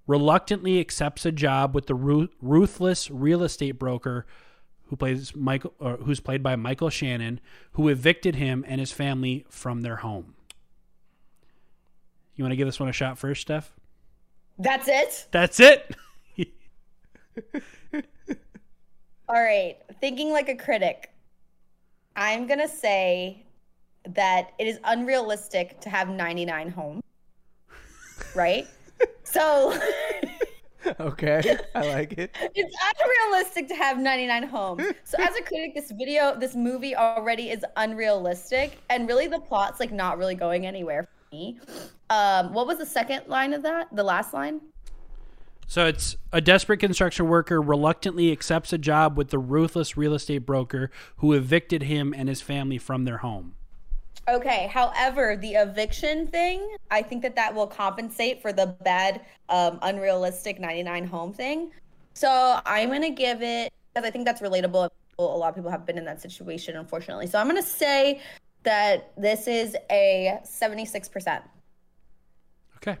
[0.06, 4.26] reluctantly accepts a job with the ru- ruthless real estate broker
[4.92, 7.40] who plays Michael, or who's played by Michael Shannon,
[7.72, 10.34] who evicted him and his family from their home.
[12.36, 13.72] You want to give this one a shot first, Steph?
[14.58, 15.28] That's it.
[15.30, 15.96] That's it.
[19.30, 19.78] All right.
[19.98, 21.10] Thinking like a critic,
[22.14, 23.46] I'm going to say
[24.10, 27.02] that it is unrealistic to have 99 homes.
[28.34, 28.66] Right?
[29.24, 29.70] so
[31.00, 32.34] Okay, I like it.
[32.54, 34.82] it's unrealistic to have 99 homes.
[35.04, 39.80] So as a critic, this video, this movie already is unrealistic and really the plot's
[39.80, 41.04] like not really going anywhere.
[41.04, 41.58] For me.
[42.10, 43.94] Um, what was the second line of that?
[43.94, 44.60] The last line?
[45.66, 50.44] So it's a desperate construction worker reluctantly accepts a job with the ruthless real estate
[50.44, 53.54] broker who evicted him and his family from their home.
[54.28, 54.68] Okay.
[54.72, 60.60] However, the eviction thing, I think that that will compensate for the bad, um, unrealistic
[60.60, 61.72] 99 home thing.
[62.14, 64.88] So I'm going to give it, because I think that's relatable.
[65.18, 67.26] A lot of people have been in that situation, unfortunately.
[67.26, 68.20] So I'm going to say
[68.62, 71.42] that this is a 76%.
[72.76, 72.96] Okay.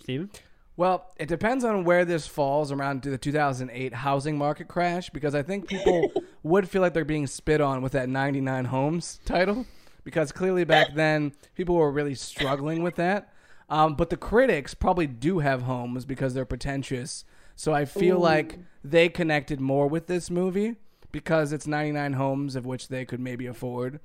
[0.00, 0.30] Steven?
[0.78, 5.34] Well, it depends on where this falls around to the 2008 housing market crash because
[5.34, 6.12] I think people
[6.42, 9.66] would feel like they're being spit on with that 99 homes title
[10.06, 13.34] because clearly back then people were really struggling with that.
[13.68, 17.24] Um, but the critics probably do have homes because they're pretentious.
[17.56, 20.76] So I feel like they connected more with this movie
[21.10, 23.98] because it's 99 homes of which they could maybe afford.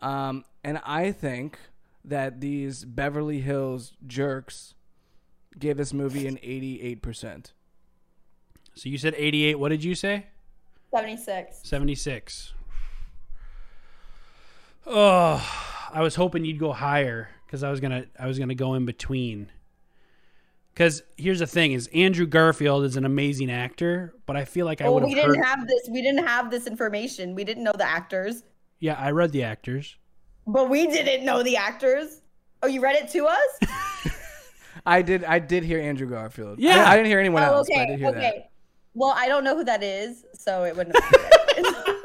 [0.00, 1.58] Um, and I think
[2.04, 4.74] that these Beverly Hills jerks
[5.58, 7.50] gave this movie an 88%.
[8.74, 9.58] So you said 88.
[9.58, 10.28] What did you say?
[10.92, 11.58] 76.
[11.64, 12.52] 76.
[14.86, 15.44] Oh,
[15.92, 18.84] I was hoping you'd go higher because I was gonna I was gonna go in
[18.86, 19.50] between.
[20.72, 24.80] Because here's the thing: is Andrew Garfield is an amazing actor, but I feel like
[24.80, 25.44] I Oh, would we didn't heard.
[25.44, 25.88] have this.
[25.90, 27.34] We didn't have this information.
[27.34, 28.42] We didn't know the actors,
[28.78, 29.96] yeah, I read the actors.
[30.46, 32.22] but we didn't know the actors.
[32.62, 34.14] Oh, you read it to us?
[34.86, 36.58] I did I did hear Andrew Garfield.
[36.58, 36.84] Yeah.
[36.84, 37.90] I, I didn't hear anyone oh, else, but I okay.
[37.90, 38.20] did hear Okay.
[38.20, 38.50] that.
[38.94, 41.14] Well, I don't know who that is, so it wouldn't have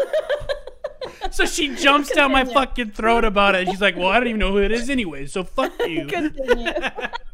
[1.35, 3.67] So she jumps down my fucking throat about it.
[3.67, 6.71] She's like, "Well, I don't even know who it is anyway, so fuck you." Continue.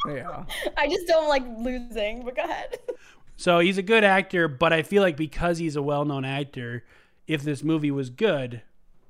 [0.07, 0.45] Yeah.
[0.75, 2.79] I just don't like losing, but go ahead.
[3.37, 6.83] So he's a good actor, but I feel like because he's a well-known actor,
[7.27, 8.63] if this movie was good,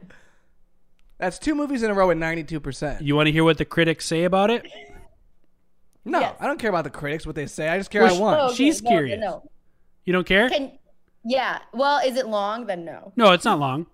[1.18, 3.02] That's two movies in a row at 92%.
[3.02, 4.68] You want to hear what the critics say about it?
[6.06, 6.36] No, Yes.
[6.40, 7.68] I don't care about the critics, what they say.
[7.68, 8.40] I just care Well, I won.
[8.40, 9.20] Oh, okay, She's no, curious.
[9.20, 9.50] No.
[10.06, 10.50] You don't care?
[10.50, 10.72] Can
[11.26, 11.60] Yeah.
[11.74, 12.68] Well, is it long?
[12.68, 13.12] Then no.
[13.16, 13.88] No, it's not long.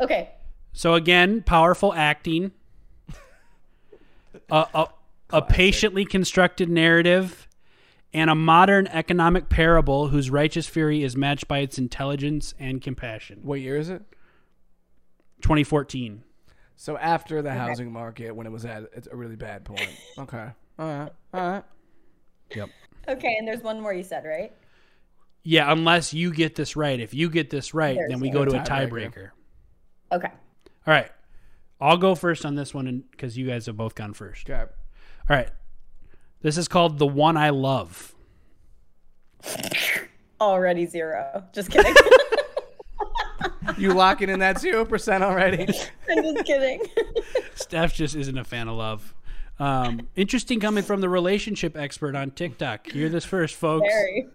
[0.00, 0.30] Okay.
[0.72, 2.52] So again, powerful acting,
[4.50, 4.86] a, a,
[5.30, 7.46] a patiently constructed narrative,
[8.14, 13.40] and a modern economic parable whose righteous fury is matched by its intelligence and compassion.
[13.42, 14.02] What year is it?
[15.42, 16.22] 2014.
[16.76, 19.88] So after the housing market when it was at it's a really bad point.
[20.18, 20.48] Okay.
[20.78, 21.12] All right.
[21.34, 21.64] All right.
[22.54, 22.68] Yep.
[23.08, 24.52] Okay, and there's one more you said, right?
[25.42, 27.00] Yeah, unless you get this right.
[27.00, 28.90] If you get this right, There's then we go to a tiebreaker.
[28.90, 29.30] tiebreaker.
[30.12, 30.28] Okay.
[30.86, 31.10] All right.
[31.80, 34.48] I'll go first on this one because you guys have both gone first.
[34.48, 34.60] Okay.
[34.60, 35.50] All right.
[36.42, 38.14] This is called The One I Love.
[40.40, 41.44] Already zero.
[41.52, 41.94] Just kidding.
[43.78, 45.62] You locking in that 0% already?
[46.10, 46.82] I'm just kidding.
[47.54, 49.14] Steph just isn't a fan of love.
[49.58, 52.90] Um, interesting coming from the relationship expert on TikTok.
[52.90, 53.88] Hear this first, folks.
[53.88, 54.26] Very.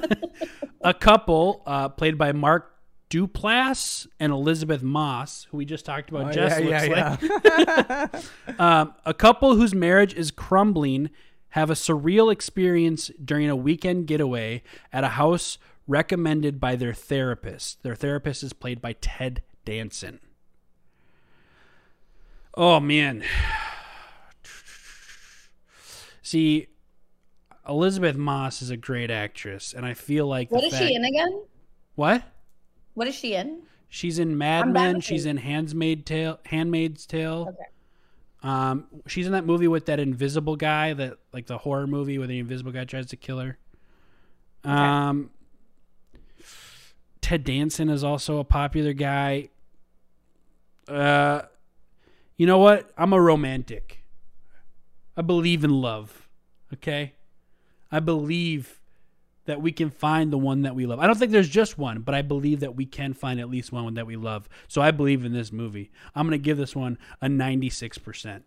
[0.82, 2.72] A couple uh, played by Mark
[3.10, 6.28] Duplass and Elisabeth Moss, who we just talked about.
[6.28, 8.12] Oh, Jess yeah, looks yeah, like.
[8.14, 8.20] yeah.
[8.58, 11.10] Um, a couple whose marriage is crumbling
[11.50, 14.62] have a surreal experience during a weekend getaway
[14.92, 17.82] at a house recommended by their therapist.
[17.82, 20.20] Their therapist is played by Ted Danson.
[22.54, 23.24] Oh man.
[26.22, 26.66] See,
[27.68, 31.04] Elisabeth Moss is a great actress, and I feel like What is fact- she in
[31.04, 31.42] again?
[31.94, 32.22] What?
[32.94, 33.62] What is she in?
[33.88, 35.00] She's in Mad Men.
[35.00, 35.38] She's in.
[35.38, 36.40] Handmaid's Tale.
[36.44, 37.46] Handmaid's Tale.
[37.48, 37.68] Okay.
[38.42, 42.26] Um, she's in that movie with that invisible guy, that like the horror movie where
[42.28, 43.58] the invisible guy tries to kill her.
[44.64, 45.30] Um,
[47.20, 49.50] Ted Danson is also a popular guy.
[50.86, 51.42] Uh,
[52.36, 52.90] you know what?
[52.96, 54.04] I'm a romantic.
[55.16, 56.28] I believe in love.
[56.72, 57.14] Okay,
[57.90, 58.77] I believe
[59.48, 61.00] that we can find the one that we love.
[61.00, 63.72] I don't think there's just one, but I believe that we can find at least
[63.72, 64.46] one that we love.
[64.68, 65.90] So I believe in this movie.
[66.14, 68.42] I'm going to give this one a 96%.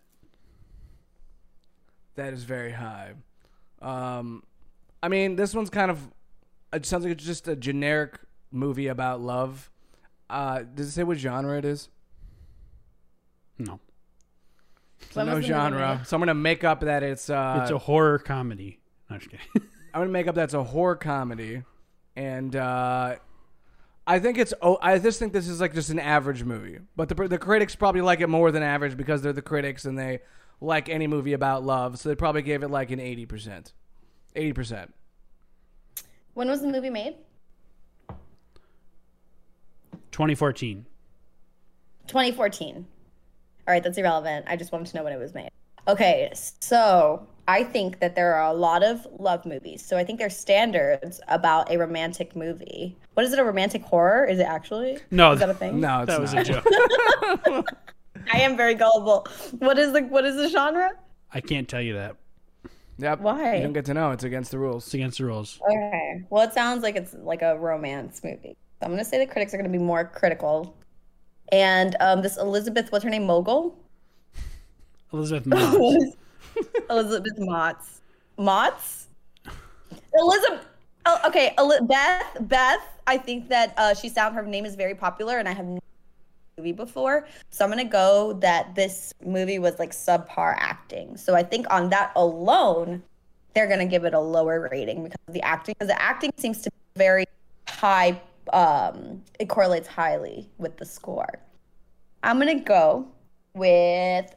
[2.14, 3.14] That is very high.
[3.80, 4.44] Um,
[5.02, 5.98] I mean, this one's kind of.
[6.72, 8.20] It sounds like it's just a generic
[8.52, 9.72] movie about love.
[10.30, 11.88] Uh, does it say what genre it is?
[13.58, 13.80] No.
[15.10, 16.02] So no genre.
[16.06, 17.28] So I'm gonna make up that it's.
[17.28, 18.78] Uh, It's a horror comedy.
[19.10, 19.68] No, I'm just kidding.
[19.94, 21.62] I'm gonna make up that's a horror comedy,
[22.16, 23.16] and uh,
[24.06, 24.54] I think it's.
[24.62, 27.74] Oh, I just think this is like just an average movie, but the the critics
[27.74, 30.20] probably like it more than average because they're the critics and they
[30.60, 33.72] like any movie about love, so they probably gave it like an eighty percent.
[34.34, 34.94] Eighty percent.
[36.34, 37.16] When was the movie made?
[40.12, 40.86] 2014.
[42.06, 42.74] 2014.
[42.76, 42.84] All
[43.74, 44.46] right, that's irrelevant.
[44.48, 45.50] I just wanted to know when it was made.
[45.88, 49.84] Okay, so I think that there are a lot of love movies.
[49.84, 52.96] So I think there's standards about a romantic movie.
[53.14, 53.38] What is it?
[53.38, 54.24] A romantic horror?
[54.24, 54.98] Is it actually?
[55.10, 55.80] No, is that a thing?
[55.80, 56.48] No, it's that was not.
[56.48, 57.66] a joke.
[58.32, 59.26] I am very gullible.
[59.58, 60.92] What is the what is the genre?
[61.32, 62.16] I can't tell you that.
[62.98, 63.20] Yep.
[63.20, 63.56] Why?
[63.56, 64.12] You don't get to know.
[64.12, 64.84] It's against the rules.
[64.84, 65.58] It's against the rules.
[65.68, 66.22] Okay.
[66.30, 68.56] Well, it sounds like it's like a romance movie.
[68.78, 70.76] So I'm gonna say the critics are gonna be more critical.
[71.50, 73.26] And um, this Elizabeth, what's her name?
[73.26, 73.76] Mogul.
[75.12, 76.04] Elizabeth Moss.
[76.90, 78.00] Elizabeth Motts.
[78.38, 79.06] Motts?
[80.14, 80.66] Elizabeth.
[81.06, 82.36] Oh, okay, Beth.
[82.42, 83.00] Beth.
[83.06, 85.66] I think that uh, she sound her name is very popular, and I have
[86.58, 91.16] movie before, so I'm gonna go that this movie was like subpar acting.
[91.16, 93.02] So I think on that alone,
[93.54, 95.74] they're gonna give it a lower rating because the acting.
[95.78, 97.24] Because the acting seems to be very
[97.68, 98.20] high.
[98.52, 101.40] Um, it correlates highly with the score.
[102.22, 103.08] I'm gonna go
[103.54, 104.32] with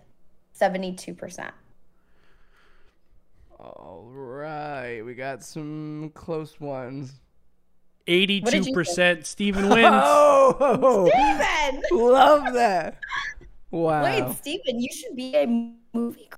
[0.53, 1.53] seventy-two percent.
[3.59, 7.13] All right, we got some close ones.
[8.07, 9.25] Eighty-two percent.
[9.25, 9.87] Steven wins.
[9.91, 11.83] Oh, Steven!
[12.11, 12.99] love that.
[13.71, 14.03] Wow.
[14.03, 15.47] Wait, Steven, you should be a
[15.93, 16.29] movie.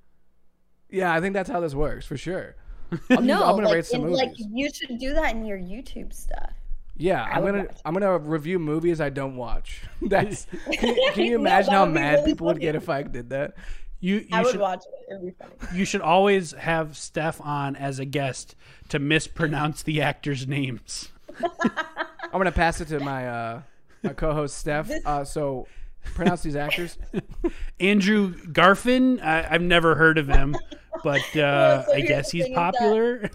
[0.89, 2.55] Yeah, I think that's how this works for sure.
[3.09, 4.19] I'm, No, I'm gonna like, rate some in- movies.
[4.19, 6.51] like you should do that in your YouTube stuff.
[6.95, 7.77] yeah, I'm gonna watch.
[7.83, 9.81] I'm gonna review movies I don't watch.
[10.03, 13.29] That's can, can you imagine that how mad really people would get if I did
[13.31, 13.55] that?
[13.99, 15.11] You, you I would should watch it.
[15.11, 15.77] It'd be funny.
[15.77, 18.55] you should always have Steph on as a guest
[18.89, 21.09] to mispronounce the actors' names.
[21.41, 23.61] I'm gonna pass it to my uh
[24.03, 24.91] my co-host Steph.
[25.05, 25.67] Uh, so
[26.13, 26.97] pronounce these actors.
[27.79, 29.23] Andrew Garfin.
[29.23, 30.55] I, I've never heard of him,
[31.03, 33.29] but uh, so I guess he's thing is that- popular.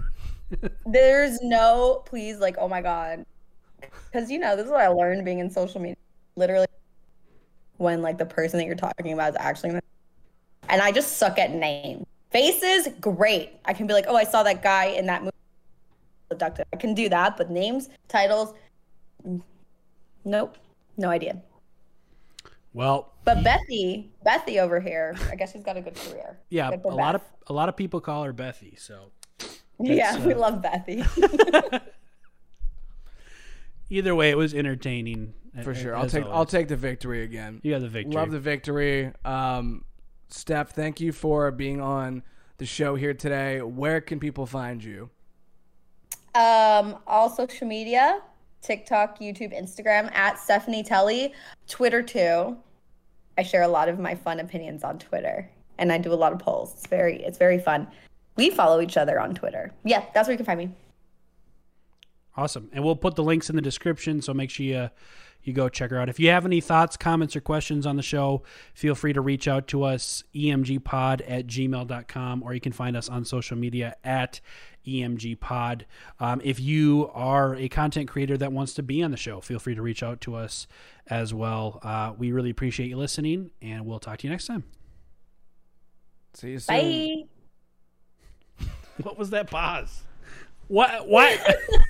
[0.85, 3.25] There's no, please, like, oh my God.
[3.81, 5.97] Because, you know, this is what I learned being in social media.
[6.37, 6.67] Literally,
[7.79, 9.81] when, like, the person that you're talking about is actually.
[10.69, 12.07] And I just suck at names.
[12.31, 13.59] Faces, great.
[13.65, 15.33] I can be like, oh, I saw that guy in that movie.
[16.31, 16.65] Seductive.
[16.73, 18.55] I can do that, but names, titles,
[19.27, 19.43] mm,
[20.25, 20.57] nope,
[20.97, 21.43] no idea.
[22.75, 26.39] Well, But Bethy, Bethy over here, I guess she's got a good career.
[26.49, 28.79] yeah, Good a for lot of a lot of people call her Bethy.
[28.81, 29.11] So
[29.79, 31.81] yeah, That's, we uh, love Bethy.
[33.91, 35.95] either way, it was entertaining For sure.
[35.95, 37.61] I'll as take I'll take the victory again.
[37.63, 38.15] You got the victory.
[38.15, 39.13] Love the victory.
[39.25, 39.85] Um,
[40.33, 42.23] Steph, thank you for being on
[42.57, 43.61] the show here today.
[43.61, 45.11] Where can people find you?
[46.35, 48.23] Um, all social media,
[48.63, 51.35] TikTok, YouTube, Instagram at Stephanie Telly,
[51.69, 52.57] Twitter too.
[53.37, 56.33] I share a lot of my fun opinions on Twitter, and I do a lot
[56.33, 56.73] of polls.
[56.75, 57.87] It's very, it's very fun.
[58.37, 59.73] We follow each other on Twitter.
[59.85, 60.71] Yeah, that's where you can find me.
[62.37, 62.71] Awesome.
[62.73, 64.91] And we'll put the links in the description, so make sure you,
[65.43, 66.09] you go check her out.
[66.09, 68.43] If you have any thoughts, comments, or questions on the show,
[68.75, 73.09] feel free to reach out to us, emgpod at gmail.com, or you can find us
[73.09, 74.41] on social media at
[74.87, 75.83] emgpod.
[76.21, 79.59] Um, if you are a content creator that wants to be on the show, feel
[79.59, 80.67] free to reach out to us
[81.07, 81.81] as well.
[81.83, 84.65] Uh, we really appreciate you listening, and we'll talk to you next time.
[86.35, 86.77] See you soon.
[86.77, 87.25] Bye.
[89.03, 90.03] What was that pause?
[90.69, 91.09] What?
[91.09, 91.41] What?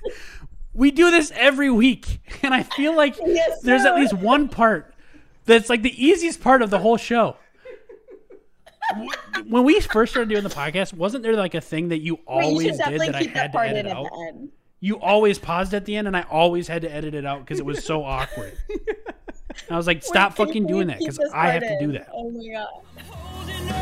[0.75, 4.95] we do this every week, and I feel like Yes, there's at least one part
[5.45, 7.37] that's like the easiest part of the whole show.
[9.47, 12.23] When we first started doing the podcast, wasn't there like a thing that you Wait,
[12.27, 14.09] you always did that I keep that had to edit out?
[14.81, 17.59] You always paused at the end, and I always had to edit it out because
[17.59, 18.59] it was so awkward.
[18.69, 22.09] And I was like, "Stop fucking doing that," because I have part to do that.
[22.13, 23.79] Oh my god.